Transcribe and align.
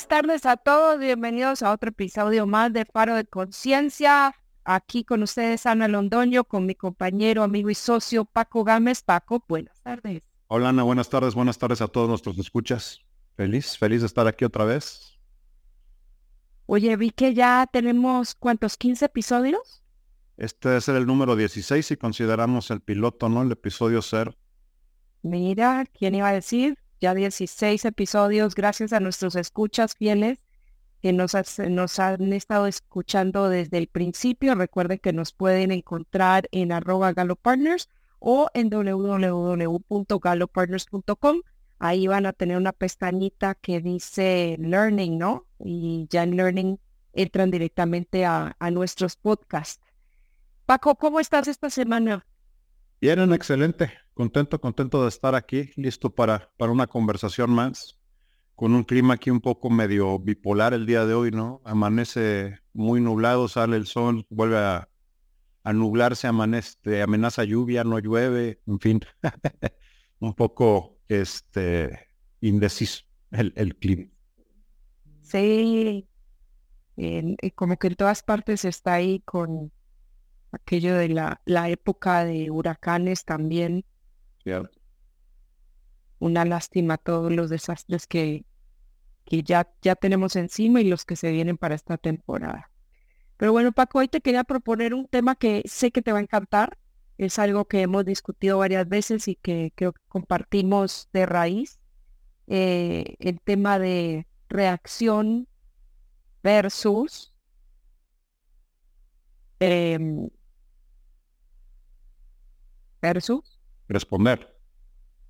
buenas 0.00 0.08
tardes 0.08 0.46
a 0.46 0.56
todos. 0.56 0.98
Bienvenidos 0.98 1.62
a 1.62 1.72
otro 1.72 1.90
episodio 1.90 2.46
más 2.46 2.72
de 2.72 2.86
Faro 2.86 3.16
de 3.16 3.26
Conciencia. 3.26 4.34
Aquí 4.64 5.04
con 5.04 5.22
ustedes 5.22 5.66
Ana 5.66 5.88
Londoño, 5.88 6.44
con 6.44 6.64
mi 6.64 6.74
compañero, 6.74 7.42
amigo 7.42 7.68
y 7.68 7.74
socio 7.74 8.24
Paco 8.24 8.64
Gámez. 8.64 9.02
Paco, 9.02 9.44
buenas 9.46 9.78
tardes. 9.82 10.22
Hola 10.46 10.70
Ana, 10.70 10.84
buenas 10.84 11.10
tardes, 11.10 11.34
buenas 11.34 11.58
tardes 11.58 11.82
a 11.82 11.88
todos 11.88 12.08
nuestros 12.08 12.38
escuchas. 12.38 13.00
Feliz, 13.36 13.76
feliz 13.76 14.00
de 14.00 14.06
estar 14.06 14.26
aquí 14.26 14.46
otra 14.46 14.64
vez. 14.64 15.18
Oye, 16.64 16.96
vi 16.96 17.10
que 17.10 17.34
ya 17.34 17.68
tenemos, 17.70 18.34
¿cuántos? 18.34 18.78
¿15 18.78 19.04
episodios? 19.04 19.84
Este 20.38 20.78
es 20.78 20.88
el 20.88 21.06
número 21.06 21.36
16 21.36 21.84
si 21.84 21.96
consideramos 21.98 22.70
el 22.70 22.80
piloto, 22.80 23.28
¿no? 23.28 23.42
El 23.42 23.52
episodio 23.52 24.00
ser. 24.00 24.34
Mira, 25.20 25.84
¿quién 25.92 26.14
iba 26.14 26.28
a 26.28 26.32
decir? 26.32 26.78
Ya 27.00 27.14
16 27.14 27.86
episodios, 27.86 28.54
gracias 28.54 28.92
a 28.92 29.00
nuestros 29.00 29.34
escuchas 29.34 29.94
fieles 29.94 30.38
que 31.00 31.14
nos, 31.14 31.34
han 31.98 32.32
estado 32.34 32.66
escuchando 32.66 33.48
desde 33.48 33.78
el 33.78 33.86
principio. 33.86 34.54
Recuerden 34.54 34.98
que 34.98 35.14
nos 35.14 35.32
pueden 35.32 35.72
encontrar 35.72 36.46
en 36.52 36.72
arroba 36.72 37.14
galopartners 37.14 37.88
o 38.18 38.50
en 38.52 38.68
www.galopartners.com. 38.68 41.40
Ahí 41.78 42.06
van 42.06 42.26
a 42.26 42.34
tener 42.34 42.58
una 42.58 42.72
pestañita 42.72 43.54
que 43.54 43.80
dice 43.80 44.58
Learning, 44.60 45.16
¿no? 45.16 45.46
Y 45.58 46.06
ya 46.10 46.24
en 46.24 46.36
Learning 46.36 46.78
entran 47.14 47.50
directamente 47.50 48.26
a, 48.26 48.54
a 48.58 48.70
nuestros 48.70 49.16
podcasts. 49.16 49.80
Paco, 50.66 50.96
¿cómo 50.96 51.18
estás 51.18 51.48
esta 51.48 51.70
semana? 51.70 52.26
Bien, 53.00 53.32
excelente. 53.32 53.90
Contento, 54.12 54.60
contento 54.60 55.02
de 55.02 55.08
estar 55.08 55.34
aquí, 55.34 55.70
listo 55.76 56.14
para, 56.14 56.52
para 56.58 56.70
una 56.70 56.86
conversación 56.86 57.50
más, 57.50 57.98
con 58.54 58.74
un 58.74 58.84
clima 58.84 59.14
aquí 59.14 59.30
un 59.30 59.40
poco 59.40 59.70
medio 59.70 60.18
bipolar 60.18 60.74
el 60.74 60.84
día 60.84 61.06
de 61.06 61.14
hoy, 61.14 61.30
¿no? 61.30 61.62
Amanece 61.64 62.58
muy 62.74 63.00
nublado, 63.00 63.48
sale 63.48 63.78
el 63.78 63.86
sol, 63.86 64.26
vuelve 64.28 64.58
a, 64.58 64.86
nublarse, 65.72 66.26
amanece, 66.26 67.00
amenaza 67.00 67.44
lluvia, 67.44 67.84
no 67.84 67.98
llueve, 68.00 68.60
en 68.66 68.80
fin, 68.80 69.00
un 70.18 70.34
poco 70.34 70.98
este 71.08 72.10
indeciso 72.42 73.04
el, 73.30 73.54
el 73.56 73.76
clima. 73.76 74.10
Sí, 75.22 76.06
como 77.54 77.78
que 77.78 77.86
en 77.86 77.94
todas 77.94 78.22
partes 78.22 78.66
está 78.66 78.92
ahí 78.92 79.20
con 79.20 79.72
aquello 80.52 80.94
de 80.96 81.08
la, 81.08 81.40
la 81.44 81.68
época 81.68 82.24
de 82.24 82.50
huracanes 82.50 83.24
también. 83.24 83.84
Una 86.18 86.44
lástima 86.44 86.98
todos 86.98 87.32
los 87.32 87.50
desastres 87.50 88.06
que, 88.06 88.44
que 89.24 89.42
ya, 89.42 89.70
ya 89.82 89.94
tenemos 89.94 90.36
encima 90.36 90.80
y 90.80 90.84
los 90.84 91.04
que 91.04 91.16
se 91.16 91.30
vienen 91.30 91.56
para 91.56 91.74
esta 91.74 91.96
temporada. 91.96 92.70
Pero 93.36 93.52
bueno, 93.52 93.72
Paco, 93.72 94.00
hoy 94.00 94.08
te 94.08 94.20
quería 94.20 94.44
proponer 94.44 94.92
un 94.92 95.06
tema 95.06 95.34
que 95.34 95.62
sé 95.64 95.90
que 95.92 96.02
te 96.02 96.12
va 96.12 96.18
a 96.18 96.22
encantar. 96.22 96.76
Es 97.16 97.38
algo 97.38 97.66
que 97.66 97.82
hemos 97.82 98.04
discutido 98.04 98.58
varias 98.58 98.88
veces 98.88 99.28
y 99.28 99.36
que 99.36 99.72
creo 99.74 99.92
que 99.92 100.02
compartimos 100.08 101.08
de 101.12 101.26
raíz. 101.26 101.80
Eh, 102.48 103.14
el 103.18 103.40
tema 103.40 103.78
de 103.78 104.26
reacción 104.48 105.48
versus 106.42 107.32
em, 109.60 110.28
versus 113.00 113.60
responder. 113.88 114.56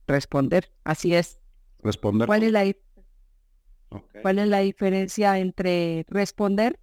Responder, 0.07 0.71
así 0.85 1.15
es. 1.15 1.39
Responder. 1.83 2.27
¿Cuál 2.27 2.43
es 2.43 2.53
la, 2.53 2.73
¿cuál 4.23 4.39
es 4.39 4.49
la 4.49 4.59
diferencia 4.59 5.39
entre 5.39 6.05
responder 6.09 6.79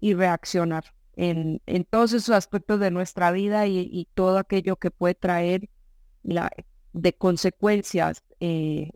y 0.00 0.14
reaccionar 0.14 0.84
en, 1.16 1.60
en 1.66 1.84
todos 1.84 2.12
esos 2.12 2.34
aspectos 2.34 2.80
de 2.80 2.90
nuestra 2.90 3.30
vida 3.30 3.66
y, 3.66 4.08
todo 4.14 4.38
aquello 4.38 4.76
que 4.76 4.90
puede 4.90 5.14
traer 5.14 5.68
la, 6.22 6.50
de 6.92 7.12
consecuencias? 7.12 8.22
Eh, 8.40 8.90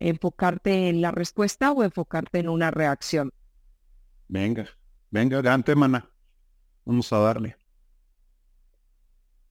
enfocarte 0.00 0.88
en 0.88 1.00
la 1.02 1.12
respuesta 1.12 1.72
o 1.72 1.84
enfocarte 1.84 2.38
en 2.38 2.48
una 2.48 2.70
reacción. 2.70 3.32
Venga, 4.28 4.66
venga, 5.10 5.38
adelante, 5.38 5.74
mana. 5.76 6.10
Vamos 6.84 7.12
a 7.12 7.18
darle. 7.18 7.59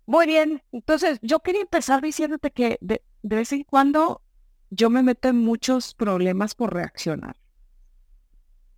Muy 0.09 0.25
bien, 0.25 0.63
entonces 0.71 1.19
yo 1.21 1.41
quería 1.41 1.61
empezar 1.61 2.01
diciéndote 2.01 2.49
que 2.49 2.79
de, 2.81 3.03
vez 3.21 3.53
en 3.53 3.63
cuando 3.63 4.23
yo 4.71 4.89
me 4.89 5.03
meto 5.03 5.27
en 5.27 5.37
muchos 5.37 5.93
problemas 5.93 6.55
por 6.55 6.73
reaccionar. 6.73 7.35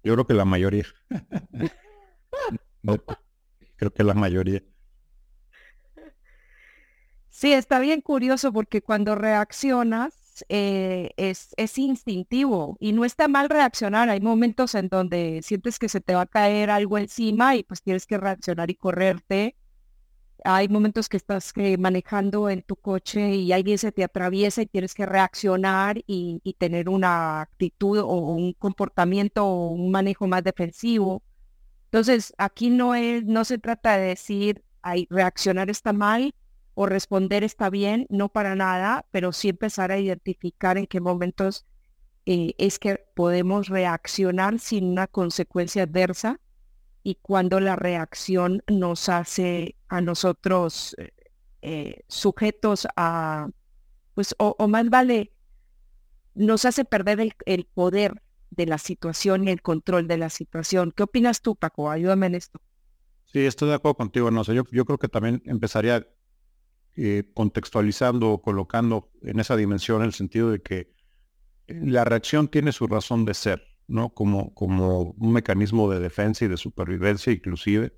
Yo 0.03 0.15
creo 0.15 0.27
que 0.27 0.33
la 0.33 0.43
mayoría. 0.43 0.83
creo 3.77 3.93
que 3.93 4.03
la 4.03 4.13
mayoría. 4.13 4.61
Sí, 7.29 7.53
está 7.53 7.79
bien 7.79 8.01
curioso 8.01 8.51
porque 8.51 8.81
cuando 8.81 9.15
reaccionas 9.15 10.43
eh, 10.49 11.11
es, 11.15 11.53
es 11.55 11.77
instintivo 11.77 12.75
y 12.81 12.91
no 12.91 13.05
está 13.05 13.29
mal 13.29 13.47
reaccionar. 13.47 14.09
Hay 14.09 14.19
momentos 14.19 14.75
en 14.75 14.89
donde 14.89 15.39
sientes 15.43 15.79
que 15.79 15.87
se 15.87 16.01
te 16.01 16.13
va 16.13 16.23
a 16.23 16.25
caer 16.25 16.69
algo 16.69 16.97
encima 16.97 17.55
y 17.55 17.63
pues 17.63 17.81
tienes 17.81 18.05
que 18.05 18.17
reaccionar 18.17 18.69
y 18.69 18.75
correrte 18.75 19.55
hay 20.43 20.67
momentos 20.69 21.09
que 21.09 21.17
estás 21.17 21.51
eh, 21.55 21.77
manejando 21.77 22.49
en 22.49 22.63
tu 22.63 22.75
coche 22.75 23.35
y 23.35 23.51
alguien 23.51 23.77
se 23.77 23.91
te 23.91 24.03
atraviesa 24.03 24.61
y 24.61 24.65
tienes 24.65 24.93
que 24.93 25.05
reaccionar 25.05 26.01
y, 26.07 26.41
tener 26.57 26.89
una 26.89 27.41
actitud 27.41 27.99
o 27.99 28.15
un 28.35 28.53
comportamiento 28.53 29.45
o 29.45 29.69
un 29.69 29.91
manejo 29.91 30.27
más 30.27 30.43
defensivo. 30.43 31.23
Entonces, 31.85 32.33
aquí 32.37 32.69
no 32.69 32.95
es, 32.95 33.23
no 33.25 33.45
se 33.45 33.57
trata 33.57 33.97
de 33.97 34.07
decir, 34.07 34.63
ay, 34.81 35.07
reaccionar 35.09 35.69
está 35.69 35.93
mal 35.93 36.33
o 36.73 36.85
responder 36.85 37.43
está 37.43 37.69
bien, 37.69 38.07
no 38.09 38.29
para 38.29 38.55
nada, 38.55 39.05
pero 39.11 39.33
sí 39.33 39.49
empezar 39.49 39.91
a 39.91 39.99
identificar 39.99 40.77
en 40.77 40.87
qué 40.87 40.99
momentos 41.01 41.65
eh, 42.25 42.53
es 42.57 42.79
que 42.79 43.03
podemos 43.15 43.67
reaccionar 43.67 44.59
sin 44.59 44.85
una 44.85 45.07
consecuencia 45.07 45.83
adversa 45.83 46.39
y 47.03 47.15
cuando 47.15 47.59
la 47.59 47.75
reacción 47.75 48.63
nos 48.67 49.09
hace 49.09 49.75
a 49.87 50.01
nosotros 50.01 50.95
eh, 50.97 51.11
eh, 51.61 52.01
sujetos 52.07 52.87
a, 52.95 53.47
pues, 54.13 54.35
o, 54.37 54.67
más 54.67 54.89
vale, 54.89 55.31
nos 56.35 56.65
hace 56.65 56.85
perder 56.85 57.35
el, 57.45 57.65
poder 57.65 58.21
de 58.49 58.65
la 58.65 58.77
situación 58.77 59.47
y 59.47 59.51
el 59.51 59.61
control 59.61 60.07
de 60.07 60.17
la 60.17 60.29
situación. 60.29 60.91
¿Qué 60.95 61.03
opinas 61.03 61.41
tú, 61.41 61.55
Paco? 61.55 61.89
Ayúdame 61.89 62.27
en 62.27 62.35
esto. 62.35 62.59
Sí, 63.25 63.39
estoy 63.39 63.69
de 63.69 63.75
acuerdo 63.75 63.95
contigo. 63.95 64.29
No 64.29 64.43
yo, 64.43 64.63
yo 64.71 64.85
creo 64.85 64.97
que 64.97 65.07
también 65.07 65.41
empezaría 65.45 66.05
eh, 66.97 67.23
contextualizando 67.33 68.31
o 68.31 68.41
colocando 68.41 69.09
en 69.21 69.39
esa 69.39 69.55
dimensión 69.55 70.03
el 70.03 70.13
sentido 70.13 70.51
de 70.51 70.61
que 70.61 70.93
la 71.67 72.03
reacción 72.03 72.49
tiene 72.49 72.73
su 72.73 72.87
razón 72.87 73.23
de 73.23 73.33
ser. 73.33 73.70
¿No? 73.91 74.13
Como, 74.13 74.53
como 74.53 75.11
un 75.11 75.31
mecanismo 75.33 75.89
de 75.89 75.99
defensa 75.99 76.45
y 76.45 76.47
de 76.47 76.57
supervivencia, 76.57 77.31
inclusive 77.31 77.93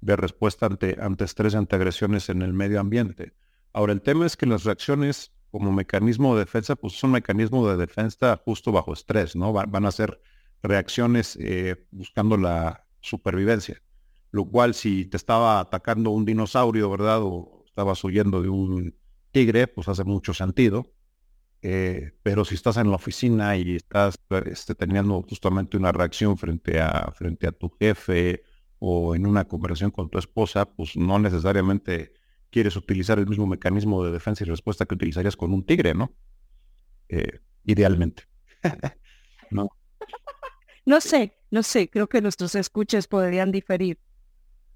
de 0.00 0.16
respuesta 0.16 0.66
ante, 0.66 0.96
ante 1.00 1.24
estrés 1.24 1.54
ante 1.54 1.76
agresiones 1.76 2.28
en 2.28 2.42
el 2.42 2.52
medio 2.52 2.80
ambiente. 2.80 3.32
Ahora, 3.72 3.92
el 3.92 4.02
tema 4.02 4.26
es 4.26 4.36
que 4.36 4.46
las 4.46 4.64
reacciones 4.64 5.32
como 5.50 5.72
mecanismo 5.72 6.34
de 6.34 6.40
defensa, 6.44 6.76
pues 6.76 6.94
son 6.94 7.12
mecanismo 7.12 7.68
de 7.68 7.76
defensa 7.76 8.40
justo 8.44 8.72
bajo 8.72 8.92
estrés, 8.92 9.36
¿no? 9.36 9.52
van 9.52 9.86
a 9.86 9.90
ser 9.90 10.20
reacciones 10.62 11.36
eh, 11.40 11.86
buscando 11.90 12.36
la 12.36 12.86
supervivencia. 13.00 13.80
Lo 14.30 14.44
cual, 14.44 14.74
si 14.74 15.06
te 15.06 15.16
estaba 15.16 15.60
atacando 15.60 16.10
un 16.10 16.24
dinosaurio, 16.24 16.90
¿verdad? 16.90 17.20
O 17.22 17.64
estabas 17.66 18.02
huyendo 18.04 18.42
de 18.42 18.48
un 18.48 18.94
tigre, 19.30 19.66
pues 19.66 19.88
hace 19.88 20.04
mucho 20.04 20.34
sentido. 20.34 20.92
Eh, 21.62 22.12
pero 22.22 22.44
si 22.44 22.54
estás 22.54 22.76
en 22.76 22.90
la 22.90 22.96
oficina 22.96 23.56
y 23.56 23.76
estás 23.76 24.16
este, 24.44 24.74
teniendo 24.74 25.22
justamente 25.22 25.76
una 25.76 25.92
reacción 25.92 26.36
frente 26.36 26.80
a, 26.80 27.10
frente 27.12 27.46
a 27.46 27.52
tu 27.52 27.70
jefe 27.70 28.42
o 28.78 29.14
en 29.14 29.26
una 29.26 29.46
conversación 29.46 29.90
con 29.90 30.10
tu 30.10 30.18
esposa, 30.18 30.66
pues 30.66 30.96
no 30.96 31.18
necesariamente 31.18 32.12
quieres 32.50 32.76
utilizar 32.76 33.18
el 33.18 33.26
mismo 33.26 33.46
mecanismo 33.46 34.04
de 34.04 34.12
defensa 34.12 34.44
y 34.44 34.46
respuesta 34.46 34.86
que 34.86 34.94
utilizarías 34.94 35.36
con 35.36 35.52
un 35.52 35.64
tigre, 35.64 35.94
¿no? 35.94 36.14
Eh, 37.08 37.40
idealmente. 37.64 38.24
no. 39.50 39.68
No 40.84 41.00
sé, 41.00 41.36
no 41.50 41.62
sé, 41.62 41.90
creo 41.90 42.08
que 42.08 42.20
nuestros 42.20 42.54
escuches 42.54 43.08
podrían 43.08 43.50
diferir. 43.50 43.98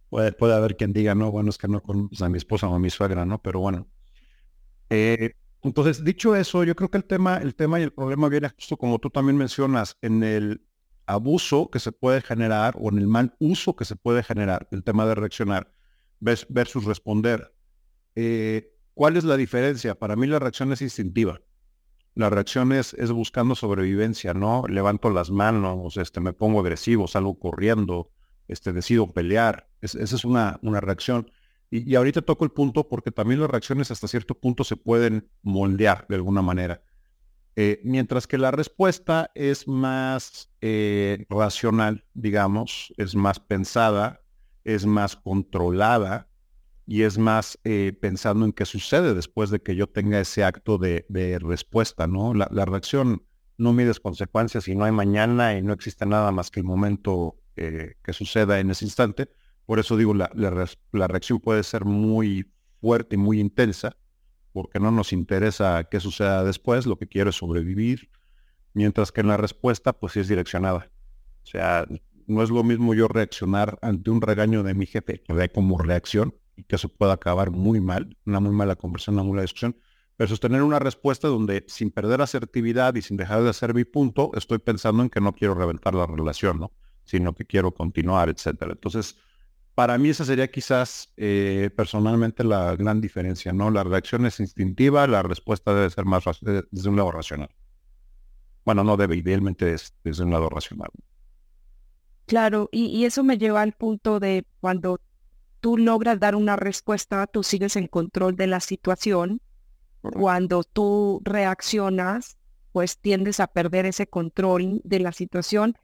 Puede, 0.09 0.33
puede 0.33 0.55
haber 0.55 0.77
quien 0.77 0.93
diga, 0.93 1.15
no, 1.15 1.31
bueno, 1.31 1.51
es 1.51 1.59
que 1.59 1.69
no 1.69 1.83
con 1.83 2.11
a 2.21 2.29
mi 2.29 2.37
esposa 2.37 2.69
o 2.69 2.75
a 2.75 2.81
mi 2.81 2.91
suegra, 2.91 3.25
¿no? 3.25 3.41
Pero 3.41 3.61
bueno. 3.61 3.87
Eh, 4.89 5.35
entonces, 5.63 6.05
dicho 6.05 6.35
eso, 6.35 6.65
yo 6.65 6.75
creo 6.75 6.91
que 6.91 6.97
el 6.97 7.05
tema, 7.05 7.37
el 7.37 7.55
tema 7.55 7.81
y 7.81 7.83
el 7.83 7.93
problema 7.93 8.29
viene 8.29 8.49
justo 8.49 8.77
como 8.77 8.99
tú 8.99 9.11
también 9.11 9.37
mencionas, 9.37 9.97
en 10.01 10.23
el 10.23 10.63
abuso 11.07 11.71
que 11.71 11.81
se 11.81 11.93
puede 11.93 12.23
generar 12.23 12.75
o 12.79 12.89
en 12.91 12.99
el 12.99 13.07
mal 13.07 13.35
uso 13.39 13.77
que 13.77 13.85
se 13.85 13.97
puede 13.97 14.23
generar, 14.23 14.69
el 14.71 14.83
tema 14.85 15.07
de 15.07 15.15
reaccionar 15.15 15.73
versus 16.21 16.85
responder. 16.85 17.53
Eh, 18.15 18.73
¿Cuál 18.95 19.17
es 19.17 19.25
la 19.25 19.37
diferencia? 19.37 19.95
Para 19.95 20.17
mí 20.17 20.27
la 20.27 20.39
reacción 20.39 20.73
es 20.73 20.83
instintiva. 20.83 21.41
La 22.15 22.29
reacción 22.29 22.73
es, 22.73 22.95
es 22.95 23.13
buscando 23.13 23.55
sobrevivencia, 23.55 24.35
¿no? 24.35 24.65
Levanto 24.69 25.11
las 25.11 25.31
manos, 25.31 25.97
este, 25.97 26.21
me 26.21 26.33
pongo 26.33 26.61
agresivo, 26.61 27.07
salgo 27.07 27.39
corriendo, 27.39 28.11
este, 28.49 28.73
decido 28.73 29.09
pelear. 29.13 29.69
esa 29.81 30.03
es 30.03 30.25
una, 30.25 30.59
una 30.63 30.81
reacción. 30.81 31.31
Y, 31.71 31.95
ahorita 31.95 32.23
toco 32.23 32.45
el 32.45 32.51
punto 32.51 32.89
porque 32.89 33.13
también 33.13 33.41
las 33.41 33.51
reacciones 33.51 33.91
hasta 33.91 34.09
cierto 34.09 34.35
punto 34.35 34.65
se 34.65 34.77
pueden 34.77 35.31
moldear 35.43 36.07
de 36.09 36.17
alguna 36.17 36.43
manera. 36.43 36.83
Eh, 37.57 37.81
mientras 37.85 38.27
que 38.27 38.39
la 38.39 38.51
respuesta 38.51 39.31
es 39.35 39.69
más 39.69 40.51
eh, 40.61 41.27
racional, 41.29 42.05
digamos, 42.15 42.93
es 42.97 43.15
más 43.15 43.39
pensada, 43.39 44.21
es 44.65 44.85
más 44.87 45.17
controlada 45.17 46.29
y 46.87 47.03
es 47.03 47.19
más 47.19 47.59
eh, 47.65 47.93
pensando 48.01 48.45
en 48.45 48.53
qué 48.53 48.65
sucede 48.65 49.15
después 49.15 49.51
de 49.51 49.61
que 49.61 49.77
yo 49.77 49.89
tenga 49.89 50.21
ese 50.21 50.43
acto 50.43 50.79
de, 50.79 51.05
respuesta, 51.41 52.07
¿no? 52.07 52.35
La, 52.35 52.65
reacción 52.65 53.25
no 53.59 53.73
mides 53.73 54.01
consecuencias 54.01 54.67
y 54.67 54.75
no 54.75 54.85
hay 54.85 54.93
mañana 54.93 55.57
y 55.57 55.63
no 55.63 55.73
existe 55.73 56.07
nada 56.07 56.33
más 56.33 56.51
que 56.51 56.61
el 56.61 56.67
momento 56.67 57.37
que 57.55 58.13
suceda 58.13 58.59
en 58.59 58.71
ese 58.71 58.87
instante. 58.87 59.29
Por 59.71 59.79
eso 59.79 59.97
digo, 59.97 60.15
la, 60.15 60.29
la, 60.35 61.07
reacción 61.07 61.39
puede 61.39 61.63
ser 61.63 61.85
muy 61.85 62.53
fuerte 62.81 63.15
y 63.15 63.19
muy 63.19 63.39
intensa, 63.39 63.97
porque 64.53 64.81
no 64.81 64.91
nos 64.91 65.13
interesa 65.13 65.85
qué 65.85 66.01
suceda 66.01 66.43
después, 66.43 66.87
lo 66.87 66.99
que 66.99 67.07
quiero 67.07 67.31
es 67.31 67.37
sobrevivir, 67.37 68.11
mientras 68.75 69.13
que 69.13 69.21
en 69.21 69.29
la 69.29 69.37
respuesta 69.37 69.93
pues 69.93 70.15
sí 70.15 70.19
es 70.19 70.27
direccionada. 70.27 70.91
O 71.45 71.47
sea, 71.47 71.87
no 72.27 72.43
es 72.43 72.51
lo 72.51 72.65
mismo 72.65 72.95
yo 72.95 73.07
reaccionar 73.07 73.79
ante 73.81 74.11
un 74.11 74.21
regaño 74.21 74.65
de 74.65 74.75
mi 74.75 74.87
jefe 74.87 75.23
que 75.23 75.33
ve 75.33 75.49
como 75.51 75.79
reacción 75.79 76.35
y 76.57 76.65
que 76.65 76.75
eso 76.75 76.89
pueda 76.89 77.13
acabar 77.13 77.53
muy 77.53 77.81
mal, 77.81 78.17
una 78.27 78.41
muy 78.41 78.53
mala 78.53 78.75
conversación, 78.75 79.15
una 79.15 79.23
muy 79.23 79.35
mala 79.35 79.43
discusión, 79.43 79.77
pero 80.17 80.27
sostener 80.27 80.65
una 80.65 80.81
respuesta 80.81 81.29
donde 81.29 81.65
sin 81.69 81.93
perder 81.93 82.23
asertividad 82.23 82.97
y 82.97 83.03
sin 83.03 83.17
dejar 83.17 83.45
de 83.45 83.51
hacer 83.51 83.73
mi 83.73 83.85
punto, 83.85 84.33
estoy 84.35 84.59
pensando 84.59 85.05
en 85.05 85.11
que 85.11 85.21
no 85.21 85.33
quiero 85.33 85.55
reventar 85.55 85.95
la 85.95 86.07
relación, 86.07 86.59
¿no? 86.59 86.73
Sino 87.05 87.37
que 87.37 87.45
quiero 87.45 87.73
continuar, 87.73 88.31
etcétera. 88.31 88.73
Entonces, 88.73 89.17
para 89.75 89.99
mí 89.99 90.11
esa 90.11 90.25
sería 90.25 90.51
quizás 90.51 91.13
eh, 91.17 91.71
personalmente 91.77 92.45
la 92.45 92.77
gran 92.77 93.01
diferencia, 93.01 93.53
¿no? 93.53 93.71
La 93.71 93.85
reacción 93.85 94.27
es 94.27 94.41
instintiva, 94.41 95.07
la 95.07 95.23
respuesta 95.23 95.75
debe 95.75 95.91
ser 95.91 96.05
más 96.05 96.25
desde 96.43 96.89
un 96.89 96.97
lado 96.97 97.13
racional. 97.13 97.51
Bueno, 98.65 98.85
no 98.85 98.97
debe, 98.97 99.17
idealmente 99.17 99.73
es 99.73 99.95
desde 100.05 100.25
un 100.25 100.31
lado 100.31 100.49
racional. 100.49 100.91
Claro, 102.27 102.69
y, 102.71 103.05
eso 103.05 103.25
me 103.25 103.39
lleva 103.39 103.63
al 103.63 103.73
punto 103.73 104.21
de 104.21 104.47
cuando 104.61 105.01
tú 105.61 105.77
logras 105.77 106.21
dar 106.21 106.37
una 106.37 106.57
respuesta, 106.57 107.27
tú 107.27 107.43
sigues 107.43 107.75
en 107.77 107.89
control 107.89 108.37
de 108.37 108.47
la 108.47 108.61
situación. 108.61 109.41
Cuando 110.01 110.63
tú 110.63 111.21
reaccionas, 111.25 112.39
pues 112.73 112.99
tiendes 112.99 113.41
a 113.41 113.49
perder 113.49 113.87
ese 113.87 114.07
control 114.07 114.81
de 114.85 115.01
la 115.01 115.13
situación 115.13 115.77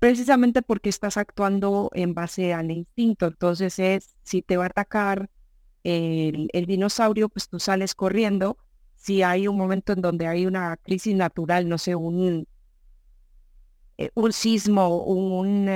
precisamente 0.00 0.62
porque 0.62 0.88
estás 0.88 1.16
actuando 1.16 1.90
en 1.94 2.14
base 2.14 2.52
al 2.54 2.72
instinto. 2.72 3.26
Entonces 3.26 3.78
es, 3.78 4.16
si 4.24 4.42
te 4.42 4.56
va 4.56 4.64
a 4.64 4.68
atacar 4.68 5.30
el, 5.84 6.48
dinosaurio, 6.66 7.28
pues 7.28 7.48
tú 7.48 7.60
sales 7.60 7.94
corriendo. 7.94 8.56
Si 8.96 9.22
hay 9.22 9.46
un 9.46 9.56
momento 9.56 9.92
en 9.92 10.00
donde 10.00 10.26
hay 10.26 10.46
una 10.46 10.76
crisis 10.78 11.14
natural, 11.14 11.68
no 11.68 11.78
sé, 11.78 11.94
un, 11.94 12.48
eh, 13.98 14.10
un 14.14 14.32
sismo, 14.32 15.04
un 15.04 15.68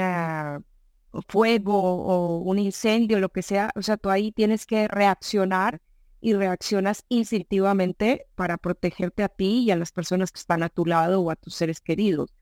fuego 1.29 1.75
o 1.83 2.39
un 2.39 2.59
incendio, 2.59 3.21
lo 3.21 3.29
que 3.29 3.43
sea, 3.43 3.71
o 3.77 3.83
sea, 3.83 3.97
tú 3.99 4.11
ahí 4.11 4.33
tienes 4.33 4.67
que 4.67 4.89
reaccionar 4.89 5.81
y 6.21 6.33
reaccionas 6.33 7.05
instintivamente 7.11 8.27
para 8.35 8.57
protegerte 8.57 9.23
a 9.23 9.29
ti 9.29 9.65
y 9.65 9.71
a 9.71 9.77
las 9.77 9.93
personas 9.93 10.33
que 10.33 10.41
están 10.41 10.63
a 10.63 10.71
tu 10.71 10.87
lado 10.87 11.21
o 11.21 11.31
a 11.31 11.37
tus 11.37 11.55
seres 11.55 11.81
queridos. 11.83 12.35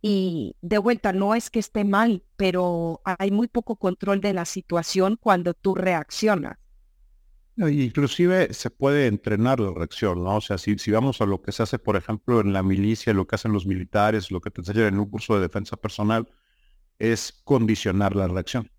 Y 0.00 0.54
de 0.60 0.78
vuelta, 0.78 1.12
no 1.12 1.34
es 1.34 1.50
que 1.50 1.58
esté 1.58 1.84
mal, 1.84 2.22
pero 2.36 3.00
hay 3.04 3.30
muy 3.30 3.48
poco 3.48 3.76
control 3.76 4.20
de 4.20 4.32
la 4.32 4.44
situación 4.44 5.18
cuando 5.20 5.54
tú 5.54 5.74
reaccionas. 5.74 6.56
Inclusive 7.56 8.54
se 8.54 8.70
puede 8.70 9.08
entrenar 9.08 9.58
la 9.58 9.72
reacción, 9.74 10.22
¿no? 10.22 10.36
O 10.36 10.40
sea, 10.40 10.58
si, 10.58 10.78
si 10.78 10.92
vamos 10.92 11.20
a 11.20 11.26
lo 11.26 11.42
que 11.42 11.50
se 11.50 11.64
hace, 11.64 11.80
por 11.80 11.96
ejemplo, 11.96 12.40
en 12.40 12.52
la 12.52 12.62
milicia, 12.62 13.12
lo 13.12 13.26
que 13.26 13.34
hacen 13.34 13.52
los 13.52 13.66
militares, 13.66 14.30
lo 14.30 14.40
que 14.40 14.50
te 14.50 14.60
enseñan 14.60 14.94
en 14.94 15.00
un 15.00 15.10
curso 15.10 15.34
de 15.34 15.40
defensa 15.40 15.76
personal, 15.76 16.28
es 17.00 17.32
condicionar 17.44 18.14
la 18.14 18.28
reacción. 18.28 18.70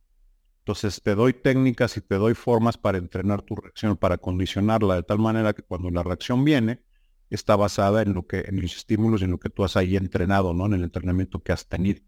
Entonces 0.59 1.01
te 1.01 1.15
doy 1.15 1.33
técnicas 1.33 1.97
y 1.97 2.01
te 2.01 2.15
doy 2.15 2.35
formas 2.35 2.77
para 2.77 2.97
entrenar 2.97 3.41
tu 3.41 3.55
reacción, 3.55 3.97
para 3.97 4.17
condicionarla 4.17 4.95
de 4.95 5.03
tal 5.03 5.19
manera 5.19 5.53
que 5.53 5.63
cuando 5.63 5.89
la 5.89 6.03
reacción 6.03 6.45
viene, 6.45 6.83
está 7.29 7.55
basada 7.55 8.01
en 8.01 8.13
lo 8.13 8.25
que, 8.27 8.41
en 8.47 8.61
los 8.61 8.75
estímulos 8.75 9.21
en 9.21 9.31
lo 9.31 9.39
que 9.39 9.49
tú 9.49 9.63
has 9.63 9.77
ahí 9.77 9.95
entrenado, 9.95 10.53
¿no? 10.53 10.65
En 10.65 10.73
el 10.73 10.83
entrenamiento 10.83 11.41
que 11.43 11.51
has 11.51 11.67
tenido. 11.67 12.01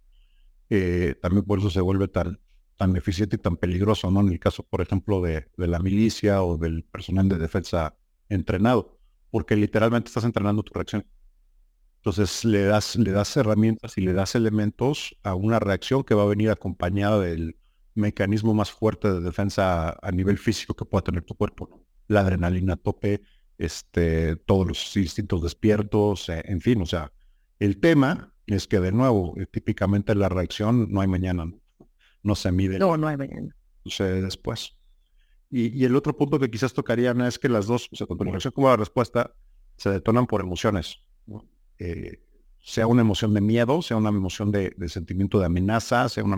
Eh, 0.70 1.16
también 1.22 1.46
por 1.46 1.60
eso 1.60 1.70
se 1.70 1.82
vuelve 1.82 2.08
tan, 2.08 2.40
tan 2.78 2.96
eficiente 2.96 3.36
y 3.36 3.40
tan 3.40 3.58
peligroso, 3.58 4.10
¿no? 4.10 4.22
En 4.22 4.30
el 4.30 4.40
caso, 4.40 4.64
por 4.64 4.82
ejemplo, 4.82 5.22
de, 5.22 5.48
la 5.58 5.80
milicia 5.80 6.42
o 6.44 6.58
del 6.58 6.84
personal 6.84 7.30
de 7.30 7.38
defensa 7.38 7.96
entrenado, 8.30 8.98
porque 9.30 9.56
literalmente 9.56 10.08
estás 10.08 10.24
entrenando 10.24 10.64
tu 10.64 10.74
reacción. 10.74 11.06
Entonces 11.98 12.44
le 12.44 12.64
das, 12.64 12.96
le 12.96 13.12
das 13.12 13.38
herramientas 13.38 13.98
y 13.98 14.02
le 14.02 14.14
das 14.14 14.34
elementos 14.34 15.16
a 15.22 15.36
una 15.36 15.60
reacción 15.60 16.04
que 16.04 16.16
va 16.16 16.24
a 16.24 16.26
venir 16.26 16.50
acompañada 16.50 17.20
del 17.20 17.58
mecanismo 17.94 18.56
más 18.56 18.72
fuerte 18.72 19.12
de 19.14 19.22
defensa 19.22 19.96
a 20.02 20.12
nivel 20.12 20.40
físico 20.40 20.76
que 20.76 20.86
pueda 20.86 21.04
tener 21.04 21.24
tu 21.24 21.36
cuerpo. 21.36 21.86
La 22.08 22.22
adrenalina 22.22 22.78
tope, 22.78 23.22
este, 23.62 24.38
todos 24.38 24.68
los 24.68 24.98
instintos 24.98 25.44
despiertos, 25.44 26.30
eh, 26.30 26.42
en 26.46 26.62
fin, 26.62 26.82
o 26.82 26.86
sea, 26.88 27.14
el 27.60 27.80
tema 27.80 28.34
es 28.48 28.68
que 28.68 28.80
de 28.80 28.92
nuevo, 28.92 29.36
eh, 29.38 29.46
típicamente 29.46 30.16
la 30.16 30.30
reacción 30.30 30.92
no 30.92 31.00
hay 31.00 31.08
mañana, 31.08 31.52
no, 32.24 32.36
se 32.36 32.52
mide. 32.52 32.80
No, 32.80 32.98
no 32.98 33.08
hay 33.08 33.18
mañana. 33.18 33.56
Sucede 33.84 34.22
después. 34.22 34.78
Y, 35.52 35.84
el 35.86 35.96
otro 35.96 36.18
punto 36.18 36.40
que 36.40 36.50
quizás 36.50 36.74
tocaría 36.74 37.12
es 37.28 37.38
que 37.38 37.50
las 37.50 37.68
dos, 37.68 37.88
o 37.92 37.96
sea, 37.96 38.08
tanto 38.08 38.24
la 38.24 38.32
reacción 38.32 38.54
como 38.54 38.70
la 38.70 38.78
respuesta, 38.78 39.36
se 39.78 39.92
detonan 39.92 40.26
por 40.26 40.42
emociones. 40.42 40.98
Eh, 41.78 42.24
sea 42.60 42.88
una 42.88 43.02
emoción 43.02 43.34
de 43.34 43.42
miedo, 43.42 43.82
sea 43.84 43.98
una 43.98 44.10
emoción 44.10 44.52
de, 44.52 44.74
sentimiento 44.88 45.40
de 45.40 45.46
amenaza, 45.46 46.10
sea 46.10 46.24
una 46.24 46.38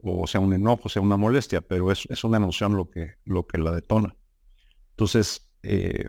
o 0.00 0.26
sea 0.28 0.40
un 0.40 0.52
enojo, 0.52 0.88
sea 0.88 1.02
una 1.02 1.16
molestia, 1.16 1.60
pero 1.60 1.90
es, 1.90 2.06
es 2.08 2.22
una 2.22 2.36
emoción 2.36 2.76
lo 2.76 2.88
que, 2.88 3.14
lo 3.24 3.46
que 3.46 3.58
la 3.58 3.72
detona. 3.72 4.16
Entonces, 4.90 5.48
eh, 5.62 6.08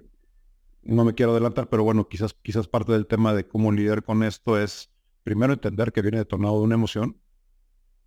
no 0.82 1.06
me 1.06 1.14
quiero 1.14 1.32
adelantar, 1.32 1.70
pero 1.70 1.84
bueno, 1.84 2.08
quizás, 2.08 2.34
quizás 2.42 2.68
parte 2.68 2.92
del 2.92 3.08
tema 3.08 3.34
de 3.34 3.48
cómo 3.48 3.72
lidiar 3.72 4.04
con 4.04 4.24
esto 4.24 4.58
es 4.60 4.90
primero 5.24 5.54
entender 5.54 5.92
que 5.92 6.02
viene 6.02 6.18
detonado 6.18 6.58
de 6.60 6.64
una 6.64 6.76
emoción 6.76 7.18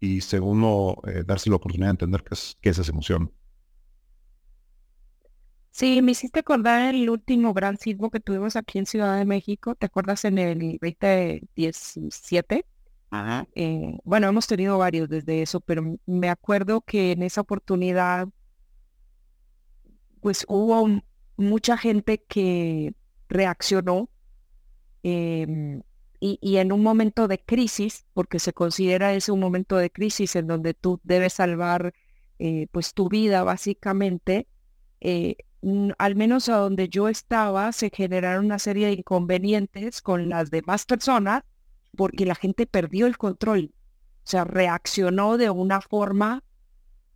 y 0.00 0.20
segundo, 0.22 1.00
eh, 1.06 1.22
darse 1.24 1.50
la 1.50 1.56
oportunidad 1.56 1.88
de 1.88 1.92
entender 1.92 2.24
qué 2.24 2.34
es, 2.34 2.58
qué 2.60 2.70
es 2.70 2.78
esa 2.78 2.90
emoción. 2.90 3.32
Sí, 5.70 6.02
me 6.02 6.12
hiciste 6.12 6.40
acordar 6.40 6.94
el 6.94 7.08
último 7.08 7.54
gran 7.54 7.78
sismo 7.78 8.10
que 8.10 8.20
tuvimos 8.20 8.56
aquí 8.56 8.78
en 8.78 8.86
Ciudad 8.86 9.16
de 9.16 9.24
México. 9.24 9.74
¿Te 9.74 9.86
acuerdas 9.86 10.24
en 10.24 10.38
el 10.38 10.78
2017? 10.82 12.66
Ajá. 13.10 13.46
Eh, 13.54 13.96
bueno, 14.04 14.28
hemos 14.28 14.46
tenido 14.46 14.76
varios 14.76 15.08
desde 15.08 15.40
eso, 15.40 15.60
pero 15.60 15.98
me 16.04 16.28
acuerdo 16.28 16.82
que 16.82 17.12
en 17.12 17.22
esa 17.22 17.40
oportunidad, 17.40 18.28
pues 20.20 20.44
hubo 20.48 20.82
un, 20.82 21.04
mucha 21.42 21.76
gente 21.76 22.22
que 22.22 22.94
reaccionó 23.28 24.08
em, 25.02 25.82
y, 26.20 26.56
en 26.56 26.72
un 26.72 26.82
momento 26.82 27.26
de 27.26 27.40
crisis, 27.40 28.06
porque 28.14 28.38
se 28.38 28.52
considera 28.52 29.12
ese 29.12 29.32
un 29.32 29.40
momento 29.40 29.76
de 29.76 29.90
crisis 29.90 30.36
en 30.36 30.46
donde 30.46 30.72
tú 30.74 31.00
debes 31.02 31.32
salvar 31.32 31.94
eh, 32.38 32.68
pues 32.70 32.94
tu 32.94 33.08
vida 33.08 33.42
básicamente, 33.42 34.46
eh, 35.00 35.36
al 35.98 36.16
menos 36.16 36.48
a 36.48 36.56
donde 36.56 36.88
yo 36.88 37.08
estaba 37.08 37.72
se 37.72 37.90
generaron 37.90 38.46
una 38.46 38.58
serie 38.58 38.86
de 38.86 38.92
inconvenientes 38.94 40.00
con 40.02 40.28
las 40.28 40.50
demás 40.50 40.84
personas 40.84 41.42
porque 41.96 42.26
la 42.26 42.34
gente 42.34 42.66
perdió 42.66 43.06
el 43.06 43.18
control, 43.18 43.72
o 44.24 44.28
sea, 44.28 44.44
reaccionó 44.44 45.36
de 45.38 45.50
una 45.50 45.80
forma 45.80 46.42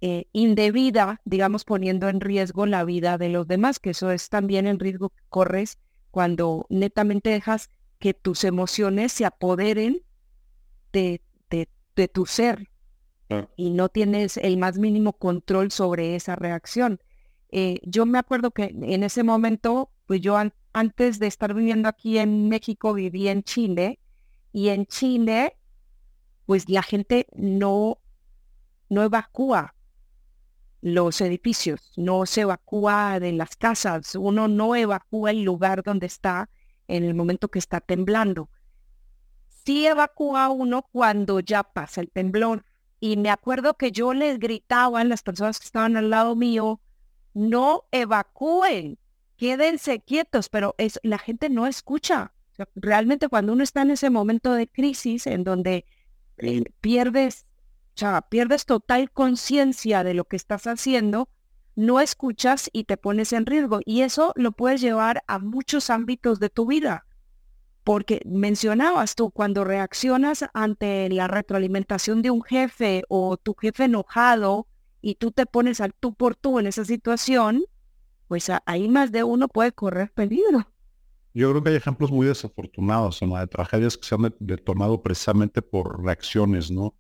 eh, 0.03 0.27
indebida, 0.33 1.23
digamos, 1.25 1.65
poniendo 1.65 2.09
en 2.11 2.21
riesgo 2.21 2.67
la 2.67 2.85
vida 2.85 3.17
de 3.17 3.31
los 3.31 3.49
demás, 3.49 3.79
que 3.79 3.91
eso 3.91 4.11
es 4.11 4.29
también 4.29 4.67
el 4.67 4.79
riesgo 4.79 5.09
que 5.09 5.23
corres 5.31 5.79
cuando 6.11 6.67
netamente 6.69 7.31
dejas 7.31 7.71
que 7.99 8.13
tus 8.13 8.45
emociones 8.45 9.13
se 9.13 9.25
apoderen 9.25 10.03
de, 10.93 11.23
de, 11.49 12.09
tu 12.09 12.27
ser 12.27 12.69
ah. 13.31 13.49
y 13.57 13.71
no 13.71 13.89
tienes 13.89 14.37
el 14.37 14.59
más 14.59 14.77
mínimo 14.77 15.15
control 15.15 15.71
sobre 15.71 16.15
esa 16.15 16.37
reacción. 16.37 17.01
Eh, 17.51 17.81
yo 17.83 18.05
me 18.05 18.19
acuerdo 18.19 18.51
que 18.51 18.65
en 18.65 19.03
ese 19.03 19.23
momento, 19.23 19.91
pues 20.07 20.21
yo 20.21 20.37
antes 20.75 21.19
de 21.19 21.27
estar 21.27 21.55
viviendo 21.55 21.89
aquí 21.89 22.19
en 22.19 22.51
México, 22.51 22.93
viví 22.93 23.29
en 23.29 23.45
Chile 23.45 23.99
y 24.53 24.69
en 24.69 24.85
Chile, 24.85 25.57
pues 26.45 26.69
la 26.69 26.83
gente 26.83 27.27
no, 27.35 27.99
no 28.91 29.03
evacúa 29.03 29.76
los 30.87 31.21
edificios, 31.21 31.91
no 31.97 32.27
se 32.27 32.43
evacúa 32.43 33.19
de 33.19 33.33
las 33.33 33.57
casas, 33.57 34.15
uno 34.15 34.47
no 34.47 34.77
evacúa 34.77 35.33
el 35.33 35.43
lugar 35.43 35.83
donde 35.83 36.07
está 36.07 36.49
en 36.87 37.03
el 37.03 37.13
momento 37.13 37.49
que 37.49 37.59
está 37.59 37.81
temblando. 37.81 38.49
Sí 39.65 39.85
evacúa 39.85 40.49
uno 40.49 40.83
cuando 40.93 41.41
ya 41.41 41.65
pasa 41.65 42.03
el 42.03 42.11
temblor. 42.13 42.65
Y 43.01 43.17
me 43.17 43.31
acuerdo 43.31 43.75
que 43.75 43.91
yo 43.91 44.15
les 44.15 44.39
gritaba 44.39 45.01
a 45.01 45.05
las 45.05 45.25
personas 45.25 45.59
que 45.59 45.65
estaban 45.65 45.97
al 45.97 46.09
lado 46.09 46.37
mío, 46.37 46.81
no 47.35 47.87
evacúen, 47.91 48.97
quédense 49.37 49.99
quietos, 49.99 50.49
pero 50.49 50.77
es, 50.79 51.01
la 51.03 51.19
gente 51.19 51.51
no 51.51 51.67
escucha. 51.67 52.33
realmente 52.77 53.29
cuando 53.29 53.55
uno 53.55 53.65
está 53.65 53.83
en 53.83 53.91
ese 53.91 54.09
momento 54.09 54.53
de 54.53 54.69
crisis 54.69 55.27
en 55.27 55.43
donde 55.43 55.85
eh, 56.39 56.63
pierdes, 56.81 57.46
o 57.97 57.99
sea, 57.99 58.21
pierdes 58.21 58.67
total 58.67 59.11
conciencia 59.11 60.05
de 60.05 60.13
lo 60.13 60.25
que 60.25 60.37
estás 60.37 60.67
haciendo, 60.67 61.31
no 61.77 61.99
escuchas 62.01 62.69
y 62.75 62.85
te 62.85 62.99
pones 62.99 63.33
en 63.33 63.47
riesgo. 63.47 63.81
Y 63.87 64.03
eso 64.03 64.35
lo 64.37 64.53
puedes 64.53 64.83
llevar 64.83 65.23
a 65.29 65.39
muchos 65.39 65.89
ámbitos 65.89 66.39
de 66.39 66.51
tu 66.51 66.67
vida. 66.67 67.07
Porque 67.85 68.21
mencionabas 68.27 69.15
tú, 69.15 69.31
cuando 69.31 69.65
reaccionas 69.65 70.45
ante 70.53 71.09
la 71.09 71.27
retroalimentación 71.27 72.21
de 72.21 72.31
un 72.31 72.43
jefe 72.43 73.03
o 73.09 73.39
tu 73.39 73.55
jefe 73.55 73.85
enojado 73.85 74.67
y 75.01 75.15
tú 75.15 75.31
te 75.31 75.47
pones 75.47 75.81
al 75.81 75.95
tú 75.95 76.13
por 76.13 76.37
tú 76.37 76.59
en 76.59 76.67
esa 76.67 76.85
situación, 76.85 77.65
pues 78.29 78.51
ahí 78.67 78.89
más 78.89 79.11
de 79.11 79.25
uno 79.25 79.49
puede 79.49 79.73
correr 79.73 80.13
peligro. 80.13 80.69
Yo 81.33 81.51
creo 81.51 81.63
que 81.63 81.71
hay 81.71 81.77
ejemplos 81.77 82.11
muy 82.13 82.27
desafortunados, 82.27 83.23
¿no? 83.23 83.39
de 83.39 83.47
tragedias 83.47 83.97
que 83.97 84.07
se 84.07 84.15
han 84.17 84.35
detonado 84.39 85.03
precisamente 85.03 85.63
por 85.63 86.05
reacciones, 86.05 86.71
¿no? 86.71 86.95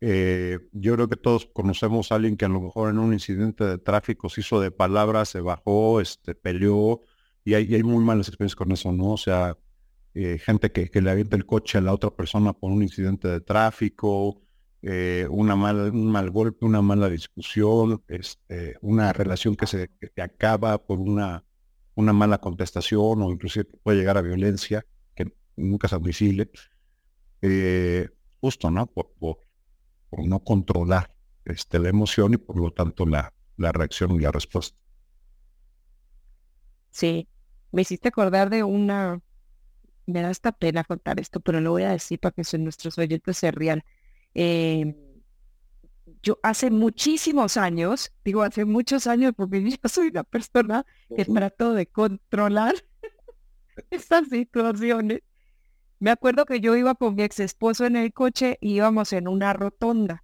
Eh, 0.00 0.58
yo 0.72 0.94
creo 0.94 1.08
que 1.08 1.16
todos 1.16 1.46
conocemos 1.46 2.12
a 2.12 2.16
alguien 2.16 2.36
que 2.36 2.44
a 2.44 2.48
lo 2.48 2.60
mejor 2.60 2.90
en 2.90 2.98
un 2.98 3.12
incidente 3.12 3.64
de 3.64 3.78
tráfico 3.78 4.28
se 4.28 4.42
hizo 4.42 4.60
de 4.60 4.70
palabras, 4.70 5.30
se 5.30 5.40
bajó, 5.40 6.00
este, 6.00 6.34
peleó, 6.34 7.02
y 7.44 7.54
hay, 7.54 7.74
hay 7.74 7.82
muy 7.82 8.04
malas 8.04 8.28
experiencias 8.28 8.56
con 8.56 8.72
eso, 8.72 8.92
¿no? 8.92 9.12
O 9.12 9.16
sea, 9.16 9.56
eh, 10.14 10.38
gente 10.38 10.72
que, 10.72 10.90
le 11.00 11.10
avienta 11.10 11.36
el 11.36 11.46
coche 11.46 11.78
a 11.78 11.80
la 11.80 11.92
otra 11.94 12.10
persona 12.10 12.52
por 12.52 12.70
un 12.72 12.82
incidente 12.82 13.28
de 13.28 13.40
tráfico, 13.40 14.42
eh, 14.82 15.26
una 15.30 15.56
mala, 15.56 15.84
un 15.84 16.10
mal 16.10 16.30
golpe, 16.30 16.66
una 16.66 16.82
mala 16.82 17.08
discusión, 17.08 18.02
este, 18.08 18.76
una 18.82 19.12
relación 19.12 19.56
que 19.56 19.66
se, 19.66 19.90
que 20.14 20.22
acaba 20.22 20.78
por 20.86 21.00
una, 21.00 21.44
una 21.94 22.12
mala 22.12 22.38
contestación 22.38 23.22
o 23.22 23.30
inclusive 23.30 23.66
puede 23.82 23.98
llegar 23.98 24.18
a 24.18 24.22
violencia, 24.22 24.86
que 25.14 25.32
nunca 25.56 25.86
es 25.86 25.92
admisible. 25.92 26.50
justo, 28.40 28.70
¿no? 28.70 28.86
No 30.12 30.40
controlar 30.40 31.14
este, 31.44 31.78
la 31.78 31.88
emoción 31.88 32.34
y 32.34 32.36
por 32.36 32.58
lo 32.58 32.72
tanto 32.72 33.06
la, 33.06 33.32
la 33.56 33.72
reacción 33.72 34.12
y 34.12 34.20
la 34.20 34.32
respuesta. 34.32 34.78
Sí, 36.90 37.28
me 37.72 37.82
hiciste 37.82 38.08
acordar 38.08 38.50
de 38.50 38.62
una, 38.62 39.20
me 40.06 40.22
da 40.22 40.30
esta 40.30 40.52
pena 40.52 40.84
contar 40.84 41.20
esto, 41.20 41.40
pero 41.40 41.60
lo 41.60 41.72
voy 41.72 41.82
a 41.82 41.90
decir 41.90 42.18
para 42.18 42.32
que 42.32 42.58
nuestros 42.58 42.96
oyentes 42.98 43.36
se 43.36 43.50
rían. 43.50 43.82
Em, 44.34 44.94
yo 46.22 46.38
hace 46.42 46.70
muchísimos 46.70 47.56
años, 47.56 48.12
digo 48.24 48.42
hace 48.42 48.64
muchos 48.64 49.06
años 49.06 49.32
porque 49.36 49.62
yo 49.62 49.76
soy 49.88 50.08
una 50.08 50.24
persona 50.24 50.86
que 51.14 51.24
trato 51.24 51.72
de 51.74 51.86
controlar 51.86 52.74
estas 53.90 54.28
situaciones 54.28 55.20
me 55.98 56.10
acuerdo 56.10 56.44
que 56.44 56.60
yo 56.60 56.76
iba 56.76 56.94
con 56.94 57.14
mi 57.14 57.22
ex 57.22 57.40
esposo 57.40 57.86
en 57.86 57.96
el 57.96 58.12
coche 58.12 58.58
y 58.60 58.74
íbamos 58.74 59.12
en 59.12 59.28
una 59.28 59.52
rotonda. 59.52 60.22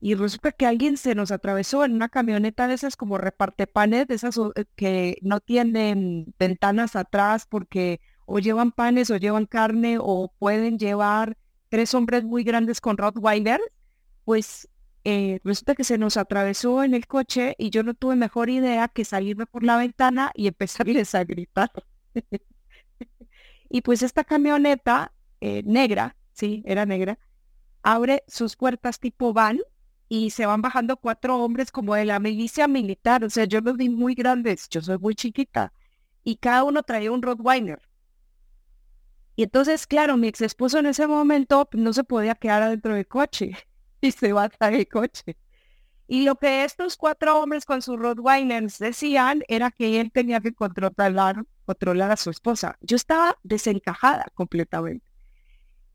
Y 0.00 0.14
resulta 0.14 0.52
que 0.52 0.66
alguien 0.66 0.98
se 0.98 1.14
nos 1.14 1.30
atravesó 1.30 1.84
en 1.84 1.94
una 1.94 2.10
camioneta 2.10 2.68
de 2.68 2.74
esas 2.74 2.94
como 2.94 3.16
reparte 3.16 3.66
panes, 3.66 4.06
de 4.06 4.16
esas 4.16 4.36
eh, 4.36 4.66
que 4.76 5.16
no 5.22 5.40
tienen 5.40 6.34
ventanas 6.38 6.94
atrás 6.96 7.46
porque 7.48 8.00
o 8.26 8.38
llevan 8.38 8.72
panes 8.72 9.10
o 9.10 9.16
llevan 9.16 9.46
carne 9.46 9.96
o 9.98 10.32
pueden 10.38 10.78
llevar 10.78 11.38
tres 11.70 11.94
hombres 11.94 12.24
muy 12.24 12.44
grandes 12.44 12.82
con 12.82 12.98
Rottweiler. 12.98 13.60
Pues 14.24 14.68
eh, 15.04 15.40
resulta 15.44 15.74
que 15.74 15.84
se 15.84 15.98
nos 15.98 16.18
atravesó 16.18 16.82
en 16.84 16.94
el 16.94 17.06
coche 17.06 17.54
y 17.58 17.70
yo 17.70 17.82
no 17.82 17.94
tuve 17.94 18.16
mejor 18.16 18.50
idea 18.50 18.88
que 18.88 19.04
salirme 19.06 19.46
por 19.46 19.62
la 19.64 19.78
ventana 19.78 20.32
y 20.34 20.48
empezarles 20.48 21.14
a 21.14 21.24
gritar. 21.24 21.70
Y 23.74 23.80
pues 23.80 24.04
esta 24.04 24.22
camioneta 24.22 25.12
eh, 25.40 25.64
negra, 25.66 26.14
sí, 26.32 26.62
era 26.64 26.86
negra, 26.86 27.18
abre 27.82 28.22
sus 28.28 28.54
puertas 28.54 29.00
tipo 29.00 29.32
van 29.32 29.58
y 30.08 30.30
se 30.30 30.46
van 30.46 30.62
bajando 30.62 30.96
cuatro 30.96 31.38
hombres 31.38 31.72
como 31.72 31.96
de 31.96 32.04
la 32.04 32.20
milicia 32.20 32.68
militar. 32.68 33.24
O 33.24 33.30
sea, 33.30 33.46
yo 33.46 33.60
los 33.62 33.76
vi 33.76 33.88
muy 33.88 34.14
grandes, 34.14 34.68
yo 34.68 34.80
soy 34.80 34.98
muy 34.98 35.16
chiquita. 35.16 35.72
Y 36.22 36.36
cada 36.36 36.62
uno 36.62 36.84
traía 36.84 37.10
un 37.10 37.20
Rottweiler. 37.20 37.82
Y 39.34 39.42
entonces, 39.42 39.88
claro, 39.88 40.16
mi 40.16 40.28
ex 40.28 40.40
esposo 40.42 40.78
en 40.78 40.86
ese 40.86 41.08
momento 41.08 41.68
no 41.72 41.92
se 41.92 42.04
podía 42.04 42.36
quedar 42.36 42.62
adentro 42.62 42.94
del 42.94 43.08
coche 43.08 43.56
y 44.00 44.12
se 44.12 44.32
va 44.32 44.48
a 44.60 44.68
el 44.68 44.86
coche. 44.86 45.36
Y 46.06 46.24
lo 46.24 46.36
que 46.36 46.64
estos 46.64 46.96
cuatro 46.96 47.40
hombres 47.40 47.64
con 47.64 47.80
sus 47.80 47.98
Rottweilers 47.98 48.78
decían 48.78 49.42
era 49.48 49.70
que 49.70 50.00
él 50.00 50.12
tenía 50.12 50.40
que 50.40 50.52
controlar 50.52 51.44
controlar 51.64 52.10
a 52.10 52.16
su 52.16 52.30
esposa. 52.30 52.76
Yo 52.80 52.96
estaba 52.96 53.38
desencajada 53.42 54.26
completamente. 54.34 55.06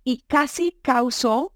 Y 0.03 0.23
casi 0.27 0.79
causó 0.81 1.53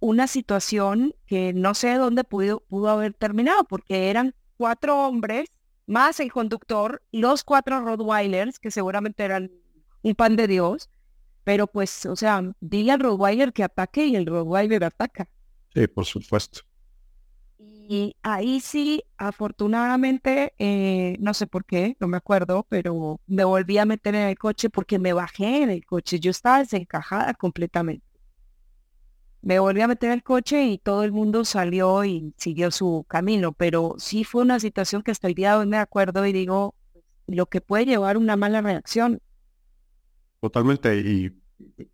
una 0.00 0.26
situación 0.26 1.14
que 1.26 1.52
no 1.54 1.74
sé 1.74 1.94
dónde 1.94 2.24
pudo, 2.24 2.62
haber 2.88 3.14
terminado, 3.14 3.64
porque 3.64 4.10
eran 4.10 4.34
cuatro 4.56 5.06
hombres, 5.06 5.50
más 5.86 6.20
el 6.20 6.30
conductor, 6.30 7.02
los 7.10 7.44
cuatro 7.44 7.80
Rottweilers, 7.80 8.58
que 8.58 8.70
seguramente 8.70 9.24
eran 9.24 9.50
un 10.02 10.14
pan 10.14 10.36
de 10.36 10.46
Dios, 10.46 10.90
pero 11.42 11.66
pues, 11.66 12.04
o 12.06 12.16
sea, 12.16 12.42
dile 12.60 12.92
al 12.92 13.00
Rottweiler 13.00 13.52
que 13.52 13.64
ataque 13.64 14.06
y 14.06 14.16
el 14.16 14.26
Rottweiler 14.26 14.84
ataca. 14.84 15.28
Sí, 15.74 15.86
por 15.86 16.04
supuesto. 16.04 16.60
Y 17.86 18.16
ahí 18.22 18.60
sí, 18.60 19.04
afortunadamente, 19.18 20.54
eh, 20.58 21.16
no 21.20 21.34
sé 21.34 21.46
por 21.46 21.66
qué, 21.66 21.98
no 22.00 22.08
me 22.08 22.16
acuerdo, 22.16 22.64
pero 22.70 23.20
me 23.26 23.44
volví 23.44 23.76
a 23.76 23.84
meter 23.84 24.14
en 24.14 24.28
el 24.28 24.38
coche 24.38 24.70
porque 24.70 24.98
me 24.98 25.12
bajé 25.12 25.62
en 25.64 25.70
el 25.70 25.84
coche. 25.84 26.18
Yo 26.18 26.30
estaba 26.30 26.60
desencajada 26.60 27.34
completamente. 27.34 28.06
Me 29.42 29.58
volví 29.58 29.82
a 29.82 29.88
meter 29.88 30.08
en 30.08 30.14
el 30.14 30.22
coche 30.22 30.64
y 30.64 30.78
todo 30.78 31.04
el 31.04 31.12
mundo 31.12 31.44
salió 31.44 32.06
y 32.06 32.32
siguió 32.38 32.70
su 32.70 33.04
camino, 33.06 33.52
pero 33.52 33.96
sí 33.98 34.24
fue 34.24 34.40
una 34.40 34.60
situación 34.60 35.02
que 35.02 35.10
hasta 35.10 35.28
el 35.28 35.34
día 35.34 35.52
de 35.52 35.58
hoy 35.58 35.66
me 35.66 35.76
acuerdo 35.76 36.24
y 36.24 36.32
digo, 36.32 36.74
lo 37.26 37.44
que 37.46 37.60
puede 37.60 37.84
llevar 37.84 38.16
una 38.16 38.36
mala 38.36 38.62
reacción. 38.62 39.20
Totalmente, 40.40 40.96
y 40.96 41.38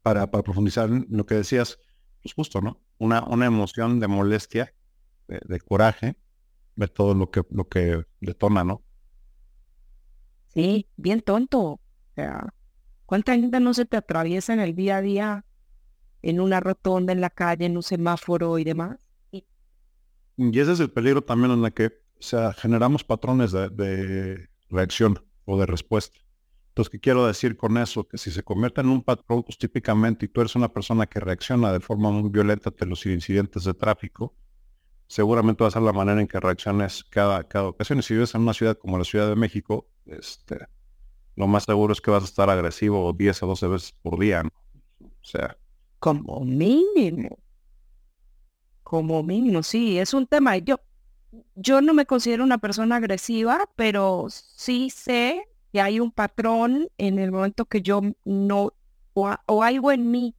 para, 0.02 0.30
profundizar 0.30 0.88
en 0.88 1.06
lo 1.11 1.26
que 1.26 1.35
decías, 1.35 1.80
pues 2.23 2.32
justo, 2.32 2.61
¿no? 2.61 2.80
Una, 2.99 3.25
una 3.25 3.47
emoción 3.47 3.99
de 3.99 4.06
molestia 4.06 4.73
de, 5.38 5.60
coraje, 5.60 6.16
ver 6.76 6.90
todo 6.90 7.14
lo 7.14 7.30
que, 7.30 7.42
lo 7.50 7.68
que 7.68 8.04
detona, 8.20 8.64
¿no? 8.64 8.82
Sí, 10.49 10.88
bien 10.96 11.20
tonto. 11.20 11.60
O 11.60 11.80
sea, 12.14 12.52
¿cuánta 13.06 13.34
gente 13.34 13.60
no 13.60 13.75
se 13.75 13.87
te 13.87 13.96
atraviesa 13.96 14.52
en 14.52 14.60
el 14.60 14.75
día 14.75 14.96
a 14.96 15.02
día, 15.02 15.44
en 16.22 16.40
una 16.40 16.60
rotonda, 16.60 17.12
en 17.12 17.20
la 17.20 17.30
calle, 17.30 17.66
en 17.66 17.76
un 17.76 17.82
semáforo 17.82 18.58
y 18.58 18.64
demás? 18.64 18.99
Y, 19.30 19.44
ese 20.58 20.72
es 20.72 20.80
el 20.80 20.90
peligro 20.90 21.22
también 21.22 21.52
en 21.52 21.62
la 21.62 21.70
que, 21.70 21.87
o 21.87 22.22
sea, 22.22 22.52
generamos 22.52 23.04
patrones 23.04 23.52
de, 23.52 23.68
de 23.68 24.49
reacción 24.68 25.22
o 25.44 25.58
de 25.58 25.66
respuesta. 25.66 26.18
Entonces, 26.70 26.90
¿qué 26.90 27.00
quiero 27.00 27.26
decir 27.26 27.56
con 27.56 27.76
eso? 27.78 28.06
Que 28.06 28.16
si 28.16 28.30
se 28.30 28.42
convierte 28.42 28.80
en 28.80 28.88
un 28.88 29.02
patrón, 29.02 29.42
pues 29.42 29.58
típicamente, 29.58 30.26
y 30.26 30.28
tú 30.28 30.40
eres 30.40 30.54
una 30.54 30.72
persona 30.72 31.06
que 31.06 31.20
reacciona 31.20 31.72
de 31.72 31.80
forma 31.80 32.10
muy 32.10 32.30
violenta 32.30 32.70
ante 32.70 32.87
los 32.87 33.04
incidentes 33.06 33.64
de 33.64 33.75
tráfico, 33.75 34.34
seguramente 35.11 35.64
va 35.64 35.69
a 35.69 35.73
ser 35.73 35.83
la 35.83 35.93
manera 35.93 36.21
en 36.21 36.29
que 36.29 36.38
reacciones 36.38 37.02
cada, 37.02 37.43
cada 37.43 37.67
ocasión. 37.67 37.99
Y 37.99 38.02
si 38.02 38.14
vives 38.14 38.33
en 38.37 38.43
una 38.43 38.55
ciudad 38.55 38.79
como 38.79 38.97
la 38.97 39.02
Ciudad 39.02 39.29
de 39.29 39.35
México, 39.35 39.88
este, 40.07 40.69
lo 41.35 41.49
más 41.49 41.64
seguro 41.64 41.93
es 41.93 42.00
que 42.00 42.12
vas 42.12 42.23
a 42.23 42.26
estar 42.26 42.49
agresivo 42.49 43.12
10 43.12 43.43
o 43.43 43.47
12 43.49 43.67
veces 43.67 43.95
por 44.02 44.21
día. 44.21 44.45
O 45.02 45.25
sea. 45.25 45.57
Como 45.99 46.45
mínimo. 46.45 47.40
Como 48.85 49.25
mínimo, 49.25 49.64
sí, 49.64 49.99
es 49.99 50.14
un 50.14 50.29
tema. 50.29 50.59
Yo, 50.59 50.81
yo 51.57 51.81
no 51.81 51.93
me 51.93 52.07
considero 52.07 52.45
una 52.45 52.59
persona 52.59 52.95
agresiva, 52.95 53.69
pero 53.75 54.29
sí 54.31 54.90
sé 54.90 55.43
que 55.73 55.81
hay 55.81 55.99
un 55.99 56.12
patrón 56.12 56.88
en 56.99 57.19
el 57.19 57.33
momento 57.33 57.64
que 57.64 57.83
yo 57.83 58.00
no, 58.25 58.73
o 59.14 59.62
algo 59.64 59.90
en 59.90 60.09
mí 60.12 60.37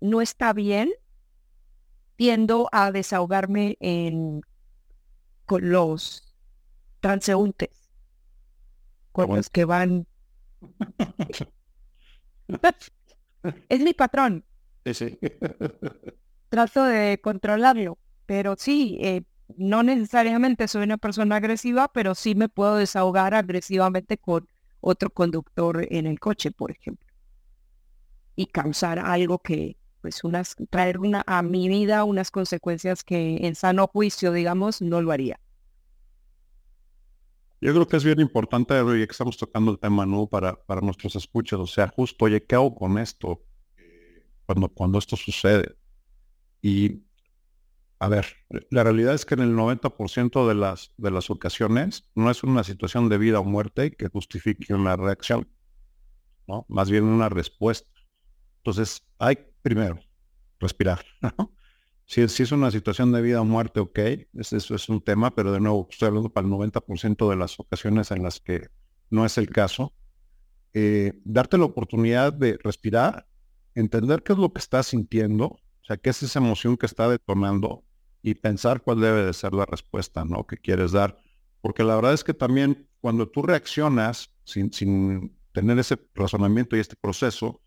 no 0.00 0.20
está 0.20 0.52
bien, 0.52 0.90
tiendo 2.22 2.68
a 2.70 2.92
desahogarme 2.92 3.76
en, 3.80 4.42
con 5.44 5.72
los 5.72 6.32
transeúntes, 7.00 7.90
con 9.10 9.34
los 9.34 9.50
que 9.50 9.64
van. 9.64 10.06
es 13.68 13.80
mi 13.80 13.92
patrón. 13.92 14.44
Trato 16.48 16.84
de 16.84 17.20
controlarlo, 17.20 17.98
pero 18.24 18.54
sí, 18.56 18.98
eh, 19.00 19.24
no 19.56 19.82
necesariamente 19.82 20.68
soy 20.68 20.84
una 20.84 20.98
persona 20.98 21.34
agresiva, 21.34 21.92
pero 21.92 22.14
sí 22.14 22.36
me 22.36 22.48
puedo 22.48 22.76
desahogar 22.76 23.34
agresivamente 23.34 24.16
con 24.16 24.46
otro 24.80 25.10
conductor 25.10 25.88
en 25.90 26.06
el 26.06 26.20
coche, 26.20 26.52
por 26.52 26.70
ejemplo. 26.70 27.08
y 28.36 28.46
causar 28.46 29.00
algo 29.00 29.40
que, 29.40 29.76
pues, 30.02 30.24
unas, 30.24 30.56
traer 30.68 30.98
una, 30.98 31.22
a 31.26 31.42
mi 31.42 31.68
vida 31.68 32.04
unas 32.04 32.30
consecuencias 32.30 33.04
que 33.04 33.38
en 33.46 33.54
sano 33.54 33.86
juicio, 33.86 34.32
digamos, 34.32 34.82
no 34.82 35.00
lo 35.00 35.12
haría. 35.12 35.40
Yo 37.60 37.72
creo 37.72 37.86
que 37.86 37.96
es 37.96 38.04
bien 38.04 38.18
importante, 38.18 38.74
hoy 38.80 39.06
que 39.06 39.12
estamos 39.12 39.36
tocando 39.36 39.70
el 39.70 39.78
tema, 39.78 40.04
¿no? 40.04 40.26
Para, 40.26 40.60
para 40.64 40.80
nuestros 40.80 41.14
escuchas, 41.14 41.60
o 41.60 41.66
sea, 41.68 41.86
justo, 41.86 42.24
oye, 42.24 42.42
¿qué 42.44 42.56
hago 42.56 42.74
con 42.74 42.98
esto? 42.98 43.40
Cuando, 44.44 44.68
cuando 44.68 44.98
esto 44.98 45.16
sucede. 45.16 45.76
Y, 46.60 47.04
a 48.00 48.08
ver, 48.08 48.26
la 48.70 48.82
realidad 48.82 49.14
es 49.14 49.24
que 49.24 49.34
en 49.34 49.42
el 49.42 49.54
90% 49.54 50.48
de 50.48 50.54
las, 50.56 50.92
de 50.96 51.12
las 51.12 51.30
ocasiones 51.30 52.10
no 52.16 52.28
es 52.32 52.42
una 52.42 52.64
situación 52.64 53.08
de 53.08 53.18
vida 53.18 53.38
o 53.38 53.44
muerte 53.44 53.92
que 53.92 54.08
justifique 54.08 54.74
una 54.74 54.96
reacción, 54.96 55.48
¿no? 56.48 56.66
Más 56.68 56.90
bien 56.90 57.04
una 57.04 57.28
respuesta. 57.28 57.88
Entonces, 58.56 59.06
hay 59.20 59.51
primero 59.62 59.98
respirar. 60.60 61.04
Si, 62.04 62.20
es 62.20 62.52
una 62.52 62.70
situación 62.70 63.10
de 63.10 63.22
vida 63.22 63.40
o 63.40 63.44
muerte, 63.46 63.80
ok, 63.80 63.98
eso 64.34 64.74
es 64.74 64.88
un 64.90 65.00
tema, 65.00 65.34
pero 65.34 65.50
de 65.50 65.60
nuevo, 65.60 65.88
estoy 65.90 66.08
hablando 66.08 66.28
para 66.28 66.46
el 66.46 66.52
90% 66.52 67.30
de 67.30 67.36
las 67.36 67.58
ocasiones 67.58 68.10
en 68.10 68.22
las 68.22 68.38
que 68.38 68.68
no 69.08 69.24
es 69.24 69.38
el 69.38 69.48
caso. 69.48 69.94
Eh, 70.74 71.14
darte 71.24 71.56
la 71.56 71.64
oportunidad 71.64 72.34
de 72.34 72.58
respirar, 72.62 73.26
entender 73.74 74.22
qué 74.22 74.34
es 74.34 74.38
lo 74.38 74.52
que 74.52 74.58
estás 74.58 74.88
sintiendo, 74.88 75.46
o 75.46 75.84
sea, 75.86 75.96
qué 75.96 76.10
es 76.10 76.22
esa 76.22 76.38
emoción 76.38 76.76
que 76.76 76.84
está 76.84 77.08
detonando 77.08 77.82
y 78.20 78.34
pensar 78.34 78.82
cuál 78.82 79.00
debe 79.00 79.24
de 79.24 79.32
ser 79.32 79.54
la 79.54 79.64
respuesta, 79.64 80.26
¿no? 80.26 80.46
Que 80.46 80.58
quieres 80.58 80.92
dar. 80.92 81.16
Porque 81.62 81.82
la 81.82 81.94
verdad 81.94 82.12
es 82.12 82.24
que 82.24 82.34
también 82.34 82.90
cuando 83.00 83.26
tú 83.26 83.40
reaccionas 83.40 84.34
sin, 84.44 84.70
sin 84.70 85.34
tener 85.52 85.78
ese 85.78 85.98
razonamiento 86.14 86.76
y 86.76 86.80
este 86.80 86.96
proceso, 86.96 87.62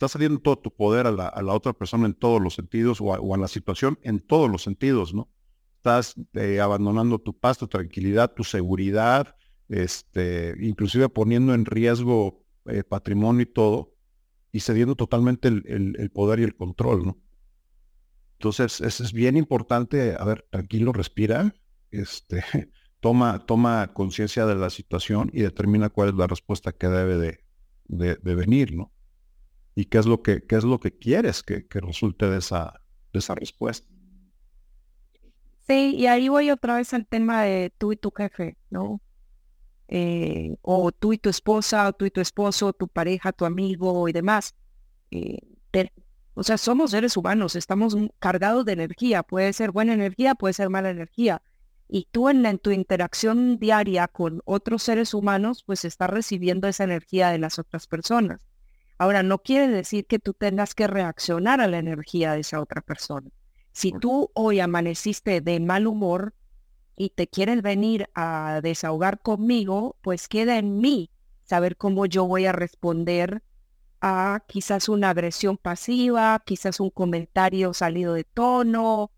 estás 0.00 0.12
saliendo 0.12 0.40
todo 0.40 0.56
tu 0.56 0.74
poder 0.74 1.06
a 1.06 1.12
la, 1.12 1.52
otra 1.54 1.74
persona 1.74 2.06
en 2.06 2.14
todos 2.14 2.40
los 2.40 2.54
sentidos 2.54 3.02
o 3.02 3.34
a, 3.34 3.36
la 3.36 3.48
situación 3.48 3.98
en 4.00 4.18
todos 4.20 4.50
los 4.50 4.62
sentidos, 4.62 5.12
¿no? 5.12 5.30
Estás 5.76 6.14
eh, 6.32 6.58
abandonando 6.58 7.18
tu 7.18 7.38
paz, 7.38 7.58
tu 7.58 7.68
tranquilidad, 7.68 8.32
tu 8.32 8.42
seguridad, 8.42 9.36
este, 9.68 10.54
inclusive 10.58 11.10
poniendo 11.10 11.52
en 11.52 11.66
riesgo 11.66 12.42
eh, 12.64 12.82
patrimonio 12.82 13.42
y 13.42 13.52
todo, 13.52 13.94
y 14.52 14.60
cediendo 14.60 14.96
totalmente 14.96 15.48
el, 15.48 16.10
poder 16.14 16.40
y 16.40 16.44
el 16.44 16.56
control, 16.56 17.04
¿no? 17.04 17.18
Entonces, 18.38 18.80
es 18.80 19.12
bien 19.12 19.36
importante, 19.36 20.16
a 20.18 20.24
ver, 20.24 20.46
tranquilo, 20.50 20.94
respira, 20.94 21.54
este, 21.90 22.42
toma, 23.00 23.44
toma 23.44 23.92
conciencia 23.92 24.46
de 24.46 24.54
la 24.54 24.70
situación 24.70 25.30
y 25.34 25.42
determina 25.42 25.90
cuál 25.90 26.08
es 26.08 26.14
la 26.14 26.26
respuesta 26.26 26.72
que 26.72 26.88
debe 26.88 27.18
de, 27.18 28.16
de 28.16 28.34
venir, 28.34 28.74
¿no? 28.74 28.94
Y 29.74 29.86
qué 29.86 29.98
es 29.98 30.06
lo 30.06 30.22
que, 30.22 30.42
qué 30.42 30.56
es 30.56 30.64
lo 30.64 30.80
que 30.80 30.96
quieres 30.96 31.42
que, 31.42 31.66
resulte 31.80 32.28
de 32.28 32.38
esa, 32.38 32.80
de 33.12 33.18
esa 33.18 33.34
respuesta. 33.34 33.88
Sí, 35.66 35.94
y 35.96 36.06
ahí 36.06 36.28
voy 36.28 36.50
otra 36.50 36.76
vez 36.76 36.92
al 36.94 37.06
tema 37.06 37.42
de 37.42 37.72
tú 37.78 37.92
y 37.92 37.96
tu 37.96 38.10
jefe, 38.10 38.56
¿no? 38.70 39.00
Eh, 39.88 40.56
o 40.62 40.92
tú 40.92 41.12
y 41.12 41.18
tu 41.18 41.28
esposa, 41.28 41.88
o 41.88 41.92
tú 41.92 42.04
y 42.06 42.10
tu 42.10 42.20
esposo, 42.20 42.72
tu 42.72 42.88
pareja, 42.88 43.32
tu 43.32 43.44
amigo 43.44 44.08
y 44.08 44.12
demás. 44.12 44.54
Eh, 45.10 45.38
o 46.34 46.42
sea, 46.42 46.56
somos 46.56 46.92
seres 46.92 47.16
humanos, 47.16 47.56
estamos 47.56 47.96
cargados 48.18 48.64
de 48.64 48.72
energía, 48.72 49.22
puede 49.22 49.52
ser 49.52 49.72
buena 49.72 49.92
energía, 49.92 50.34
puede 50.34 50.54
ser 50.54 50.70
mala 50.70 50.90
energía. 50.90 51.42
Y 51.88 52.06
tú 52.10 52.28
en, 52.28 52.46
en 52.46 52.58
tu 52.58 52.70
interacción 52.70 53.58
diaria 53.58 54.08
con 54.08 54.40
otros 54.44 54.82
seres 54.84 55.12
humanos, 55.12 55.64
pues 55.66 55.84
estás 55.84 56.08
recibiendo 56.08 56.68
esa 56.68 56.84
energía 56.84 57.30
de 57.30 57.38
las 57.38 57.58
otras 57.58 57.86
personas. 57.86 58.40
Ahora, 59.00 59.22
no 59.22 59.38
quiere 59.38 59.66
decir 59.68 60.04
que 60.04 60.18
tú 60.18 60.34
tengas 60.34 60.74
que 60.74 60.86
reaccionar 60.86 61.62
a 61.62 61.66
la 61.66 61.78
energía 61.78 62.34
de 62.34 62.40
esa 62.40 62.60
otra 62.60 62.82
persona. 62.82 63.30
Si 63.72 63.92
tú 63.92 64.30
hoy 64.34 64.60
amaneciste 64.60 65.40
de 65.40 65.58
mal 65.58 65.86
humor 65.86 66.34
y 66.96 67.08
te 67.08 67.26
quieres 67.26 67.62
venir 67.62 68.10
a 68.14 68.60
desahogar 68.62 69.22
conmigo, 69.22 69.96
pues 70.02 70.28
queda 70.28 70.58
en 70.58 70.82
mí 70.82 71.08
saber 71.44 71.78
cómo 71.78 72.04
yo 72.04 72.26
voy 72.26 72.44
a 72.44 72.52
responder 72.52 73.42
a 74.02 74.44
quizás 74.46 74.90
una 74.90 75.08
agresión 75.08 75.56
pasiva, 75.56 76.42
quizás 76.44 76.78
un 76.78 76.90
comentario 76.90 77.72
salido 77.72 78.12
de 78.12 78.24
tono. 78.24 79.12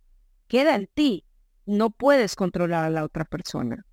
Queda 0.47 0.77
en 0.77 0.89
ti. 0.95 1.25
No 1.67 1.91
puedes 1.91 2.37
controlar 2.37 2.85
a 2.85 2.91
la 2.91 3.03
otra 3.03 3.25
persona. 3.25 3.85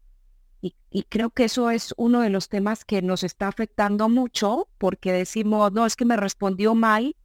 Y, 0.61 1.03
creo 1.03 1.29
que 1.29 1.45
eso 1.45 1.69
es 1.69 1.93
uno 1.97 2.21
de 2.21 2.29
los 2.29 2.49
temas 2.49 2.83
que 2.83 3.01
nos 3.01 3.23
está 3.23 3.47
afectando 3.47 4.09
mucho 4.09 4.67
porque 4.77 5.13
decimos, 5.13 5.71
no, 5.71 5.85
es 5.85 5.95
que 5.95 6.03
me 6.03 6.17
respondió 6.17 6.75
mal 6.75 7.15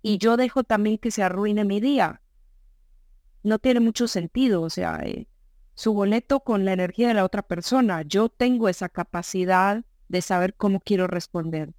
y 0.00 0.18
yo 0.18 0.36
dejo 0.36 0.62
también 0.62 0.98
que 0.98 1.10
se 1.10 1.22
arruine 1.22 1.64
mi 1.64 1.80
día. 1.80 2.22
No 3.42 3.58
tiene 3.58 3.80
mucho 3.80 4.06
sentido, 4.06 4.62
o 4.62 4.70
sea, 4.70 5.00
eh, 5.02 5.26
su 5.74 5.92
boleto 5.92 6.40
con 6.40 6.64
la 6.64 6.72
energía 6.72 7.08
de 7.08 7.14
la 7.14 7.24
otra 7.24 7.42
persona. 7.42 8.02
Yo 8.02 8.28
tengo 8.28 8.68
esa 8.68 8.88
capacidad 8.88 9.84
de 10.08 10.22
saber 10.22 10.54
cómo 10.54 10.80
quiero 10.80 11.06
responder. 11.06 11.74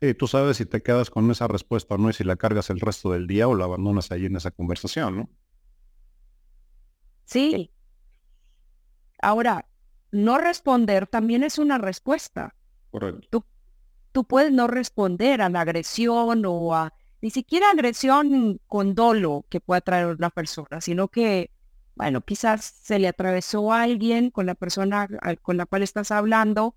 Sí, 0.00 0.14
tú 0.14 0.26
sabes 0.26 0.56
si 0.56 0.64
te 0.64 0.82
quedas 0.82 1.10
con 1.10 1.30
esa 1.30 1.48
respuesta 1.48 1.96
o 1.96 1.98
no 1.98 2.08
y 2.08 2.12
si 2.12 2.24
la 2.24 2.36
cargas 2.36 2.70
el 2.70 2.80
resto 2.80 3.10
del 3.10 3.26
día 3.26 3.48
o 3.48 3.54
la 3.54 3.64
abandonas 3.64 4.10
ahí 4.12 4.26
en 4.26 4.36
esa 4.36 4.50
conversación, 4.50 5.16
¿no? 5.16 5.30
Sí. 7.24 7.70
Ahora, 9.20 9.69
no 10.12 10.38
responder 10.38 11.06
también 11.06 11.42
es 11.42 11.58
una 11.58 11.78
respuesta. 11.78 12.54
Correcto. 12.90 13.28
Tú, 13.30 13.44
tú 14.12 14.24
puedes 14.24 14.52
no 14.52 14.66
responder 14.66 15.42
a 15.42 15.48
la 15.48 15.60
agresión 15.60 16.44
o 16.46 16.74
a 16.74 16.92
ni 17.22 17.30
siquiera 17.30 17.70
agresión 17.70 18.60
con 18.66 18.94
dolo 18.94 19.44
que 19.48 19.60
pueda 19.60 19.80
traer 19.80 20.06
una 20.06 20.30
persona, 20.30 20.80
sino 20.80 21.08
que, 21.08 21.50
bueno, 21.94 22.22
quizás 22.22 22.64
se 22.64 22.98
le 22.98 23.08
atravesó 23.08 23.72
a 23.72 23.82
alguien 23.82 24.30
con 24.30 24.46
la 24.46 24.54
persona 24.54 25.06
con 25.42 25.56
la 25.56 25.66
cual 25.66 25.82
estás 25.82 26.10
hablando 26.10 26.74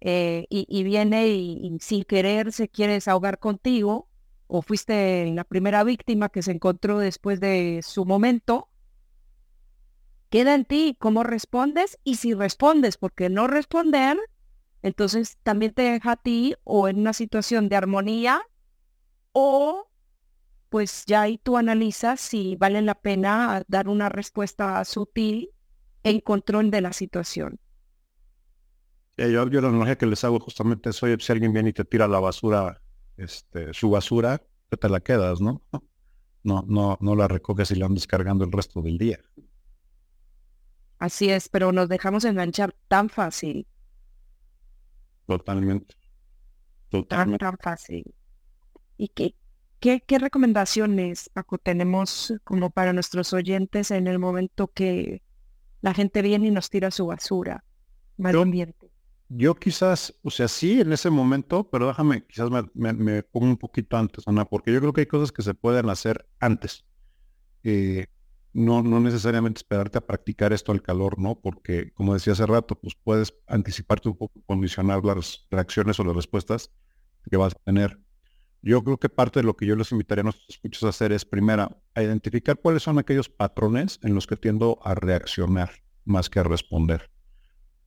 eh, 0.00 0.46
y, 0.50 0.82
viene 0.82 1.28
y, 1.28 1.78
sin 1.80 2.04
querer 2.04 2.52
se 2.52 2.68
quiere 2.68 2.94
desahogar 2.94 3.38
contigo 3.38 4.08
o 4.46 4.60
fuiste 4.62 5.30
la 5.32 5.44
primera 5.44 5.84
víctima 5.84 6.28
que 6.28 6.42
se 6.42 6.52
encontró 6.52 6.98
después 6.98 7.40
de 7.40 7.80
su 7.82 8.04
momento 8.04 8.68
Queda 10.34 10.56
en 10.56 10.64
ti 10.64 10.96
cómo 10.98 11.22
respondes 11.22 12.00
y 12.02 12.16
si 12.16 12.34
respondes 12.34 12.96
porque 12.96 13.30
no 13.30 13.46
responder, 13.46 14.18
entonces 14.82 15.38
también 15.44 15.72
te 15.72 15.82
deja 15.82 16.10
a 16.10 16.16
ti 16.16 16.56
o 16.64 16.88
en 16.88 16.98
una 16.98 17.12
situación 17.12 17.68
de 17.68 17.76
armonía 17.76 18.42
o 19.30 19.88
pues 20.70 21.04
ya 21.06 21.22
ahí 21.22 21.38
tú 21.38 21.56
analizas 21.56 22.20
si 22.20 22.56
vale 22.56 22.82
la 22.82 22.96
pena 22.96 23.62
dar 23.68 23.86
una 23.86 24.08
respuesta 24.08 24.84
sutil 24.84 25.50
en 26.02 26.18
control 26.18 26.72
de 26.72 26.80
la 26.80 26.92
situación. 26.92 27.60
yo, 29.16 29.48
yo 29.48 29.60
la 29.60 29.68
analogía 29.68 29.96
que 29.96 30.06
les 30.06 30.24
hago 30.24 30.40
justamente 30.40 30.90
es, 30.90 30.96
si 30.96 31.30
alguien 31.32 31.52
viene 31.52 31.68
y 31.68 31.74
te 31.74 31.84
tira 31.84 32.08
la 32.08 32.18
basura, 32.18 32.82
este, 33.16 33.72
su 33.72 33.88
basura, 33.88 34.42
te 34.68 34.88
la 34.88 34.98
quedas, 34.98 35.40
¿no? 35.40 35.62
No, 36.42 36.62
no, 36.68 36.98
no 37.00 37.16
la 37.16 37.26
recoges 37.26 37.70
y 37.70 37.76
la 37.76 37.86
andas 37.86 38.06
cargando 38.06 38.44
el 38.44 38.52
resto 38.52 38.82
del 38.82 38.98
día. 38.98 39.18
Así 41.04 41.28
es, 41.28 41.50
pero 41.50 41.70
nos 41.70 41.90
dejamos 41.90 42.24
enganchar 42.24 42.74
tan 42.88 43.10
fácil. 43.10 43.66
Totalmente. 45.26 45.94
Totalmente. 46.88 47.44
Tan, 47.44 47.58
fácil. 47.58 48.14
¿Y 48.96 49.08
qué, 49.08 49.34
qué, 49.80 50.00
qué 50.00 50.18
recomendaciones, 50.18 51.28
Paco, 51.28 51.58
tenemos 51.58 52.32
como 52.42 52.70
para 52.70 52.94
nuestros 52.94 53.34
oyentes 53.34 53.90
en 53.90 54.06
el 54.06 54.18
momento 54.18 54.68
que 54.68 55.22
la 55.82 55.92
gente 55.92 56.22
viene 56.22 56.46
y 56.46 56.50
nos 56.50 56.70
tira 56.70 56.90
su 56.90 57.04
basura? 57.04 57.64
Mal 58.16 58.38
ambiente. 58.38 58.90
Yo 59.28 59.56
quizás, 59.56 60.18
o 60.22 60.30
sea, 60.30 60.48
sí 60.48 60.80
en 60.80 60.94
ese 60.94 61.10
momento, 61.10 61.68
pero 61.68 61.86
déjame, 61.86 62.26
quizás 62.26 62.48
me, 62.72 63.22
pongo 63.24 63.44
un 63.44 63.58
poquito 63.58 63.98
antes, 63.98 64.26
Ana, 64.26 64.46
porque 64.46 64.72
yo 64.72 64.80
creo 64.80 64.94
que 64.94 65.02
hay 65.02 65.06
cosas 65.06 65.32
que 65.32 65.42
se 65.42 65.52
pueden 65.52 65.90
hacer 65.90 66.26
antes. 66.40 66.86
Eh, 67.62 68.06
no, 68.54 68.82
no 68.82 69.00
necesariamente 69.00 69.58
esperarte 69.58 69.98
a 69.98 70.06
practicar 70.06 70.52
esto 70.52 70.72
al 70.72 70.80
calor, 70.80 71.18
¿no? 71.18 71.40
Porque, 71.40 71.92
como 71.92 72.14
decía 72.14 72.32
hace 72.32 72.46
rato, 72.46 72.76
pues 72.80 72.94
puedes 72.94 73.34
anticiparte 73.48 74.08
un 74.08 74.16
poco, 74.16 74.40
condicionar 74.46 75.04
las 75.04 75.46
reacciones 75.50 75.98
o 75.98 76.04
las 76.04 76.14
respuestas 76.14 76.70
que 77.28 77.36
vas 77.36 77.54
a 77.54 77.62
tener. 77.64 78.00
Yo 78.62 78.82
creo 78.82 78.98
que 78.98 79.08
parte 79.08 79.40
de 79.40 79.44
lo 79.44 79.56
que 79.56 79.66
yo 79.66 79.76
les 79.76 79.92
invitaría 79.92 80.20
a 80.20 80.24
nuestros 80.24 80.48
escuchos 80.48 80.84
a 80.84 80.88
hacer 80.88 81.12
es, 81.12 81.24
primera, 81.24 81.76
a 81.94 82.02
identificar 82.02 82.58
cuáles 82.58 82.84
son 82.84 82.98
aquellos 82.98 83.28
patrones 83.28 83.98
en 84.02 84.14
los 84.14 84.26
que 84.26 84.36
tiendo 84.36 84.78
a 84.84 84.94
reaccionar 84.94 85.70
más 86.04 86.30
que 86.30 86.38
a 86.38 86.44
responder. 86.44 87.10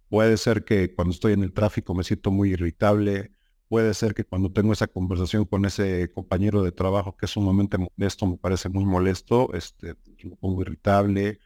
Puede 0.10 0.38
ser 0.38 0.66
que 0.66 0.94
cuando 0.94 1.14
estoy 1.14 1.34
en 1.34 1.44
el 1.44 1.54
tráfico 1.54 1.96
me 1.96 2.04
siento 2.04 2.30
muy 2.30 2.52
irritable, 2.52 3.37
Puede 3.70 3.94
ser 3.94 4.14
que 4.14 4.24
cuando 4.24 4.52
tengo 4.52 4.72
esa 4.72 4.88
conversación 4.88 5.46
con 5.46 5.66
ese 5.66 6.10
compañero 6.14 6.64
de 6.64 6.72
trabajo 6.72 7.18
que 7.18 7.26
es 7.26 7.32
sumamente 7.32 7.78
molesto, 7.78 8.26
me 8.26 8.38
parece 8.38 8.70
muy 8.70 8.86
molesto, 8.86 9.54
este, 9.54 9.96
me 10.24 10.36
pongo 10.38 10.62
irritable. 10.62 11.40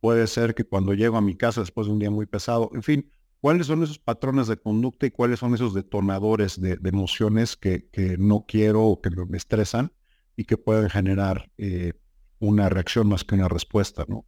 Puede 0.00 0.26
ser 0.26 0.54
que 0.54 0.64
cuando 0.64 0.94
llego 0.94 1.16
a 1.18 1.20
mi 1.20 1.36
casa 1.36 1.60
después 1.60 1.86
de 1.86 1.92
un 1.92 1.98
día 1.98 2.10
muy 2.10 2.26
pesado, 2.26 2.70
en 2.72 2.82
fin, 2.82 3.10
cuáles 3.40 3.66
son 3.66 3.82
esos 3.82 3.98
patrones 3.98 4.46
de 4.46 4.56
conducta 4.56 5.06
y 5.06 5.10
cuáles 5.10 5.40
son 5.40 5.54
esos 5.54 5.74
detonadores 5.74 6.60
de, 6.60 6.78
emociones 6.84 7.56
que, 7.56 7.88
no 8.18 8.44
quiero 8.46 8.84
o 8.84 9.00
que 9.00 9.10
me 9.10 9.36
estresan 9.36 9.92
y 10.36 10.44
que 10.44 10.56
pueden 10.56 10.88
generar 10.88 11.50
eh, 11.58 11.92
una 12.38 12.68
reacción 12.68 13.08
más 13.08 13.24
que 13.24 13.34
una 13.34 13.48
respuesta, 13.48 14.04
¿no? 14.08 14.24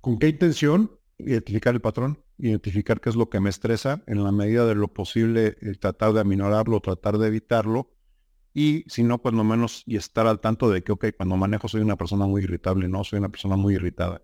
¿Con 0.00 0.18
qué 0.18 0.28
intención? 0.28 0.99
Identificar 1.26 1.74
el 1.74 1.80
patrón, 1.80 2.22
identificar 2.38 3.00
qué 3.00 3.10
es 3.10 3.16
lo 3.16 3.28
que 3.28 3.40
me 3.40 3.50
estresa, 3.50 4.02
en 4.06 4.22
la 4.24 4.32
medida 4.32 4.66
de 4.66 4.74
lo 4.74 4.88
posible 4.88 5.52
tratar 5.80 6.12
de 6.12 6.20
aminorarlo, 6.20 6.80
tratar 6.80 7.18
de 7.18 7.28
evitarlo, 7.28 7.90
y 8.52 8.84
si 8.88 9.04
no, 9.04 9.22
pues 9.22 9.34
no 9.34 9.44
menos, 9.44 9.84
y 9.86 9.96
estar 9.96 10.26
al 10.26 10.40
tanto 10.40 10.70
de 10.70 10.82
que, 10.82 10.92
ok, 10.92 11.06
cuando 11.16 11.36
manejo 11.36 11.68
soy 11.68 11.82
una 11.82 11.96
persona 11.96 12.26
muy 12.26 12.42
irritable, 12.42 12.88
no, 12.88 13.04
soy 13.04 13.20
una 13.20 13.28
persona 13.28 13.56
muy 13.56 13.74
irritada. 13.74 14.22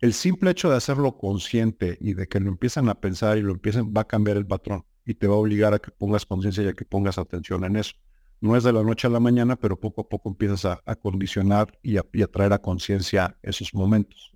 El 0.00 0.14
simple 0.14 0.50
hecho 0.50 0.70
de 0.70 0.76
hacerlo 0.76 1.18
consciente 1.18 1.98
y 2.00 2.14
de 2.14 2.26
que 2.26 2.40
lo 2.40 2.48
empiezan 2.48 2.88
a 2.88 3.00
pensar 3.00 3.36
y 3.36 3.42
lo 3.42 3.52
empiecen, 3.52 3.92
va 3.94 4.02
a 4.02 4.06
cambiar 4.06 4.38
el 4.38 4.46
patrón 4.46 4.86
y 5.04 5.14
te 5.14 5.26
va 5.26 5.34
a 5.34 5.38
obligar 5.38 5.74
a 5.74 5.78
que 5.78 5.90
pongas 5.90 6.24
conciencia 6.24 6.64
y 6.64 6.68
a 6.68 6.72
que 6.72 6.86
pongas 6.86 7.18
atención 7.18 7.64
en 7.64 7.76
eso. 7.76 7.94
No 8.40 8.56
es 8.56 8.64
de 8.64 8.72
la 8.72 8.82
noche 8.82 9.06
a 9.06 9.10
la 9.10 9.20
mañana, 9.20 9.56
pero 9.56 9.78
poco 9.78 10.00
a 10.00 10.08
poco 10.08 10.30
empiezas 10.30 10.64
a, 10.64 10.96
condicionar 10.96 11.78
y 11.82 11.98
a, 11.98 12.26
traer 12.32 12.54
a 12.54 12.62
conciencia 12.62 13.36
esos 13.42 13.74
momentos. 13.74 14.32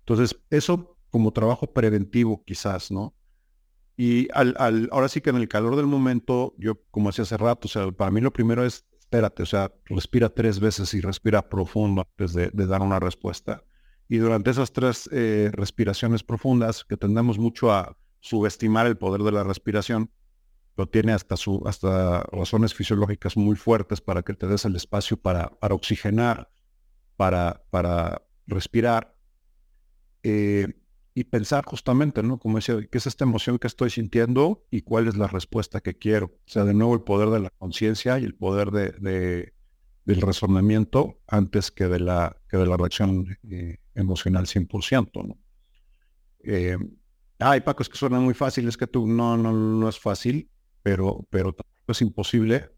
Entonces, 0.00 0.38
eso 0.50 0.95
como 1.16 1.32
trabajo 1.32 1.72
preventivo 1.72 2.44
quizás, 2.44 2.90
¿no? 2.90 3.14
Y 3.96 4.28
al, 4.34 4.88
ahora 4.92 5.08
sí 5.08 5.22
que 5.22 5.30
en 5.30 5.36
el 5.36 5.48
calor 5.48 5.74
del 5.76 5.86
momento, 5.86 6.54
yo 6.58 6.82
como 6.90 7.08
decía 7.08 7.22
hace 7.22 7.38
rato, 7.38 7.66
o 7.66 7.70
sea, 7.70 7.90
para 7.92 8.10
mí 8.10 8.20
lo 8.20 8.32
primero 8.32 8.64
es, 8.64 8.84
espérate, 8.98 9.42
o 9.42 9.46
sea, 9.46 9.72
respira 9.86 10.28
tres 10.28 10.60
veces 10.60 10.92
y 10.94 11.00
respira 11.00 11.48
profundo 11.48 12.06
antes 12.06 12.34
de 12.34 12.66
dar 12.66 12.82
una 12.82 13.00
respuesta 13.00 13.62
y 14.08 14.18
durante 14.18 14.50
esas 14.50 14.72
tres 14.72 15.08
eh, 15.12 15.50
respiraciones 15.52 16.22
profundas, 16.22 16.84
que 16.84 16.96
tendemos 16.96 17.38
mucho 17.38 17.72
a 17.72 17.96
subestimar 18.20 18.86
el 18.86 18.96
poder 18.96 19.22
de 19.22 19.32
la 19.32 19.44
respiración, 19.44 20.10
lo 20.76 20.86
tiene 20.88 21.12
hasta, 21.12 21.36
su, 21.36 21.62
hasta 21.66 22.22
razones 22.24 22.74
fisiológicas 22.74 23.36
muy 23.36 23.56
fuertes 23.56 24.00
para 24.00 24.22
que 24.22 24.34
te 24.34 24.46
des 24.46 24.64
el 24.64 24.76
espacio 24.76 25.16
para, 25.16 25.50
para 25.58 25.74
oxigenar, 25.74 26.50
para, 27.16 27.64
para 27.70 28.22
respirar 28.46 29.16
eh, 30.22 30.74
y 31.16 31.24
pensar 31.24 31.64
justamente, 31.64 32.22
¿no? 32.22 32.38
Como 32.38 32.58
decía, 32.58 32.76
¿qué 32.92 32.98
es 32.98 33.06
esta 33.06 33.24
emoción 33.24 33.58
que 33.58 33.66
estoy 33.66 33.88
sintiendo 33.88 34.66
y 34.70 34.82
cuál 34.82 35.08
es 35.08 35.16
la 35.16 35.26
respuesta 35.26 35.80
que 35.80 35.96
quiero? 35.96 36.26
O 36.26 36.48
sea, 36.50 36.64
de 36.64 36.74
nuevo 36.74 36.92
el 36.92 37.00
poder 37.00 37.30
de 37.30 37.40
la 37.40 37.48
conciencia 37.56 38.18
y 38.18 38.24
el 38.24 38.34
poder 38.34 38.70
de, 38.70 39.54
del 40.04 40.20
razonamiento 40.20 41.18
antes 41.26 41.70
que 41.70 41.88
de 41.88 42.00
la, 42.00 42.36
que 42.50 42.58
de 42.58 42.66
la 42.66 42.76
reacción 42.76 43.38
eh, 43.50 43.78
emocional 43.94 44.44
100%. 44.44 45.26
¿no? 45.26 45.38
Eh, 46.44 46.76
ay, 47.38 47.62
Paco, 47.62 47.82
es 47.82 47.88
que 47.88 47.96
suena 47.96 48.20
muy 48.20 48.34
fácil, 48.34 48.68
es 48.68 48.76
que 48.76 48.86
tú 48.86 49.06
no, 49.06 49.38
no, 49.38 49.54
no 49.54 49.88
es 49.88 49.98
fácil, 49.98 50.50
pero, 50.82 51.26
pero 51.30 51.56
es 51.88 52.02
imposible 52.02 52.75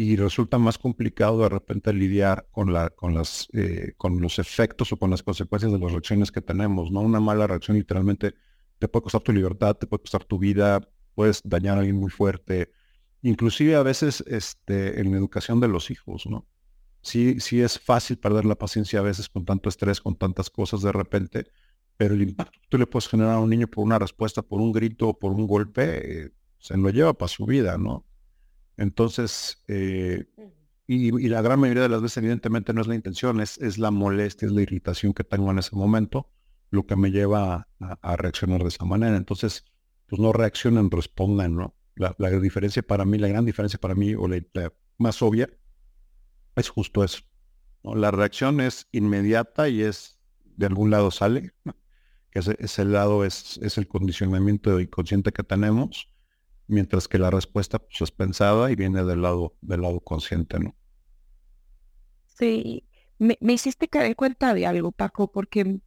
y 0.00 0.14
resulta 0.14 0.58
más 0.58 0.78
complicado 0.78 1.42
de 1.42 1.48
repente 1.48 1.92
lidiar 1.92 2.46
con, 2.52 2.72
la, 2.72 2.88
con, 2.90 3.14
las, 3.14 3.48
eh, 3.52 3.94
con 3.96 4.20
los 4.20 4.38
efectos 4.38 4.92
o 4.92 4.96
con 4.96 5.10
las 5.10 5.24
consecuencias 5.24 5.72
de 5.72 5.78
las 5.80 5.90
reacciones 5.90 6.30
que 6.30 6.40
tenemos. 6.40 6.92
¿no? 6.92 7.00
Una 7.00 7.18
mala 7.18 7.48
reacción 7.48 7.76
literalmente 7.76 8.36
te 8.78 8.86
puede 8.86 9.02
costar 9.02 9.22
tu 9.22 9.32
libertad, 9.32 9.74
te 9.74 9.88
puede 9.88 10.02
costar 10.02 10.22
tu 10.22 10.38
vida, 10.38 10.88
puedes 11.16 11.42
dañar 11.44 11.76
a 11.76 11.80
alguien 11.80 11.96
muy 11.96 12.10
fuerte, 12.10 12.70
inclusive 13.22 13.74
a 13.74 13.82
veces 13.82 14.22
este, 14.28 15.00
en 15.00 15.10
la 15.10 15.18
educación 15.18 15.58
de 15.58 15.66
los 15.66 15.90
hijos, 15.90 16.26
¿no? 16.26 16.46
sí, 17.02 17.40
sí 17.40 17.60
es 17.60 17.80
fácil 17.80 18.18
perder 18.18 18.44
la 18.44 18.54
paciencia 18.54 19.00
a 19.00 19.02
veces 19.02 19.28
con 19.28 19.44
tanto 19.44 19.68
estrés, 19.68 20.00
con 20.00 20.14
tantas 20.14 20.48
cosas 20.48 20.80
de 20.80 20.92
repente, 20.92 21.50
pero 21.96 22.14
el 22.14 22.22
impacto 22.22 22.52
que 22.60 22.68
tú 22.68 22.78
le 22.78 22.86
puedes 22.86 23.08
generar 23.08 23.34
a 23.34 23.40
un 23.40 23.50
niño 23.50 23.66
por 23.66 23.84
una 23.84 23.98
respuesta, 23.98 24.42
por 24.42 24.60
un 24.60 24.70
grito, 24.70 25.18
por 25.18 25.32
un 25.32 25.48
golpe, 25.48 26.26
eh, 26.26 26.30
se 26.58 26.76
lo 26.76 26.88
lleva 26.90 27.14
para 27.14 27.28
su 27.28 27.46
vida, 27.46 27.78
¿no? 27.78 28.07
Entonces, 28.78 29.64
eh, 29.66 30.24
y, 30.86 31.10
la 31.28 31.42
gran 31.42 31.60
mayoría 31.60 31.82
de 31.82 31.88
las 31.90 32.00
veces 32.00 32.18
evidentemente 32.18 32.72
no 32.72 32.80
es 32.80 32.86
la 32.86 32.94
intención, 32.94 33.40
es, 33.40 33.58
es 33.58 33.76
la 33.76 33.90
molestia, 33.90 34.46
es 34.46 34.52
la 34.52 34.62
irritación 34.62 35.12
que 35.12 35.24
tengo 35.24 35.50
en 35.50 35.58
ese 35.58 35.76
momento, 35.76 36.30
lo 36.70 36.86
que 36.86 36.96
me 36.96 37.10
lleva 37.10 37.68
a, 37.80 38.16
reaccionar 38.16 38.62
de 38.62 38.68
esa 38.68 38.84
manera. 38.84 39.16
Entonces, 39.16 39.64
pues 40.06 40.20
no 40.20 40.32
reaccionen, 40.32 40.90
respondan, 40.90 41.56
¿no? 41.56 41.74
La, 41.96 42.14
diferencia 42.40 42.82
para 42.82 43.04
mí, 43.04 43.18
la 43.18 43.28
gran 43.28 43.44
diferencia 43.44 43.80
para 43.80 43.96
mí, 43.96 44.14
o 44.14 44.28
la 44.28 44.40
más 44.96 45.20
obvia, 45.20 45.50
es 46.54 46.68
justo 46.68 47.02
eso. 47.02 47.20
La 47.82 48.12
reacción 48.12 48.60
es 48.60 48.88
inmediata 48.92 49.68
y 49.68 49.82
es 49.82 50.20
de 50.56 50.66
algún 50.66 50.90
lado 50.90 51.10
sale, 51.10 51.52
que 52.30 52.38
ese, 52.38 52.84
lado 52.84 53.24
es, 53.24 53.58
es, 53.62 53.76
el 53.76 53.88
condicionamiento 53.88 54.78
inconsciente 54.78 55.32
que 55.32 55.42
tenemos, 55.42 56.08
mientras 56.68 57.08
que 57.08 57.18
la 57.18 57.30
respuesta 57.30 57.78
pues, 57.78 58.00
es 58.00 58.10
pensada 58.10 58.70
y 58.70 58.76
viene 58.76 59.02
del 59.04 59.22
lado, 59.22 59.56
del 59.60 59.82
lado 59.82 60.00
consciente, 60.00 60.60
¿no? 60.60 60.76
Sí, 62.26 62.84
me, 63.18 63.36
hiciste 63.40 63.88
caer 63.88 64.14
cuenta 64.14 64.54
de 64.54 64.66
algo, 64.66 64.92
Paco, 64.92 65.32
porque 65.32 65.80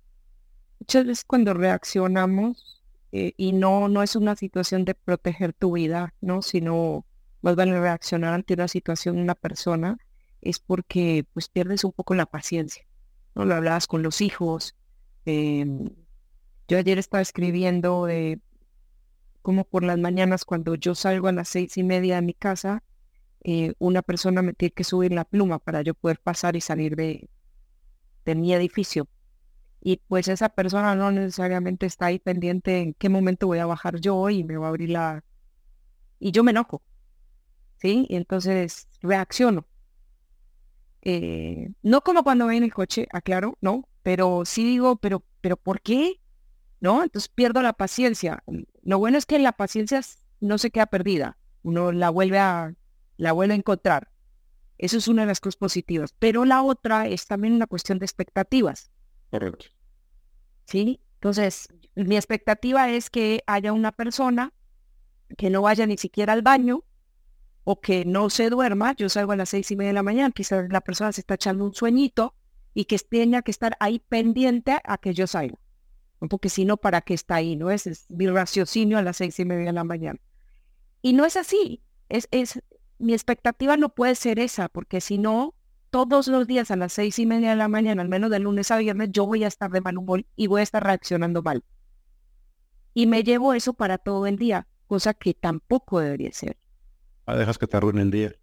muchas 0.79 1.05
veces 1.05 1.23
cuando 1.23 1.53
reaccionamos 1.53 2.83
eh, 3.13 3.33
y 3.37 3.53
no, 3.53 3.87
no 3.87 4.03
es 4.03 4.15
una 4.15 4.35
situación 4.35 4.83
de 4.83 4.95
proteger 4.95 5.53
tu 5.53 5.73
vida, 5.73 6.13
¿no? 6.19 6.41
Sino 6.41 7.05
más 7.41 7.57
a 7.57 7.65
reaccionar 7.65 8.33
ante 8.33 8.53
una 8.53 8.67
situación, 8.67 9.17
una 9.17 9.35
persona, 9.35 9.97
es 10.41 10.59
porque 10.59 11.25
pues 11.33 11.49
pierdes 11.49 11.83
un 11.83 11.91
poco 11.91 12.15
la 12.15 12.25
paciencia. 12.25 12.85
¿no? 13.35 13.45
Lo 13.45 13.55
hablabas 13.55 13.87
con 13.87 14.03
los 14.03 14.21
hijos. 14.21 14.75
Em, 15.25 15.89
yo 16.67 16.77
ayer 16.77 16.97
estaba 16.97 17.21
escribiendo 17.21 18.05
de 18.05 18.39
como 19.41 19.65
por 19.65 19.83
las 19.83 19.97
mañanas 19.97 20.45
cuando 20.45 20.75
yo 20.75 20.95
salgo 20.95 21.27
a 21.27 21.31
las 21.31 21.49
seis 21.49 21.77
y 21.77 21.83
media 21.83 22.15
de 22.15 22.21
mi 22.21 22.33
casa, 22.33 22.83
eh, 23.43 23.73
una 23.79 24.01
persona 24.01 24.41
me 24.41 24.53
tiene 24.53 24.71
que 24.73 24.83
subir 24.83 25.11
la 25.11 25.25
pluma 25.25 25.59
para 25.59 25.81
yo 25.81 25.93
poder 25.93 26.19
pasar 26.19 26.55
y 26.55 26.61
salir 26.61 26.95
de, 26.95 27.29
de 28.25 28.35
mi 28.35 28.53
edificio. 28.53 29.07
Y 29.81 29.97
pues 30.07 30.27
esa 30.27 30.49
persona 30.49 30.95
no 30.95 31.11
necesariamente 31.11 31.87
está 31.87 32.07
ahí 32.07 32.19
pendiente 32.19 32.81
en 32.81 32.93
qué 32.93 33.09
momento 33.09 33.47
voy 33.47 33.59
a 33.59 33.65
bajar 33.65 33.99
yo 33.99 34.29
y 34.29 34.43
me 34.43 34.57
va 34.57 34.67
a 34.67 34.69
abrir 34.69 34.91
la... 34.91 35.23
Y 36.19 36.31
yo 36.31 36.43
me 36.43 36.51
enojo. 36.51 36.83
¿Sí? 37.77 38.05
Y 38.09 38.15
entonces 38.15 38.87
reacciono. 39.01 39.65
Eh, 41.01 41.71
no 41.81 42.01
como 42.01 42.23
cuando 42.23 42.45
voy 42.45 42.57
en 42.57 42.63
el 42.63 42.73
coche, 42.73 43.07
aclaro, 43.11 43.57
no, 43.59 43.89
pero 44.03 44.43
sí 44.45 44.63
digo, 44.63 44.97
pero, 44.97 45.23
pero 45.41 45.57
¿por 45.57 45.81
qué? 45.81 46.20
¿No? 46.81 47.03
Entonces 47.03 47.29
pierdo 47.29 47.61
la 47.61 47.73
paciencia. 47.73 48.43
Lo 48.83 48.99
bueno 48.99 49.17
es 49.17 49.25
que 49.25 49.39
la 49.39 49.53
paciencia 49.53 50.01
no 50.41 50.57
se 50.57 50.71
queda 50.71 50.87
perdida, 50.87 51.37
uno 51.63 51.93
la 51.93 52.09
vuelve 52.09 52.39
a, 52.39 52.73
la 53.17 53.31
vuelve 53.31 53.53
a 53.53 53.57
encontrar. 53.57 54.11
Eso 54.77 54.97
es 54.97 55.07
una 55.07 55.21
de 55.21 55.27
las 55.27 55.39
cosas 55.39 55.55
positivas. 55.55 56.13
Pero 56.19 56.43
la 56.43 56.63
otra 56.63 57.07
es 57.07 57.27
también 57.27 57.53
una 57.53 57.67
cuestión 57.67 57.99
de 57.99 58.05
expectativas. 58.05 58.91
Correcto. 59.29 59.67
¿Sí? 60.65 60.99
Entonces, 61.13 61.69
mi 61.95 62.15
expectativa 62.17 62.89
es 62.89 63.09
que 63.09 63.43
haya 63.45 63.71
una 63.71 63.93
persona 63.93 64.53
que 65.37 65.49
no 65.49 65.61
vaya 65.61 65.85
ni 65.85 65.97
siquiera 65.97 66.33
al 66.33 66.41
baño, 66.41 66.83
o 67.63 67.79
que 67.79 68.05
no 68.05 68.29
se 68.29 68.49
duerma, 68.49 68.95
yo 68.95 69.09
salgo 69.09 69.33
a 69.33 69.35
las 69.35 69.49
seis 69.49 69.69
y 69.71 69.75
media 69.75 69.89
de 69.89 69.93
la 69.93 70.03
mañana, 70.03 70.31
quizás 70.31 70.67
la 70.69 70.81
persona 70.81 71.11
se 71.11 71.21
está 71.21 71.35
echando 71.35 71.63
un 71.63 71.73
sueñito 71.73 72.35
y 72.73 72.85
que 72.85 72.97
tenga 72.97 73.41
que 73.41 73.51
estar 73.51 73.77
ahí 73.79 73.99
pendiente 73.99 74.77
a 74.83 74.97
que 74.97 75.13
yo 75.13 75.27
salga. 75.27 75.57
Porque 76.29 76.49
si 76.49 76.65
no, 76.65 76.77
¿para 76.77 77.01
qué 77.01 77.13
está 77.13 77.35
ahí? 77.35 77.55
¿No? 77.55 77.71
Es, 77.71 77.87
es 77.87 78.09
mi 78.09 78.27
raciocinio 78.27 78.97
a 78.97 79.01
las 79.01 79.17
seis 79.17 79.39
y 79.39 79.45
media 79.45 79.65
de 79.65 79.73
la 79.73 79.83
mañana. 79.83 80.19
Y 81.01 81.13
no 81.13 81.25
es 81.25 81.35
así. 81.35 81.81
Es, 82.09 82.27
es, 82.31 82.61
mi 82.99 83.13
expectativa 83.13 83.77
no 83.77 83.89
puede 83.89 84.15
ser 84.15 84.39
esa, 84.39 84.69
porque 84.69 85.01
si 85.01 85.17
no, 85.17 85.55
todos 85.89 86.27
los 86.27 86.47
días 86.47 86.71
a 86.71 86.75
las 86.75 86.93
seis 86.93 87.17
y 87.19 87.25
media 87.25 87.51
de 87.51 87.55
la 87.55 87.67
mañana, 87.67 88.01
al 88.01 88.09
menos 88.09 88.29
de 88.29 88.39
lunes 88.39 88.69
a 88.71 88.77
viernes, 88.77 89.09
yo 89.11 89.25
voy 89.25 89.43
a 89.43 89.47
estar 89.47 89.71
de 89.71 89.81
mal 89.81 89.97
humor 89.97 90.25
y 90.35 90.47
voy 90.47 90.61
a 90.61 90.63
estar 90.63 90.83
reaccionando 90.83 91.41
mal. 91.41 91.63
Y 92.93 93.07
me 93.07 93.23
llevo 93.23 93.53
eso 93.53 93.73
para 93.73 93.97
todo 93.97 94.27
el 94.27 94.37
día, 94.37 94.67
cosa 94.87 95.13
que 95.13 95.33
tampoco 95.33 95.99
debería 95.99 96.31
ser. 96.31 96.57
Ah, 97.25 97.35
dejas 97.35 97.57
que 97.57 97.67
te 97.67 97.77
arruine 97.77 98.01
el 98.01 98.11
día. 98.11 98.35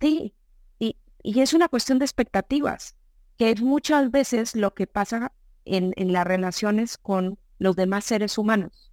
Sí, 0.00 0.34
y, 0.78 0.96
y, 1.22 1.40
es 1.40 1.52
una 1.52 1.68
cuestión 1.68 1.98
de 1.98 2.04
expectativas, 2.04 2.96
que 3.36 3.50
es 3.50 3.60
muchas 3.60 4.10
veces 4.10 4.54
lo 4.54 4.74
que 4.74 4.86
pasa 4.86 5.32
en, 5.68 6.12
las 6.12 6.26
relaciones 6.26 6.98
con 6.98 7.38
los 7.58 7.76
demás 7.76 8.04
seres 8.04 8.38
humanos. 8.38 8.92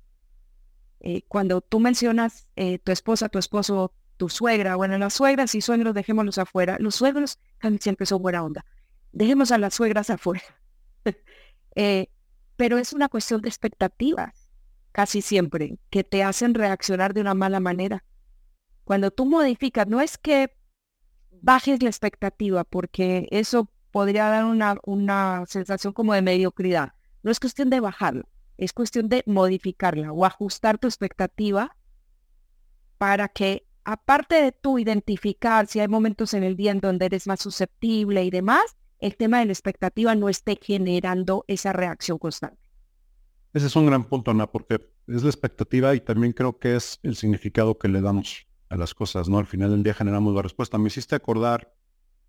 Eh, 0.99 1.23
cuando 1.27 1.61
tú 1.61 1.79
mencionas 1.79 2.47
eh, 2.55 2.79
tu 2.79 2.91
esposa, 2.91 3.29
tu 3.29 3.38
esposo, 3.38 3.93
tu 4.17 4.29
suegra, 4.29 4.75
bueno, 4.75 4.97
las 4.97 5.13
suegras 5.13 5.55
y 5.55 5.61
suegros 5.61 5.93
dejémoslos 5.93 6.38
afuera. 6.38 6.77
Los 6.79 6.95
suegros 6.95 7.39
siempre 7.79 8.05
son 8.05 8.21
buena 8.21 8.43
onda. 8.43 8.65
Dejemos 9.11 9.51
a 9.51 9.57
las 9.57 9.73
suegras 9.73 10.09
afuera. 10.09 10.43
Eh, 11.77 12.07
pero 12.55 12.77
es 12.77 12.93
una 12.93 13.09
cuestión 13.09 13.41
de 13.41 13.49
expectativas, 13.49 14.49
casi 14.93 15.21
siempre, 15.21 15.77
que 15.89 16.05
te 16.05 16.23
hacen 16.23 16.53
reaccionar 16.53 17.13
de 17.13 17.19
una 17.19 17.33
mala 17.33 17.59
manera. 17.59 18.05
Cuando 18.85 19.11
tú 19.11 19.25
modificas, 19.25 19.85
no 19.88 19.99
es 19.99 20.17
que 20.17 20.55
bajes 21.41 21.83
la 21.83 21.89
expectativa, 21.89 22.63
porque 22.63 23.27
eso 23.29 23.69
podría 23.95 24.27
dar 24.27 24.43
una, 24.43 24.75
una 24.84 25.45
sensación 25.47 25.93
como 25.93 26.13
de 26.13 26.21
mediocridad. 26.21 26.95
No 27.23 27.31
es 27.31 27.39
cuestión 27.39 27.69
de 27.69 27.79
bajarlo, 27.79 28.27
Es 28.58 28.73
cuestión 28.73 29.08
de 29.08 29.23
modificarla 29.25 30.12
o 30.12 30.25
ajustar 30.25 30.77
tu 30.77 30.88
expectativa 30.88 31.77
para 32.97 33.29
que, 33.29 33.65
aparte 33.86 34.36
de 34.36 34.51
tú 34.51 34.79
identificar 34.79 35.67
si 35.67 35.79
hay 35.79 35.88
momentos 35.88 36.34
en 36.34 36.43
el 36.43 36.58
día 36.58 36.71
en 36.71 36.81
donde 36.81 37.05
eres 37.05 37.25
más 37.25 37.39
susceptible 37.39 38.25
y 38.25 38.31
demás, 38.31 38.75
el 38.99 39.15
tema 39.15 39.39
de 39.39 39.45
la 39.45 39.53
expectativa 39.53 40.13
no 40.13 40.27
esté 40.27 40.60
generando 40.62 41.45
esa 41.47 41.71
reacción 41.71 42.17
constante. 42.17 42.60
Ese 43.53 43.67
es 43.67 43.75
un 43.77 43.86
gran 43.86 44.03
punto, 44.03 44.31
Ana, 44.31 44.51
porque 44.51 44.86
es 45.08 45.23
la 45.23 45.29
expectativa 45.29 45.95
y 45.95 46.01
también 46.01 46.34
creo 46.34 46.60
que 46.60 46.75
es 46.75 46.99
el 47.01 47.15
significado 47.15 47.77
que 47.77 47.88
le 47.88 48.01
damos 48.01 48.45
a 48.67 48.75
las 48.75 48.93
cosas, 48.93 49.29
¿no? 49.29 49.38
Al 49.38 49.47
final 49.47 49.71
del 49.71 49.84
día 49.84 49.93
generamos 49.93 50.36
la 50.36 50.41
respuesta. 50.41 50.77
Me 50.77 50.88
hiciste 50.88 51.15
acordar, 51.15 51.73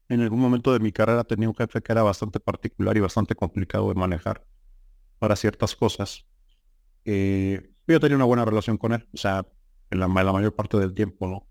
en 0.09 0.21
algún 0.21 0.41
momento 0.41 0.73
de 0.73 0.81
mi 0.81 0.93
carrera 0.93 1.25
tenía 1.25 1.49
un 1.49 1.55
jefe 1.55 1.83
que 1.83 1.93
era 1.93 2.03
bastante 2.03 2.41
particular 2.41 2.97
y 2.97 3.01
bastante 3.01 3.35
complicado 3.35 3.89
de 3.89 3.95
manejar 3.95 4.47
para 5.19 5.37
ciertas 5.37 5.75
cosas. 5.75 6.27
Eh, 7.05 7.73
yo 7.87 8.01
tenía 8.01 8.17
una 8.17 8.25
buena 8.25 8.45
relación 8.45 8.79
con 8.79 8.93
él, 8.93 9.09
o 9.13 9.17
sea, 9.17 9.47
en 9.91 10.01
la, 10.01 10.09
mayor 10.09 10.55
parte 10.55 10.77
del 10.79 10.95
tiempo, 10.95 11.29
¿no? 11.29 11.47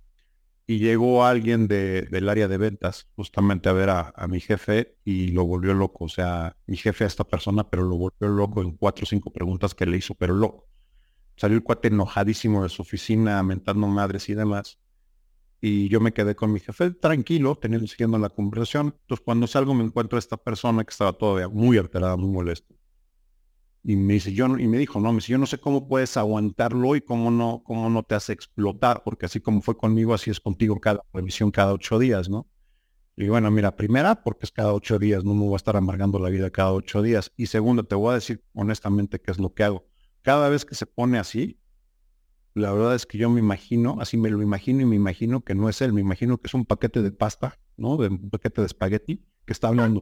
Y 0.67 0.79
llegó 0.79 1.25
alguien 1.25 1.67
del 1.67 2.27
área 2.27 2.47
de 2.47 2.57
ventas 2.57 3.07
justamente 3.15 3.69
a 3.69 3.73
ver 3.73 3.89
a, 3.89 4.13
mi 4.27 4.39
jefe 4.39 4.97
y 5.05 5.27
lo 5.27 5.45
volvió 5.45 5.75
loco. 5.75 6.05
O 6.05 6.09
sea, 6.09 6.57
mi 6.65 6.75
jefe 6.75 7.03
a 7.03 7.07
esta 7.07 7.23
persona, 7.23 7.69
pero 7.69 7.83
lo 7.83 7.97
volvió 7.97 8.27
loco 8.29 8.63
en 8.63 8.71
cuatro 8.71 9.03
o 9.03 9.05
cinco 9.05 9.31
preguntas 9.31 9.75
que 9.75 9.85
le 9.85 9.97
hizo, 9.97 10.15
pero 10.15 10.33
loco. 10.33 10.67
Salió 11.37 11.55
el 11.55 11.63
cuate 11.63 11.89
enojadísimo 11.89 12.63
de 12.63 12.69
su 12.69 12.81
oficina, 12.81 13.43
mentando 13.43 13.85
madres 13.87 14.27
y 14.29 14.33
demás. 14.33 14.79
Y 15.67 15.89
yo 15.89 15.99
me 15.99 16.13
quedé 16.13 16.35
con 16.35 16.53
mi 16.53 16.59
jefe 16.59 16.91
tranquilo, 16.91 17.55
teniendo, 17.55 17.87
siguiendo 17.87 18.19
la 18.19 18.29
conversación. 18.29 18.95
Entonces, 19.01 19.25
cuando 19.25 19.47
salgo 19.47 19.73
me 19.73 19.83
encuentro 19.83 20.15
a 20.15 20.19
esta 20.19 20.37
persona 20.37 20.83
que 20.83 20.91
estaba 20.91 21.13
todavía 21.13 21.49
muy 21.49 21.79
alterada, 21.79 22.15
muy 22.15 22.29
molesta. 22.29 22.71
Y 23.83 23.95
me 23.95 24.13
dice, 24.13 24.31
yo, 24.31 24.45
y 24.59 24.67
me 24.67 24.77
dijo, 24.77 24.99
no, 24.99 25.11
me 25.11 25.15
dice, 25.15 25.31
yo 25.31 25.39
no 25.39 25.47
sé 25.47 25.57
cómo 25.57 25.87
puedes 25.87 26.17
aguantarlo 26.17 26.95
y 26.95 27.01
cómo 27.01 27.31
no, 27.31 27.63
cómo 27.65 27.89
no 27.89 28.03
te 28.03 28.13
hace 28.13 28.31
explotar, 28.31 29.01
porque 29.03 29.25
así 29.25 29.39
como 29.39 29.59
fue 29.63 29.75
conmigo, 29.75 30.13
así 30.13 30.29
es 30.29 30.39
contigo 30.39 30.79
cada 30.79 31.01
revisión 31.11 31.49
cada 31.49 31.73
ocho 31.73 31.97
días, 31.97 32.29
¿no? 32.29 32.47
Y 33.15 33.27
bueno, 33.27 33.49
mira, 33.49 33.75
primera, 33.75 34.21
porque 34.21 34.45
es 34.45 34.51
cada 34.51 34.71
ocho 34.71 34.99
días, 34.99 35.23
no 35.23 35.33
me 35.33 35.45
voy 35.45 35.53
a 35.53 35.55
estar 35.55 35.75
amargando 35.75 36.19
la 36.19 36.29
vida 36.29 36.51
cada 36.51 36.73
ocho 36.73 37.01
días. 37.01 37.31
Y 37.37 37.47
segundo, 37.47 37.85
te 37.85 37.95
voy 37.95 38.11
a 38.11 38.15
decir 38.15 38.43
honestamente 38.53 39.19
qué 39.19 39.31
es 39.31 39.39
lo 39.39 39.51
que 39.51 39.63
hago. 39.63 39.87
Cada 40.21 40.47
vez 40.47 40.63
que 40.63 40.75
se 40.75 40.85
pone 40.85 41.17
así, 41.17 41.59
la 42.55 42.71
verdad 42.71 42.95
es 42.95 43.05
que 43.05 43.17
yo 43.17 43.29
me 43.29 43.41
imagino, 43.41 43.97
así 43.99 44.15
me 44.15 44.29
lo 44.29 44.41
imagino 44.41 44.81
y 44.81 44.85
me 44.85 44.95
imagino 44.95 45.43
que 45.43 45.53
no 45.53 45.67
es 45.67 45.81
él, 45.81 45.91
me 45.91 45.99
imagino 45.99 46.37
que 46.37 46.47
es 46.47 46.53
un 46.53 46.65
paquete 46.65 47.01
de 47.01 47.11
pasta, 47.11 47.59
¿no? 47.75 47.97
De 47.97 48.07
un 48.07 48.29
paquete 48.29 48.61
de 48.61 48.67
espagueti 48.67 49.25
que 49.45 49.51
está 49.51 49.67
hablando. 49.67 50.01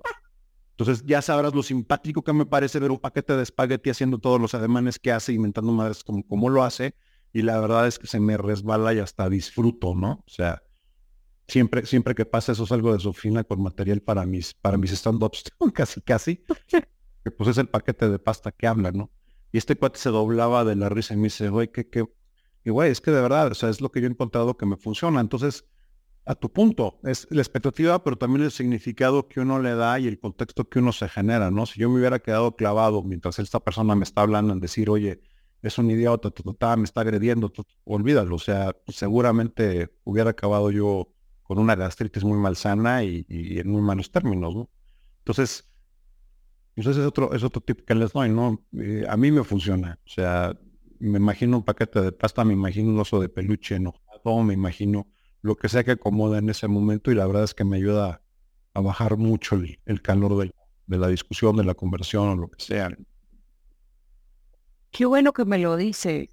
Entonces 0.77 1.03
ya 1.03 1.23
sabrás 1.23 1.55
lo 1.55 1.63
simpático 1.63 2.23
que 2.23 2.31
me 2.31 2.45
parece 2.45 2.79
ver 2.79 2.91
un 2.91 2.99
paquete 2.99 3.35
de 3.35 3.41
espagueti 3.41 3.89
haciendo 3.89 4.19
todos 4.19 4.39
los 4.39 4.53
ademanes 4.53 4.99
que 4.99 5.11
hace, 5.11 5.33
inventando 5.33 5.71
madres 5.71 6.03
como, 6.03 6.49
lo 6.49 6.63
hace, 6.63 6.95
y 7.33 7.41
la 7.41 7.59
verdad 7.59 7.87
es 7.87 7.97
que 7.97 8.05
se 8.05 8.19
me 8.19 8.37
resbala 8.37 8.93
y 8.93 8.99
hasta 8.99 9.27
disfruto, 9.29 9.95
¿no? 9.95 10.23
O 10.27 10.29
sea, 10.29 10.61
siempre, 11.47 11.87
siempre 11.87 12.13
que 12.13 12.25
pasa 12.25 12.51
eso 12.51 12.67
salgo 12.67 12.93
de 12.93 12.99
su 12.99 13.13
fina 13.13 13.43
con 13.43 13.63
material 13.63 14.01
para 14.01 14.27
mis, 14.27 14.53
para 14.53 14.77
mis 14.77 14.91
stand-ups, 14.91 15.45
casi, 15.73 16.01
casi, 16.01 16.43
que 16.67 17.31
pues 17.31 17.49
es 17.49 17.57
el 17.57 17.67
paquete 17.67 18.09
de 18.09 18.19
pasta 18.19 18.51
que 18.51 18.67
habla, 18.67 18.91
¿no? 18.91 19.11
Y 19.51 19.57
este 19.57 19.75
cuate 19.75 19.97
se 19.97 20.09
doblaba 20.09 20.63
de 20.65 20.75
la 20.75 20.89
risa 20.89 21.15
y 21.15 21.17
me 21.17 21.23
dice, 21.23 21.49
güey, 21.49 21.71
qué, 21.71 21.89
qué, 21.89 22.05
y 22.63 22.69
güey, 22.69 22.91
es 22.91 23.01
que 23.01 23.11
de 23.11 23.21
verdad, 23.21 23.51
o 23.51 23.55
sea, 23.55 23.69
es 23.69 23.81
lo 23.81 23.91
que 23.91 24.01
yo 24.01 24.07
he 24.07 24.11
encontrado 24.11 24.57
que 24.57 24.65
me 24.65 24.77
funciona. 24.77 25.19
Entonces, 25.19 25.65
a 26.25 26.35
tu 26.35 26.51
punto, 26.51 26.99
es 27.03 27.27
la 27.29 27.41
expectativa, 27.41 28.03
pero 28.03 28.17
también 28.17 28.43
el 28.43 28.51
significado 28.51 29.27
que 29.27 29.41
uno 29.41 29.59
le 29.59 29.75
da 29.75 29.99
y 29.99 30.07
el 30.07 30.19
contexto 30.19 30.69
que 30.69 30.79
uno 30.79 30.93
se 30.93 31.09
genera, 31.09 31.51
¿no? 31.51 31.65
Si 31.65 31.79
yo 31.79 31.89
me 31.89 31.99
hubiera 31.99 32.19
quedado 32.19 32.55
clavado 32.55 33.03
mientras 33.03 33.39
esta 33.39 33.59
persona 33.59 33.95
me 33.95 34.03
está 34.03 34.21
hablando 34.21 34.53
en 34.53 34.61
decir, 34.61 34.89
oye, 34.89 35.21
es 35.61 35.77
un 35.77 35.91
idiota, 35.91 36.31
me 36.77 36.83
está 36.83 37.01
agrediendo, 37.01 37.51
olvídalo, 37.85 38.35
o 38.35 38.39
sea, 38.39 38.75
seguramente 38.87 39.93
hubiera 40.03 40.31
acabado 40.31 40.71
yo 40.71 41.13
con 41.43 41.59
una 41.59 41.75
gastritis 41.75 42.23
muy 42.23 42.37
malsana 42.37 43.03
y, 43.03 43.25
y 43.27 43.59
en 43.59 43.69
muy 43.69 43.81
malos 43.81 44.11
términos, 44.11 44.55
¿no? 44.55 44.69
Entonces, 45.19 45.69
entonces 46.75 47.01
es 47.01 47.07
otro, 47.07 47.33
es 47.33 47.43
otro 47.43 47.61
tip 47.61 47.81
que 47.85 47.95
les 47.95 48.11
doy, 48.13 48.29
¿no? 48.29 48.65
Eh, 48.73 49.05
a 49.07 49.15
mí 49.15 49.31
me 49.31 49.43
funciona, 49.43 49.99
o 50.05 50.09
sea, 50.09 50.57
me 51.03 51.19
imagino 51.19 51.57
un 51.57 51.63
paquete 51.63 52.01
de 52.01 52.11
pasta, 52.11 52.45
me 52.45 52.53
imagino 52.53 52.89
un 52.89 52.99
oso 52.99 53.19
de 53.19 53.29
peluche 53.29 53.75
enojado, 53.75 54.43
me 54.43 54.53
imagino 54.53 55.07
lo 55.41 55.55
que 55.55 55.67
sea 55.67 55.83
que 55.83 55.91
acomoda 55.91 56.37
en 56.37 56.49
ese 56.49 56.67
momento 56.67 57.11
y 57.11 57.15
la 57.15 57.27
verdad 57.27 57.43
es 57.43 57.53
que 57.53 57.65
me 57.65 57.77
ayuda 57.77 58.21
a 58.73 58.81
bajar 58.81 59.17
mucho 59.17 59.59
el, 59.85 60.01
calor 60.01 60.37
de, 60.37 60.97
la 60.97 61.07
discusión, 61.09 61.57
de 61.57 61.65
la 61.65 61.75
conversión 61.75 62.29
o 62.29 62.35
lo 62.35 62.49
que 62.49 62.63
sea. 62.63 62.89
Qué 64.91 65.05
bueno 65.05 65.33
que 65.33 65.43
me 65.43 65.57
lo 65.57 65.75
dice. 65.75 66.29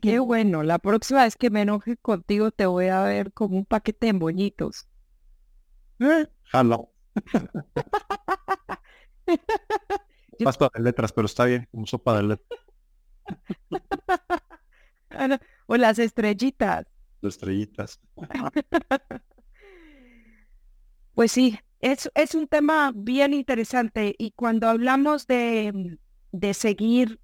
Qué 0.00 0.18
bueno. 0.18 0.62
La 0.62 0.78
próxima 0.78 1.24
vez 1.24 1.36
que 1.36 1.50
me 1.50 1.62
enoje 1.62 1.98
contigo 1.98 2.50
te 2.50 2.64
voy 2.64 2.86
a 2.86 3.02
ver 3.02 3.32
como 3.32 3.58
un 3.58 3.66
paquete 3.66 4.06
de 4.06 4.12
moñitos. 4.14 4.88
Eh, 5.98 6.26
Pasta 10.42 10.70
de 10.74 10.82
letras, 10.82 11.12
pero 11.12 11.26
está 11.26 11.44
bien, 11.44 11.68
como 11.70 11.86
sopa 11.86 12.16
de 12.16 12.22
letras. 12.22 12.62
O 15.66 15.76
las 15.76 15.98
estrellitas 15.98 16.86
estrellitas. 17.28 18.00
Pues 21.14 21.32
sí, 21.32 21.58
es, 21.80 22.10
es 22.14 22.34
un 22.34 22.48
tema 22.48 22.90
bien 22.94 23.34
interesante 23.34 24.14
y 24.16 24.30
cuando 24.30 24.66
hablamos 24.66 25.26
de, 25.26 25.98
de 26.32 26.54
seguir, 26.54 27.20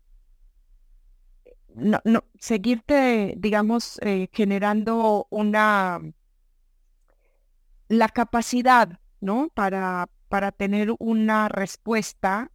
no, 1.74 1.98
no, 2.04 2.24
seguirte, 2.38 3.32
digamos, 3.38 3.98
eh, 4.02 4.28
generando 4.30 5.26
una, 5.30 6.02
la 7.88 8.08
capacidad, 8.10 9.00
¿no? 9.22 9.48
Para, 9.54 10.10
para 10.28 10.52
tener 10.52 10.94
una 10.98 11.48
respuesta, 11.48 12.52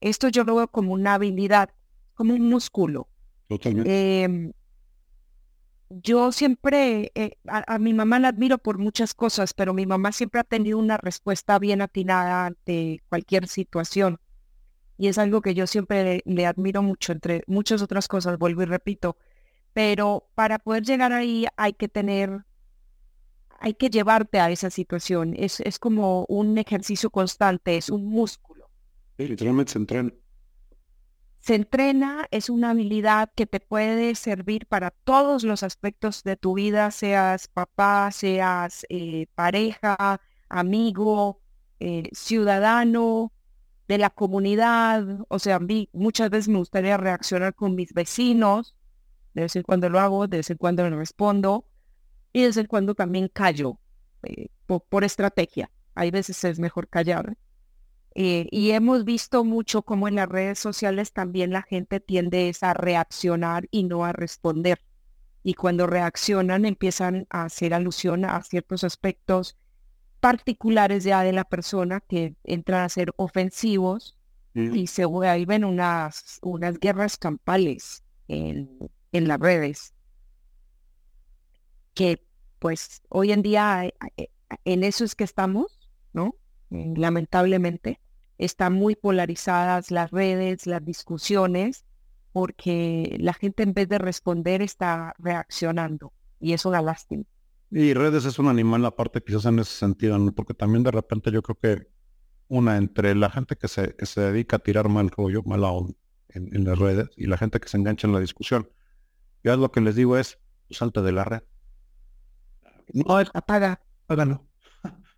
esto 0.00 0.28
yo 0.28 0.44
lo 0.44 0.54
veo 0.54 0.68
como 0.68 0.92
una 0.92 1.14
habilidad, 1.14 1.70
como 2.16 2.34
un 2.34 2.48
músculo. 2.48 3.08
Totalmente. 3.48 4.24
Em, 4.24 4.52
yo 5.88 6.32
siempre, 6.32 7.12
eh, 7.14 7.36
a, 7.46 7.78
mi 7.78 7.94
mamá 7.94 8.18
la 8.18 8.28
admiro 8.28 8.58
por 8.58 8.78
muchas 8.78 9.14
cosas, 9.14 9.54
pero 9.54 9.72
mi 9.72 9.86
mamá 9.86 10.10
siempre 10.10 10.40
ha 10.40 10.44
tenido 10.44 10.78
una 10.78 10.96
respuesta 10.96 11.58
bien 11.60 11.80
atinada 11.80 12.46
ante 12.46 13.02
cualquier 13.08 13.46
situación. 13.46 14.18
Y 14.98 15.08
es 15.08 15.18
algo 15.18 15.42
que 15.42 15.54
yo 15.54 15.66
siempre 15.66 16.22
le, 16.24 16.46
admiro 16.46 16.82
mucho, 16.82 17.12
entre 17.12 17.44
muchas 17.46 17.82
otras 17.82 18.08
cosas, 18.08 18.38
vuelvo 18.38 18.62
y 18.62 18.66
repito. 18.66 19.16
Pero 19.74 20.28
para 20.34 20.58
poder 20.58 20.82
llegar 20.82 21.12
ahí 21.12 21.46
hay 21.56 21.74
que 21.74 21.86
tener, 21.86 22.44
hay 23.60 23.74
que 23.74 23.90
llevarte 23.90 24.40
a 24.40 24.50
esa 24.50 24.70
situación. 24.70 25.34
Es, 25.36 25.60
es 25.60 25.78
como 25.78 26.24
un 26.28 26.58
ejercicio 26.58 27.10
constante, 27.10 27.76
es 27.76 27.90
un 27.90 28.06
músculo. 28.06 28.70
literalmente 29.18 29.72
se 29.72 29.78
entrena 29.78 30.12
se 31.46 31.54
entrena, 31.54 32.26
es 32.32 32.50
una 32.50 32.70
habilidad 32.70 33.30
que 33.36 33.46
te 33.46 33.60
puede 33.60 34.16
servir 34.16 34.66
para 34.66 34.90
todos 34.90 35.44
los 35.44 35.62
aspectos 35.62 36.24
de 36.24 36.36
tu 36.36 36.54
vida, 36.54 36.90
seas 36.90 37.46
papá, 37.46 38.10
seas 38.10 38.84
eh, 38.88 39.28
pareja, 39.36 40.20
amigo, 40.48 41.40
eh, 41.78 42.10
ciudadano 42.12 43.32
de 43.86 43.98
la 43.98 44.10
comunidad. 44.10 45.20
O 45.28 45.38
sea, 45.38 45.56
a 45.56 45.60
mí 45.60 45.88
muchas 45.92 46.30
veces 46.30 46.48
me 46.48 46.58
gustaría 46.58 46.96
reaccionar 46.96 47.54
con 47.54 47.76
mis 47.76 47.94
vecinos, 47.94 48.74
de 49.32 49.42
vez 49.42 49.54
en 49.54 49.62
cuando 49.62 49.88
lo 49.88 50.00
hago, 50.00 50.26
de 50.26 50.38
vez 50.38 50.50
en 50.50 50.56
cuando 50.56 50.90
lo 50.90 50.98
respondo, 50.98 51.68
y 52.32 52.40
de 52.40 52.46
vez 52.48 52.56
en 52.56 52.66
cuando 52.66 52.96
también 52.96 53.28
callo 53.28 53.78
eh, 54.24 54.48
por 54.66 55.04
estrategia. 55.04 55.70
Hay 55.94 56.10
veces 56.10 56.42
es 56.42 56.58
mejor 56.58 56.88
callar 56.88 57.36
eh, 58.18 58.48
y 58.50 58.70
hemos 58.70 59.04
visto 59.04 59.44
mucho 59.44 59.82
cómo 59.82 60.08
en 60.08 60.14
las 60.14 60.26
redes 60.26 60.58
sociales 60.58 61.12
también 61.12 61.50
la 61.50 61.60
gente 61.60 62.00
tiende 62.00 62.50
a 62.62 62.72
reaccionar 62.72 63.68
y 63.70 63.84
no 63.84 64.06
a 64.06 64.12
responder. 64.12 64.80
Y 65.42 65.52
cuando 65.52 65.86
reaccionan 65.86 66.64
empiezan 66.64 67.26
a 67.28 67.44
hacer 67.44 67.74
alusión 67.74 68.24
a 68.24 68.42
ciertos 68.42 68.84
aspectos 68.84 69.58
particulares 70.18 71.04
ya 71.04 71.22
de 71.22 71.34
la 71.34 71.44
persona 71.44 72.00
que 72.00 72.34
entran 72.44 72.84
a 72.84 72.88
ser 72.88 73.12
ofensivos 73.16 74.16
y 74.54 74.86
se 74.86 75.04
vuelven 75.04 75.66
unas, 75.66 76.38
unas 76.40 76.80
guerras 76.80 77.18
campales 77.18 78.02
en, 78.28 78.78
en 79.12 79.28
las 79.28 79.38
redes. 79.38 79.92
Que 81.92 82.24
pues 82.60 83.02
hoy 83.10 83.32
en 83.32 83.42
día 83.42 83.84
eh, 83.84 83.92
eh, 84.16 84.30
en 84.64 84.84
eso 84.84 85.04
es 85.04 85.14
que 85.14 85.24
estamos, 85.24 85.78
¿no? 86.14 86.34
Lamentablemente 86.70 88.00
están 88.38 88.74
muy 88.74 88.96
polarizadas 88.96 89.90
las 89.90 90.10
redes, 90.10 90.66
las 90.66 90.84
discusiones, 90.84 91.84
porque 92.32 93.16
la 93.20 93.32
gente 93.32 93.62
en 93.62 93.72
vez 93.72 93.88
de 93.88 93.98
responder 93.98 94.62
está 94.62 95.14
reaccionando 95.18 96.12
y 96.38 96.52
eso 96.52 96.70
da 96.70 96.82
lástima. 96.82 97.24
Y 97.70 97.94
redes 97.94 98.24
es 98.24 98.38
un 98.38 98.48
animal 98.48 98.84
aparte 98.84 99.22
quizás 99.22 99.46
en 99.46 99.58
ese 99.58 99.72
sentido, 99.72 100.18
porque 100.34 100.54
también 100.54 100.82
de 100.84 100.90
repente 100.90 101.32
yo 101.32 101.42
creo 101.42 101.58
que 101.58 101.88
una 102.48 102.76
entre 102.76 103.14
la 103.14 103.30
gente 103.30 103.56
que 103.56 103.68
se, 103.68 103.94
que 103.96 104.06
se 104.06 104.20
dedica 104.20 104.56
a 104.56 104.58
tirar 104.60 104.88
mal 104.88 105.10
rollo, 105.10 105.42
mala 105.42 105.68
onda, 105.68 105.94
en, 106.28 106.64
las 106.64 106.78
redes 106.78 107.10
y 107.16 107.26
la 107.26 107.38
gente 107.38 107.58
que 107.58 107.68
se 107.68 107.76
engancha 107.76 108.06
en 108.06 108.12
la 108.12 108.20
discusión. 108.20 108.70
Yo 109.42 109.56
lo 109.56 109.72
que 109.72 109.80
les 109.80 109.96
digo 109.96 110.16
es, 110.16 110.38
salte 110.70 111.02
de 111.02 111.12
la 111.12 111.24
red. 111.24 111.42
No 112.92 113.20
es 113.20 113.30
apaga, 113.34 113.80
apágalo. 114.04 114.45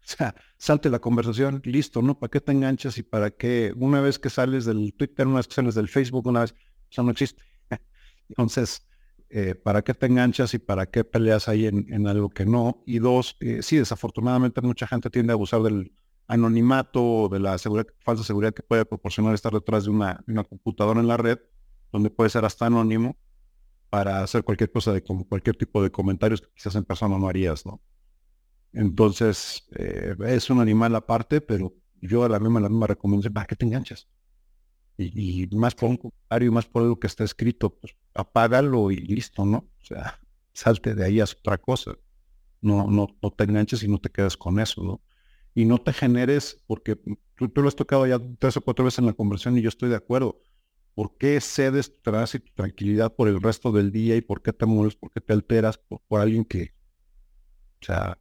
O 0.09 0.11
sea, 0.17 0.35
salte 0.57 0.89
la 0.89 1.01
conversación, 1.01 1.61
listo, 1.65 2.01
¿no? 2.01 2.19
¿Para 2.19 2.31
qué 2.31 2.41
te 2.41 2.53
enganchas 2.53 2.97
y 2.99 3.03
para 3.03 3.31
qué? 3.31 3.75
Una 3.77 4.01
vez 4.01 4.19
que 4.19 4.31
sales 4.31 4.65
del 4.65 4.95
Twitter, 4.95 5.27
una 5.27 5.37
vez 5.37 5.49
que 5.49 5.55
sales 5.55 5.75
del 5.75 5.89
Facebook, 5.89 6.27
una 6.27 6.41
vez, 6.41 6.55
eso 6.91 7.03
no 7.03 7.11
existe. 7.11 7.43
Entonces, 8.31 8.87
eh, 9.29 9.55
¿para 9.55 9.83
qué 9.83 9.93
te 9.93 10.07
enganchas 10.07 10.55
y 10.55 10.59
para 10.59 10.87
qué 10.87 11.05
peleas 11.05 11.49
ahí 11.49 11.67
en, 11.67 12.07
algo 12.07 12.31
que 12.31 12.47
no? 12.47 12.83
Y 12.87 13.01
dos, 13.01 13.37
eh, 13.41 13.63
sí, 13.63 13.77
desafortunadamente 13.77 14.63
mucha 14.63 14.87
gente 14.87 15.11
tiende 15.11 15.33
a 15.33 15.35
abusar 15.35 15.63
del 15.63 15.93
anonimato 16.27 17.05
o 17.05 17.29
de 17.29 17.41
la 17.41 17.59
falsa 17.59 18.25
seguridad 18.25 18.55
que 18.55 18.63
puede 18.63 18.87
proporcionar 18.87 19.35
estar 19.35 19.53
detrás 19.53 19.85
de 19.85 19.91
una, 19.91 20.25
una 20.27 20.45
computadora 20.45 21.01
en 21.01 21.09
la 21.09 21.19
red, 21.19 21.39
donde 21.93 22.09
puede 22.11 22.31
ser 22.31 22.45
hasta 22.47 22.67
anónimo 22.67 23.19
para 23.91 24.23
hacer 24.23 24.43
cualquier 24.45 24.71
cosa 24.71 24.93
de 24.93 25.03
como 25.03 25.27
cualquier 25.27 25.57
tipo 25.57 25.83
de 25.83 25.91
comentarios 25.91 26.41
que 26.41 26.49
quizás 26.55 26.75
en 26.77 26.85
persona 26.85 27.19
no 27.19 27.29
harías, 27.29 27.65
¿no? 27.67 27.81
Entonces, 28.79 29.67
eh, 29.75 30.15
es 30.29 30.51
un 30.51 30.61
animal 30.61 30.95
aparte, 30.95 31.41
pero 31.41 31.75
yo 32.01 32.23
a 32.23 32.29
la 32.29 32.39
misma, 32.39 32.61
la 32.61 32.69
misma 32.69 32.87
recomendación, 32.87 33.35
¿para 33.35 33.47
qué 33.47 33.57
te 33.57 33.67
enganchas? 33.67 34.07
Y, 34.97 35.49
más 35.51 35.75
por 35.75 35.91
un 35.91 35.97
comentario 35.97 36.47
y 36.47 36.51
más 36.53 36.67
por 36.67 36.83
algo 36.83 37.01
que 37.01 37.09
está 37.09 37.25
escrito, 37.25 37.71
pues 37.71 37.97
apágalo 38.15 38.93
y 38.93 38.99
listo, 38.99 39.45
¿no? 39.45 39.69
O 39.83 39.85
sea, 39.85 40.21
salte 40.53 40.95
de 40.95 41.05
ahí 41.05 41.19
a 41.19 41.25
otra 41.25 41.59
cosa. 41.59 41.97
No, 42.61 42.89
no, 42.89 43.09
no 43.21 43.31
te 43.33 43.45
enganches 43.45 43.83
y 43.83 43.89
no 43.89 43.99
te 43.99 44.11
quedes 44.11 44.37
con 44.37 44.61
eso, 44.61 44.85
¿no? 44.85 45.03
Y 45.57 45.65
no 45.65 45.79
te 45.79 45.93
generes, 45.93 46.63
porque 46.69 46.95
tú, 47.35 47.49
tú 47.49 47.63
lo 47.63 47.67
has 47.67 47.75
tocado 47.75 48.07
ya 48.07 48.21
tres 48.39 48.59
o 48.59 48.61
cuatro 48.61 48.85
veces 48.85 49.01
en 49.01 49.07
la 49.07 49.13
conversación 49.13 49.59
y 49.59 49.63
yo 49.63 49.71
estoy 49.71 49.89
de 49.89 49.97
acuerdo. 49.97 50.41
¿Por 50.95 51.17
qué 51.19 51.41
cedes 51.41 52.01
tu 52.01 52.13
y 52.13 52.39
tu 52.39 52.53
tranquilidad 52.55 53.13
por 53.13 53.27
el 53.27 53.43
resto 53.43 53.73
del 53.73 53.91
día 53.91 54.15
y 54.15 54.21
por 54.21 54.41
qué 54.41 54.53
te 54.53 54.67
mueres, 54.67 54.95
por 54.95 55.11
qué 55.11 55.21
te 55.21 55.33
alteras 55.33 55.79
por, 55.79 56.21
alguien 56.21 56.45
que, 56.45 56.75
o 57.83 57.85
sea, 57.85 58.19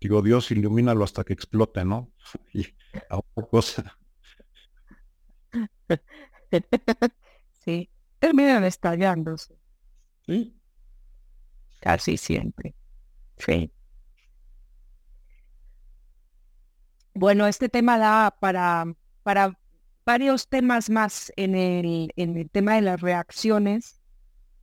digo, 0.00 0.22
Dios 0.22 0.50
ilumínalo 0.50 1.04
hasta 1.04 1.24
que 1.24 1.32
explote, 1.32 1.84
¿no? 1.84 2.12
Y 2.52 2.66
a 3.10 3.18
otra 3.18 3.46
cosa. 3.50 3.98
Sí, 7.64 7.90
terminan 8.18 8.64
estallándose. 8.64 9.54
Sí. 10.26 10.56
Casi 11.80 12.16
siempre. 12.16 12.74
Sí. 13.36 13.70
Bueno, 17.12 17.46
este 17.46 17.68
tema 17.68 17.98
da 17.98 18.30
para, 18.40 18.86
para 19.22 19.58
varios 20.06 20.48
temas 20.48 20.88
más 20.88 21.32
en 21.36 21.54
el, 21.54 22.12
en 22.16 22.36
el 22.36 22.48
tema 22.48 22.76
de 22.76 22.82
las 22.82 23.00
reacciones. 23.00 24.00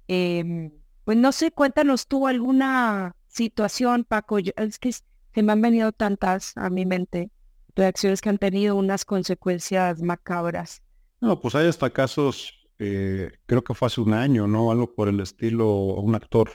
Em, 0.07 0.71
pues 1.03 1.17
no 1.17 1.31
sé, 1.31 1.51
cuéntanos 1.51 2.07
tú 2.07 2.27
alguna 2.27 3.15
situación, 3.27 4.05
Paco. 4.05 4.39
es 4.39 4.79
que 4.79 4.89
se 5.35 5.43
me 5.43 5.51
han 5.51 5.61
venido 5.61 5.91
tantas 5.91 6.55
a 6.55 6.69
mi 6.69 6.85
mente, 6.85 7.29
reacciones 7.75 8.21
que 8.21 8.29
han 8.29 8.37
tenido 8.37 8.77
unas 8.77 9.03
consecuencias 9.03 10.01
macabras. 10.01 10.81
No, 11.19 11.41
pues 11.41 11.55
hay 11.55 11.67
hasta 11.67 11.89
casos, 11.89 12.53
eh, 12.79 13.33
creo 13.45 13.61
que 13.61 13.73
fue 13.73 13.87
hace 13.87 13.99
un 13.99 14.13
año, 14.13 14.47
¿no? 14.47 14.71
Algo 14.71 14.95
por 14.95 15.09
el 15.09 15.19
estilo, 15.19 15.69
un 15.75 16.15
actor 16.15 16.51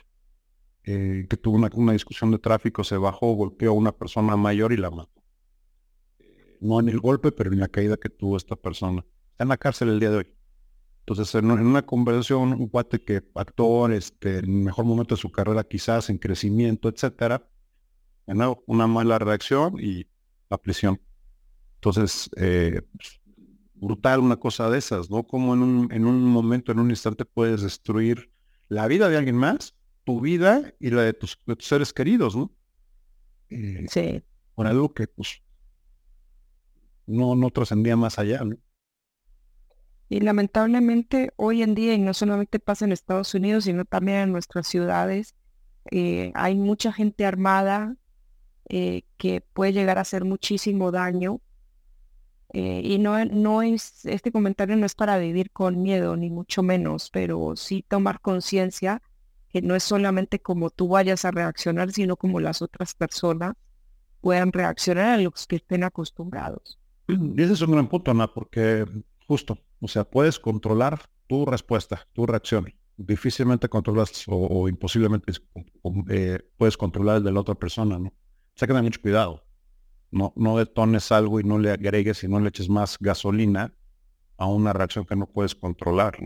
eh, 0.84 1.26
que 1.28 1.36
tuvo 1.36 1.56
una, 1.56 1.92
discusión 1.92 2.30
de 2.30 2.38
tráfico, 2.38 2.82
se 2.82 2.96
bajó, 2.96 3.34
golpeó 3.34 3.72
a 3.72 3.74
una 3.74 3.92
persona 3.92 4.34
mayor 4.38 4.72
y 4.72 4.78
la 4.78 4.90
mató. 4.90 5.22
Eh, 6.18 6.56
no 6.62 6.80
en 6.80 6.88
el 6.88 7.00
golpe, 7.00 7.32
pero 7.32 7.52
en 7.52 7.60
la 7.60 7.68
caída 7.68 7.98
que 7.98 8.08
tuvo 8.08 8.38
esta 8.38 8.56
persona. 8.56 9.04
Está 9.32 9.44
en 9.44 9.48
la 9.50 9.58
cárcel 9.58 9.90
el 9.90 10.00
día 10.00 10.10
de 10.10 10.16
hoy. 10.16 10.34
Entonces, 11.00 11.34
en, 11.34 11.50
una 11.50 11.84
conversación, 11.84 12.54
un 12.54 12.68
cuate 12.68 13.04
que 13.04 13.22
actor, 13.34 13.92
este, 13.92 14.38
en 14.38 14.44
el 14.44 14.50
mejor 14.50 14.86
momento 14.86 15.16
de 15.16 15.20
su 15.20 15.30
carrera, 15.30 15.64
quizás 15.64 16.08
en 16.08 16.16
crecimiento, 16.16 16.88
etcétera, 16.88 17.49
una 18.26 18.86
mala 18.86 19.18
reacción 19.18 19.76
y 19.80 20.06
la 20.48 20.58
prisión. 20.58 21.00
Entonces, 21.76 22.30
eh, 22.36 22.82
brutal 23.74 24.20
una 24.20 24.36
cosa 24.36 24.68
de 24.70 24.78
esas, 24.78 25.10
¿no? 25.10 25.24
Como 25.24 25.54
en 25.54 25.62
un, 25.62 25.92
en 25.92 26.04
un 26.04 26.22
momento, 26.24 26.72
en 26.72 26.78
un 26.78 26.90
instante 26.90 27.24
puedes 27.24 27.62
destruir 27.62 28.30
la 28.68 28.86
vida 28.86 29.08
de 29.08 29.16
alguien 29.16 29.36
más, 29.36 29.74
tu 30.04 30.20
vida 30.20 30.74
y 30.78 30.90
la 30.90 31.02
de 31.02 31.14
tus, 31.14 31.38
seres 31.58 31.92
queridos, 31.92 32.36
¿no? 32.36 32.52
Eh, 33.48 33.86
sí. 33.88 34.22
Por 34.54 34.66
algo 34.66 34.92
que 34.92 35.08
pues 35.08 35.42
no, 37.06 37.34
no 37.34 37.50
trascendía 37.50 37.96
más 37.96 38.18
allá, 38.18 38.44
¿no? 38.44 38.56
Y 40.10 40.20
lamentablemente 40.20 41.32
hoy 41.36 41.62
en 41.62 41.76
día, 41.76 41.94
y 41.94 41.98
no 41.98 42.14
solamente 42.14 42.58
pasa 42.58 42.84
en 42.84 42.90
Estados 42.90 43.32
Unidos, 43.32 43.64
sino 43.64 43.84
también 43.84 44.18
en 44.18 44.32
nuestras 44.32 44.66
ciudades, 44.66 45.36
eh, 45.92 46.32
hay 46.34 46.56
mucha 46.56 46.92
gente 46.92 47.24
armada 47.24 47.96
eh, 48.72 49.02
que 49.16 49.40
puede 49.40 49.72
llegar 49.72 49.98
a 49.98 50.02
hacer 50.02 50.24
muchísimo 50.24 50.92
daño 50.92 51.40
eh, 52.52 52.82
y 52.84 52.98
no, 52.98 53.24
no 53.24 53.62
es, 53.62 54.06
este 54.06 54.30
comentario 54.30 54.76
no 54.76 54.86
es 54.86 54.94
para 54.94 55.18
vivir 55.18 55.50
con 55.50 55.82
miedo, 55.82 56.16
ni 56.16 56.30
mucho 56.30 56.62
menos, 56.62 57.10
pero 57.10 57.56
sí 57.56 57.84
tomar 57.88 58.20
conciencia 58.20 59.02
que 59.48 59.60
no 59.60 59.74
es 59.74 59.82
solamente 59.82 60.40
como 60.40 60.70
tú 60.70 60.86
vayas 60.86 61.24
a 61.24 61.32
reaccionar, 61.32 61.90
sino 61.90 62.14
como 62.16 62.38
las 62.38 62.62
otras 62.62 62.94
personas 62.94 63.54
puedan 64.20 64.52
reaccionar 64.52 65.06
a 65.06 65.18
los 65.18 65.48
que 65.48 65.56
estén 65.56 65.82
acostumbrados. 65.82 66.78
Y 67.08 67.42
ese 67.42 67.54
es 67.54 67.62
un 67.62 67.72
gran 67.72 67.88
punto, 67.88 68.12
Ana, 68.12 68.32
porque 68.32 68.86
justo, 69.26 69.58
o 69.80 69.88
sea, 69.88 70.04
puedes 70.04 70.38
controlar 70.38 71.00
tu 71.26 71.44
respuesta, 71.44 72.06
tu 72.12 72.24
reacción. 72.24 72.72
Difícilmente 72.96 73.68
controlas 73.68 74.26
o, 74.28 74.68
imposiblemente 74.68 75.32
eh, 76.08 76.38
puedes 76.56 76.76
controlar 76.76 77.16
el 77.16 77.24
de 77.24 77.32
la 77.32 77.40
otra 77.40 77.56
persona, 77.56 77.98
¿no? 77.98 78.12
Sea, 78.60 78.68
que 78.68 78.74
mucho 78.74 79.00
cuidado 79.00 79.42
no, 80.10 80.34
no 80.36 80.58
detones 80.58 81.10
algo 81.12 81.40
y 81.40 81.44
no 81.44 81.58
le 81.58 81.70
agregues 81.70 82.22
y 82.24 82.28
no 82.28 82.38
le 82.40 82.50
eches 82.50 82.68
más 82.68 82.98
gasolina 83.00 83.72
a 84.36 84.46
una 84.48 84.74
reacción 84.74 85.06
que 85.06 85.16
no 85.16 85.26
puedes 85.26 85.54
controlar. 85.54 86.18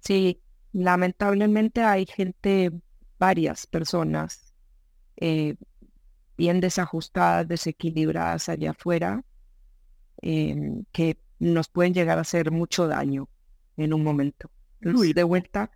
Sí, 0.00 0.40
lamentablemente 0.72 1.82
hay 1.82 2.06
gente, 2.06 2.70
varias 3.18 3.66
personas 3.66 4.54
eh, 5.18 5.56
bien 6.38 6.58
desajustadas, 6.58 7.46
desequilibradas 7.46 8.48
allá 8.48 8.70
afuera, 8.70 9.22
em, 10.22 10.86
que 10.90 11.18
nos 11.38 11.68
pueden 11.68 11.92
llegar 11.92 12.16
a 12.16 12.22
hacer 12.22 12.50
mucho 12.50 12.88
daño 12.88 13.28
en 13.76 13.92
un 13.92 14.02
momento. 14.02 14.50
de 14.80 15.22
vuelta, 15.22 15.70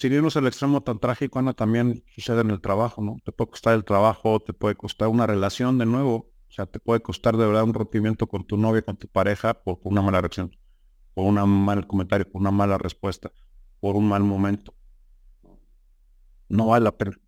sin 0.00 0.14
irnos 0.14 0.34
al 0.38 0.46
extremo 0.46 0.82
tan 0.82 0.98
trágico, 0.98 1.38
Ana, 1.38 1.52
también 1.52 2.02
sucede 2.14 2.40
en 2.40 2.50
el 2.50 2.62
trabajo, 2.62 3.02
¿no? 3.02 3.18
Te 3.22 3.32
puede 3.32 3.50
costar 3.50 3.74
el 3.74 3.84
trabajo, 3.84 4.40
te 4.40 4.54
puede 4.54 4.74
costar 4.74 5.08
una 5.08 5.26
relación 5.26 5.76
de 5.76 5.84
nuevo, 5.84 6.30
o 6.48 6.52
sea, 6.52 6.64
te 6.64 6.80
puede 6.80 7.02
costar 7.02 7.36
de 7.36 7.44
verdad 7.44 7.64
un 7.64 7.74
rompimiento 7.74 8.26
con 8.26 8.46
tu 8.46 8.56
novia, 8.56 8.80
con 8.80 8.96
tu 8.96 9.08
pareja, 9.08 9.52
por, 9.52 9.78
una 9.82 10.00
mala 10.00 10.22
reacción, 10.22 10.56
por 11.12 11.26
un 11.26 11.34
mal 11.34 11.86
comentario, 11.86 12.26
por 12.30 12.40
una 12.40 12.50
mala 12.50 12.78
respuesta, 12.78 13.30
por 13.78 13.94
un 13.94 14.08
mal 14.08 14.22
momento. 14.22 14.72
No 16.48 16.68
vale 16.68 16.84
la 16.84 16.96
pena. 16.96 17.20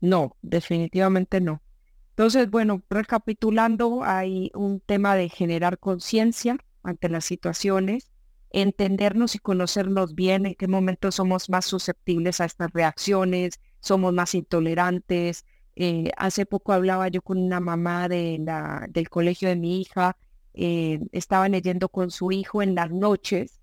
No, 0.00 0.36
definitivamente 0.42 1.40
no. 1.40 1.62
Entonces, 2.08 2.50
bueno, 2.50 2.82
recapitulando, 2.90 4.02
hay 4.02 4.50
un 4.52 4.80
tema 4.80 5.14
de 5.14 5.28
generar 5.28 5.78
conciencia 5.78 6.56
ante 6.82 7.08
las 7.08 7.24
situaciones, 7.24 8.10
entendernos 8.50 9.34
y 9.34 9.38
conocernos 9.38 10.14
bien, 10.14 10.46
en 10.46 10.54
qué 10.54 10.68
momento 10.68 11.12
somos 11.12 11.48
más 11.48 11.64
susceptibles 11.66 12.40
a 12.40 12.44
estas 12.46 12.72
reacciones, 12.72 13.60
somos 13.80 14.12
más 14.12 14.34
intolerantes. 14.34 15.44
Eh, 15.76 16.10
hace 16.16 16.46
poco 16.46 16.72
hablaba 16.72 17.08
yo 17.08 17.22
con 17.22 17.38
una 17.38 17.60
mamá 17.60 18.08
de 18.08 18.38
la, 18.44 18.86
del 18.90 19.08
colegio 19.08 19.48
de 19.48 19.56
mi 19.56 19.80
hija, 19.80 20.16
eh, 20.54 21.00
estaba 21.12 21.48
leyendo 21.48 21.88
con 21.88 22.10
su 22.10 22.32
hijo 22.32 22.60
en 22.62 22.74
las 22.74 22.90
noches 22.90 23.60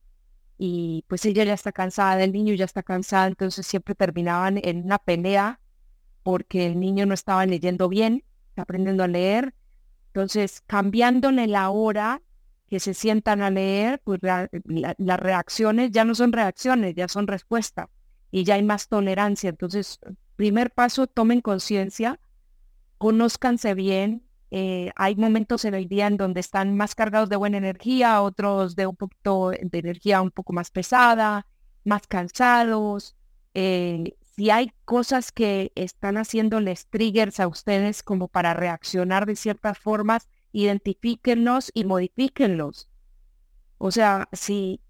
y 0.58 1.04
pues 1.08 1.26
ella 1.26 1.44
ya 1.44 1.54
está 1.54 1.72
cansada, 1.72 2.24
el 2.24 2.32
niño 2.32 2.54
ya 2.54 2.66
está 2.66 2.82
cansado, 2.82 3.28
entonces 3.28 3.68
siempre 3.68 3.94
terminaban 3.94 4.60
en 4.64 4.86
una 4.86 4.98
pelea 4.98 5.60
porque 6.24 6.66
el 6.66 6.80
niño 6.80 7.06
no 7.06 7.14
estaba 7.14 7.46
leyendo 7.46 7.90
bien, 7.90 8.24
aprendiendo 8.56 9.04
a 9.04 9.08
leer. 9.08 9.54
Entonces, 10.08 10.62
cambiándole 10.66 11.48
la 11.48 11.70
hora 11.70 12.22
que 12.70 12.80
se 12.80 12.94
sientan 12.94 13.42
a 13.42 13.50
leer, 13.50 14.02
pues 14.04 14.20
las 14.22 15.20
reacciones 15.20 15.92
ya 15.92 16.04
no 16.04 16.16
son 16.16 16.34
reacciones, 16.34 16.96
ya 16.96 17.08
son 17.08 17.28
respuestas 17.28 17.88
y 18.30 18.44
ya 18.44 18.56
hay 18.56 18.64
más 18.64 18.88
tolerancia. 18.90 19.50
Entonces, 19.50 20.00
primer 20.36 20.72
paso, 20.72 21.08
tomen 21.08 21.42
conciencia, 21.42 22.20
conózcanse 22.98 23.74
bien. 23.74 24.24
Eh, 24.52 24.92
hay 24.96 25.16
momentos 25.16 25.66
en 25.66 25.76
el 25.76 25.88
día 25.88 26.08
en 26.08 26.18
donde 26.18 26.40
están 26.40 26.76
más 26.76 26.96
cargados 26.96 27.30
de 27.30 27.36
buena 27.36 27.58
energía, 27.58 28.22
otros 28.22 28.76
de 28.76 28.88
un 28.88 28.96
poquito 28.96 29.50
de 29.50 29.80
energía 29.80 30.22
un 30.22 30.32
poco 30.32 30.54
más 30.54 30.72
pesada, 30.72 31.46
más 31.86 32.08
cansados. 32.08 33.16
Eh, 33.54 34.16
si 34.36 34.50
hay 34.52 34.72
cosas 34.86 35.32
que 35.32 35.72
están 35.76 36.18
haciéndoles 36.18 36.88
triggers 36.88 37.40
a 37.40 37.48
ustedes 37.48 38.04
como 38.04 38.28
para 38.28 38.54
reaccionar 38.54 39.26
de 39.26 39.36
ciertas 39.36 39.78
formas, 39.78 40.30
identifíquenlos 40.58 41.72
y 41.76 41.86
modifíquenlos. 41.86 42.90
O 43.78 43.92
sea, 43.92 44.28
si, 44.32 44.82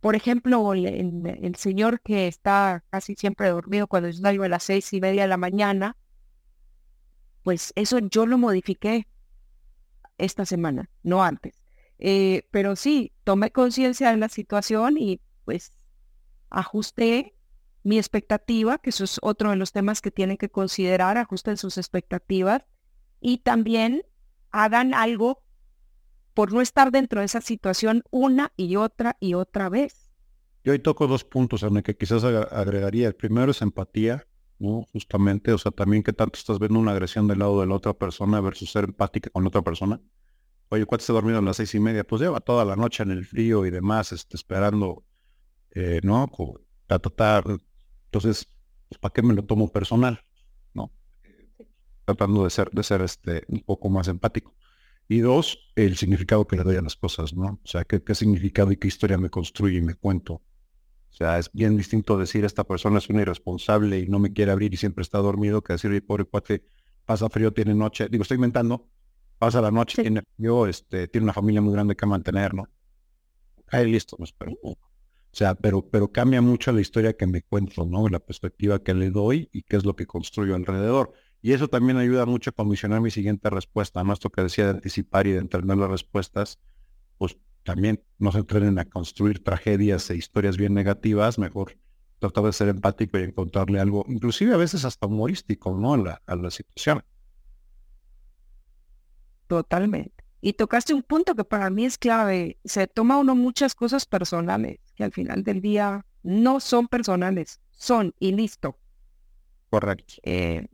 por 0.00 0.16
ejemplo, 0.16 0.72
el, 0.72 1.54
señor 1.56 2.00
que 2.00 2.26
está 2.26 2.84
casi 2.90 3.14
siempre 3.14 3.48
dormido 3.48 3.86
cuando 3.86 4.08
yo 4.08 4.20
salgo 4.20 4.42
a 4.42 4.48
las 4.48 4.64
seis 4.64 4.92
y 4.92 5.00
media 5.00 5.22
de 5.22 5.28
la 5.28 5.36
mañana, 5.36 5.96
pues 7.44 7.72
eso 7.76 8.00
yo 8.00 8.26
lo 8.26 8.36
modifiqué 8.36 9.06
esta 10.18 10.44
semana, 10.44 10.90
no 11.04 11.22
antes. 11.22 11.62
Eh, 12.00 12.48
pero 12.50 12.74
sí, 12.74 13.12
tomé 13.22 13.52
conciencia 13.52 14.10
de 14.10 14.16
la 14.16 14.28
situación 14.28 14.98
y 14.98 15.20
pues 15.44 15.72
ajusté 16.50 17.36
mi 17.84 17.98
expectativa, 17.98 18.78
que 18.78 18.90
eso 18.90 19.04
es 19.04 19.20
otro 19.22 19.50
de 19.50 19.56
los 19.56 19.70
temas 19.70 20.00
que 20.00 20.10
tienen 20.10 20.36
que 20.36 20.48
considerar, 20.48 21.16
ajusten 21.16 21.56
sus 21.56 21.78
expectativas 21.78 22.64
y 23.20 23.38
también 23.38 24.02
hagan 24.64 24.94
algo 24.94 25.42
por 26.34 26.52
no 26.52 26.60
estar 26.60 26.90
dentro 26.90 27.20
de 27.20 27.26
esa 27.26 27.40
situación 27.40 28.02
una 28.10 28.52
y 28.56 28.76
otra 28.76 29.16
y 29.20 29.34
otra 29.34 29.68
vez. 29.68 30.12
Yo 30.64 30.72
hoy 30.72 30.78
toco 30.78 31.06
dos 31.06 31.24
puntos 31.24 31.62
en 31.62 31.76
el 31.76 31.82
que 31.82 31.96
quizás 31.96 32.24
agregaría. 32.24 33.06
El 33.06 33.14
primero 33.14 33.52
es 33.52 33.62
empatía, 33.62 34.26
¿no? 34.58 34.84
Justamente, 34.92 35.52
o 35.52 35.58
sea, 35.58 35.72
también 35.72 36.02
que 36.02 36.12
tanto 36.12 36.38
estás 36.38 36.58
viendo 36.58 36.78
una 36.78 36.92
agresión 36.92 37.28
del 37.28 37.38
lado 37.38 37.60
de 37.60 37.66
la 37.66 37.74
otra 37.74 37.92
persona 37.92 38.40
versus 38.40 38.72
ser 38.72 38.84
empática 38.84 39.30
con 39.30 39.44
la 39.44 39.48
otra 39.48 39.62
persona. 39.62 40.00
Oye, 40.68 40.84
¿cuánto 40.84 41.02
está 41.02 41.12
dormido 41.12 41.38
a 41.38 41.42
las 41.42 41.56
seis 41.56 41.74
y 41.74 41.80
media? 41.80 42.04
Pues 42.04 42.20
lleva 42.20 42.40
toda 42.40 42.64
la 42.64 42.74
noche 42.74 43.04
en 43.04 43.12
el 43.12 43.24
frío 43.24 43.64
y 43.64 43.70
demás, 43.70 44.10
este, 44.10 44.36
esperando, 44.36 45.04
eh, 45.70 46.00
¿no? 46.02 46.28
Entonces, 46.88 48.52
pues, 48.88 48.98
¿para 49.00 49.12
qué 49.12 49.22
me 49.22 49.34
lo 49.34 49.44
tomo 49.44 49.70
personal? 49.70 50.25
¿No? 52.06 52.14
Tratando 52.14 52.44
de 52.44 52.50
ser, 52.50 52.70
de 52.70 52.82
ser 52.82 53.02
este, 53.02 53.44
un 53.48 53.60
poco 53.60 53.88
más 53.90 54.08
empático. 54.08 54.54
Y 55.08 55.20
dos, 55.20 55.70
el 55.76 55.96
significado 55.96 56.46
que 56.46 56.56
le 56.56 56.64
doy 56.64 56.76
a 56.76 56.82
las 56.82 56.96
cosas, 56.96 57.34
¿no? 57.34 57.60
O 57.64 57.66
sea, 57.66 57.84
qué, 57.84 58.02
qué 58.02 58.14
significado 58.14 58.72
y 58.72 58.76
qué 58.76 58.88
historia 58.88 59.18
me 59.18 59.30
construye 59.30 59.78
y 59.78 59.82
me 59.82 59.94
cuento. 59.94 60.34
O 60.34 61.16
sea, 61.16 61.38
es 61.38 61.50
bien 61.52 61.76
distinto 61.76 62.18
decir 62.18 62.44
esta 62.44 62.64
persona 62.64 62.98
es 62.98 63.08
una 63.08 63.22
irresponsable 63.22 64.00
y 64.00 64.06
no 64.06 64.18
me 64.18 64.32
quiere 64.32 64.52
abrir 64.52 64.74
y 64.74 64.76
siempre 64.76 65.02
está 65.02 65.18
dormido 65.18 65.62
que 65.62 65.74
decir, 65.74 66.04
pobre 66.04 66.24
cuate, 66.24 66.64
pasa 67.06 67.28
frío, 67.30 67.52
tiene 67.52 67.74
noche. 67.74 68.08
Digo, 68.10 68.22
estoy 68.22 68.34
inventando, 68.34 68.88
pasa 69.38 69.60
la 69.62 69.70
noche, 69.70 70.02
tiene 70.02 70.22
frío, 70.36 70.66
este, 70.66 71.08
tiene 71.08 71.24
una 71.24 71.32
familia 71.32 71.62
muy 71.62 71.72
grande 71.72 71.96
que 71.96 72.04
mantener, 72.04 72.52
¿no? 72.54 72.68
Ahí 73.68 73.90
listo, 73.90 74.16
me 74.18 74.24
espero. 74.24 74.52
O 74.62 74.76
sea, 75.32 75.54
pero, 75.54 75.88
pero 75.88 76.12
cambia 76.12 76.42
mucho 76.42 76.72
la 76.72 76.80
historia 76.80 77.16
que 77.16 77.26
me 77.26 77.42
cuento, 77.42 77.86
¿no? 77.86 78.08
La 78.08 78.20
perspectiva 78.20 78.82
que 78.82 78.94
le 78.94 79.10
doy 79.10 79.48
y 79.52 79.62
qué 79.62 79.76
es 79.76 79.84
lo 79.84 79.96
que 79.96 80.06
construyo 80.06 80.54
alrededor. 80.54 81.12
Y 81.46 81.52
eso 81.52 81.68
también 81.68 81.96
ayuda 81.96 82.26
mucho 82.26 82.50
a 82.50 82.52
condicionar 82.52 83.00
mi 83.00 83.12
siguiente 83.12 83.48
respuesta, 83.50 84.02
¿no? 84.02 84.12
Esto 84.12 84.30
que 84.30 84.42
decía 84.42 84.64
de 84.64 84.70
anticipar 84.70 85.28
y 85.28 85.30
de 85.30 85.38
entrenar 85.38 85.76
las 85.76 85.88
respuestas, 85.88 86.58
pues 87.18 87.38
también 87.62 88.02
no 88.18 88.32
se 88.32 88.38
entrenen 88.38 88.80
a 88.80 88.84
construir 88.84 89.44
tragedias 89.44 90.10
e 90.10 90.16
historias 90.16 90.56
bien 90.56 90.74
negativas, 90.74 91.38
mejor 91.38 91.78
tratar 92.18 92.42
de 92.42 92.52
ser 92.52 92.68
empático 92.70 93.16
y 93.16 93.22
encontrarle 93.22 93.78
algo, 93.78 94.04
inclusive 94.08 94.54
a 94.54 94.56
veces 94.56 94.84
hasta 94.84 95.06
humorístico, 95.06 95.70
¿no? 95.78 95.94
A 95.94 95.98
la, 95.98 96.22
a 96.26 96.34
la 96.34 96.50
situación. 96.50 97.04
Totalmente. 99.46 100.24
Y 100.40 100.54
tocaste 100.54 100.94
un 100.94 101.04
punto 101.04 101.36
que 101.36 101.44
para 101.44 101.70
mí 101.70 101.84
es 101.84 101.96
clave. 101.96 102.58
Se 102.64 102.88
toma 102.88 103.18
uno 103.18 103.36
muchas 103.36 103.76
cosas 103.76 104.04
personales, 104.04 104.80
que 104.96 105.04
al 105.04 105.12
final 105.12 105.44
del 105.44 105.60
día 105.60 106.04
no 106.24 106.58
son 106.58 106.88
personales, 106.88 107.60
son 107.70 108.12
y 108.18 108.32
listo. 108.32 108.80
Correcto. 109.70 110.14
Eh, 110.24 110.66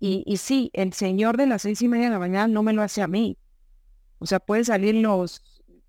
y, 0.00 0.24
y 0.26 0.38
sí, 0.38 0.70
el 0.74 0.92
señor 0.94 1.36
de 1.36 1.46
las 1.46 1.62
seis 1.62 1.82
y 1.82 1.88
media 1.88 2.06
de 2.06 2.12
la 2.12 2.18
mañana 2.18 2.48
no 2.48 2.62
me 2.62 2.72
lo 2.72 2.82
hace 2.82 3.02
a 3.02 3.08
mí. 3.08 3.38
O 4.18 4.26
sea, 4.26 4.40
pueden 4.40 4.64
salir 4.64 4.94
los 4.96 5.42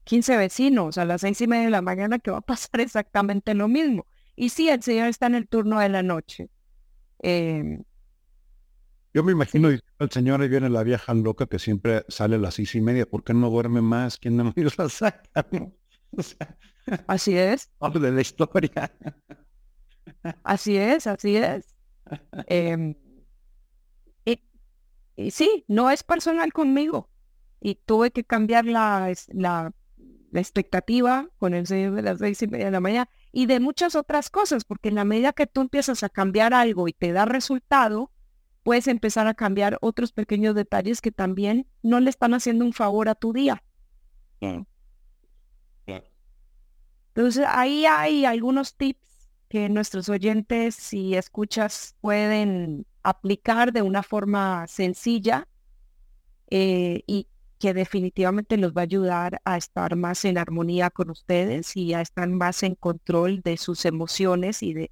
15 0.05 0.37
vecinos 0.37 0.97
a 0.97 1.05
las 1.05 1.21
seis 1.21 1.41
y 1.41 1.47
media 1.47 1.65
de 1.65 1.71
la 1.71 1.81
mañana 1.81 2.19
que 2.19 2.31
va 2.31 2.39
a 2.39 2.41
pasar 2.41 2.81
exactamente 2.81 3.53
lo 3.53 3.67
mismo. 3.67 4.07
Y 4.35 4.49
sí, 4.49 4.69
el 4.69 4.81
señor 4.83 5.07
está 5.09 5.27
en 5.27 5.35
el 5.35 5.47
turno 5.47 5.79
de 5.79 5.89
la 5.89 6.03
noche. 6.03 6.49
Em, 7.19 7.83
Yo 9.13 9.23
me 9.23 9.31
imagino 9.33 9.69
el 9.69 10.11
señor 10.11 10.41
ahí 10.41 10.47
viene 10.49 10.69
la 10.69 10.83
vieja 10.83 11.13
loca 11.13 11.45
que 11.45 11.59
siempre 11.59 12.05
sale 12.07 12.35
a 12.35 12.39
las 12.39 12.55
seis 12.55 12.75
y 12.75 12.81
media. 12.81 13.05
¿Por 13.05 13.23
qué 13.23 13.33
no 13.33 13.49
duerme 13.49 13.81
más? 13.81 14.17
¿Quién 14.17 14.37
no 14.37 14.53
la 14.77 14.89
saca? 14.89 15.47
así 17.07 17.37
es. 17.37 17.69
de 17.93 18.11
la 18.11 18.21
historia. 18.21 18.91
así 20.43 20.77
es, 20.77 21.07
así 21.07 21.35
es. 21.37 21.75
Eh, 22.47 22.95
y 25.21 25.31
sí, 25.31 25.65
no 25.67 25.89
es 25.89 26.03
personal 26.03 26.53
conmigo. 26.53 27.09
Y 27.59 27.75
tuve 27.75 28.11
que 28.11 28.23
cambiar 28.23 28.65
la, 28.65 29.13
la, 29.29 29.73
expectativa 30.33 31.27
con 31.37 31.53
el 31.53 31.67
señor 31.67 31.93
de 31.93 32.01
las 32.01 32.19
seis 32.19 32.41
y 32.41 32.47
media 32.47 32.65
de 32.65 32.71
la 32.71 32.79
mañana 32.79 33.09
y 33.33 33.47
de 33.47 33.59
muchas 33.59 33.95
otras 33.95 34.29
cosas, 34.29 34.63
porque 34.63 34.89
en 34.89 34.95
la 34.95 35.03
medida 35.03 35.33
que 35.33 35.45
tú 35.45 35.61
empiezas 35.61 36.03
a 36.03 36.09
cambiar 36.09 36.53
algo 36.53 36.87
y 36.87 36.93
te 36.93 37.11
da 37.11 37.25
resultado, 37.25 38.11
puedes 38.63 38.87
empezar 38.87 39.27
a 39.27 39.33
cambiar 39.33 39.77
otros 39.81 40.13
pequeños 40.13 40.55
detalles 40.55 41.01
que 41.01 41.11
también 41.11 41.67
no 41.83 41.99
le 41.99 42.09
están 42.09 42.33
haciendo 42.33 42.63
un 42.63 42.73
favor 42.73 43.09
a 43.09 43.15
tu 43.15 43.33
día. 43.33 43.63
Entonces 47.13 47.45
ahí 47.47 47.85
hay 47.85 48.23
algunos 48.23 48.75
tips 48.75 49.29
que 49.49 49.67
nuestros 49.67 50.07
oyentes 50.07 50.93
y 50.93 51.15
escuchas 51.15 51.97
pueden 51.99 52.85
aplicar 53.03 53.73
de 53.73 53.81
una 53.81 54.03
forma 54.03 54.67
sencilla 54.67 55.47
eh, 56.49 57.03
y 57.07 57.27
que 57.59 57.73
definitivamente 57.73 58.57
los 58.57 58.73
va 58.73 58.81
a 58.81 58.83
ayudar 58.83 59.39
a 59.45 59.55
estar 59.55 59.95
más 59.95 60.25
en 60.25 60.37
armonía 60.37 60.89
con 60.89 61.11
ustedes 61.11 61.77
y 61.77 61.93
a 61.93 62.01
estar 62.01 62.27
más 62.27 62.63
en 62.63 62.75
control 62.75 63.41
de 63.41 63.57
sus 63.57 63.85
emociones 63.85 64.63
y 64.63 64.73
de, 64.73 64.91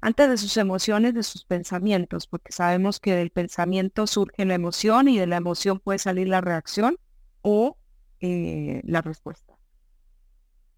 antes 0.00 0.28
de 0.28 0.36
sus 0.36 0.56
emociones, 0.56 1.14
de 1.14 1.24
sus 1.24 1.44
pensamientos, 1.44 2.28
porque 2.28 2.52
sabemos 2.52 3.00
que 3.00 3.14
del 3.14 3.30
pensamiento 3.30 4.06
surge 4.06 4.44
la 4.44 4.54
emoción 4.54 5.08
y 5.08 5.18
de 5.18 5.26
la 5.26 5.36
emoción 5.36 5.80
puede 5.80 5.98
salir 5.98 6.28
la 6.28 6.40
reacción 6.40 6.98
o 7.42 7.76
eh, 8.20 8.80
la 8.84 9.02
respuesta. 9.02 9.54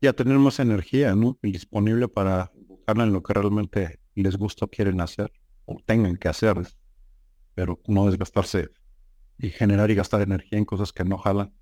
Ya 0.01 0.14
tenemos 0.14 0.59
energía, 0.59 1.14
¿no? 1.14 1.39
Disponible 1.43 2.09
para 2.09 2.51
buscarla 2.66 3.05
en 3.05 3.12
lo 3.12 3.22
que 3.22 3.35
realmente 3.35 4.01
les 4.14 4.37
gusta 4.39 4.64
o 4.64 4.68
quieren 4.68 5.01
hacer 5.01 5.31
o 5.67 5.77
tengan 5.85 6.17
que 6.17 6.29
hacer, 6.29 6.57
pero 7.55 7.81
no 7.87 8.07
desgastarse 8.07 8.71
y 9.39 9.51
generar 9.51 9.91
y 9.91 9.95
gastar 9.95 10.23
energía 10.23 10.59
en 10.59 10.64
cosas 10.64 10.93
que 10.93 11.05
no 11.05 11.19
jalan. 11.19 11.53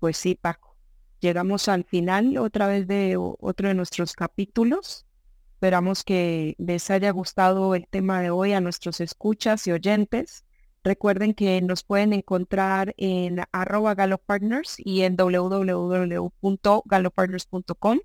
Pues 0.00 0.16
sí, 0.16 0.34
Paco. 0.34 0.76
Llegamos 1.20 1.68
al 1.68 1.84
final 1.84 2.36
otra 2.38 2.66
vez 2.66 2.88
de 2.88 3.16
otro 3.18 3.68
de 3.68 3.74
nuestros 3.74 4.14
capítulos. 4.14 5.04
Esperamos 5.52 6.04
que 6.04 6.54
les 6.56 6.90
haya 6.90 7.10
gustado 7.10 7.74
el 7.74 7.86
tema 7.86 8.22
de 8.22 8.30
hoy 8.30 8.54
a 8.54 8.62
nuestros 8.62 9.02
escuchas 9.02 9.66
y 9.66 9.72
oyentes. 9.72 10.46
Recuerden 10.82 11.34
que 11.34 11.60
nos 11.60 11.84
pueden 11.84 12.14
encontrar 12.14 12.94
en 12.96 13.42
arroba 13.52 13.94
galopartners 13.94 14.76
y 14.78 15.02
en 15.02 15.16
www.galopartners.com. 15.16 17.98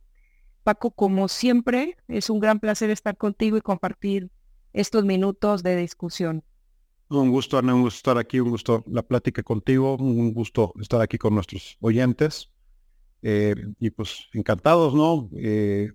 Paco, 0.65 0.89
como 0.89 1.27
siempre, 1.27 1.95
es 2.07 2.31
un 2.31 2.39
gran 2.39 2.59
placer 2.59 2.89
estar 2.89 3.15
contigo 3.17 3.55
y 3.55 3.61
compartir 3.61 4.31
estos 4.73 5.05
minutos 5.05 5.61
de 5.61 5.75
discusión. 5.77 6.43
Un 7.07 7.29
gusto, 7.29 7.59
Ana, 7.59 7.75
un 7.75 7.83
gusto 7.83 7.97
estar 7.97 8.17
aquí, 8.17 8.39
un 8.39 8.49
gusto 8.49 8.83
la 8.87 9.03
plática 9.03 9.43
contigo, 9.43 9.95
un 9.95 10.33
gusto 10.33 10.73
estar 10.81 10.99
aquí 11.01 11.19
con 11.19 11.35
nuestros 11.35 11.77
oyentes. 11.81 12.51
Eh, 13.21 13.53
y 13.79 13.91
pues 13.91 14.27
encantados, 14.33 14.95
¿no? 14.95 15.29
Eh, 15.37 15.91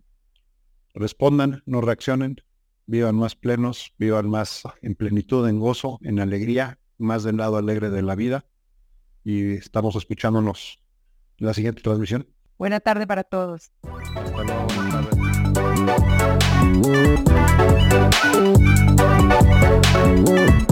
respondan, 0.94 1.64
no 1.66 1.80
reaccionen, 1.80 2.36
vivan 2.86 3.16
más 3.16 3.34
plenos, 3.34 3.92
vivan 3.98 4.30
más 4.30 4.62
en 4.82 4.94
plenitud, 4.94 5.48
en 5.48 5.58
gozo, 5.58 5.98
en 6.02 6.20
alegría, 6.20 6.78
más 6.96 7.24
del 7.24 7.38
lado 7.38 7.56
alegre 7.56 7.90
de 7.90 8.02
la 8.02 8.14
vida. 8.14 8.44
Y 9.24 9.54
estamos 9.54 9.96
escuchándonos 9.96 10.78
en 11.38 11.46
la 11.48 11.54
siguiente 11.54 11.82
transmisión. 11.82 12.28
Buena 12.56 12.78
tarde 12.78 13.08
para 13.08 13.24
todos. 13.24 13.72
I 14.40 14.42
know 14.42 14.54
I 14.54 14.62
would 14.62 14.72
have 14.72 15.08
loved. 20.28 20.69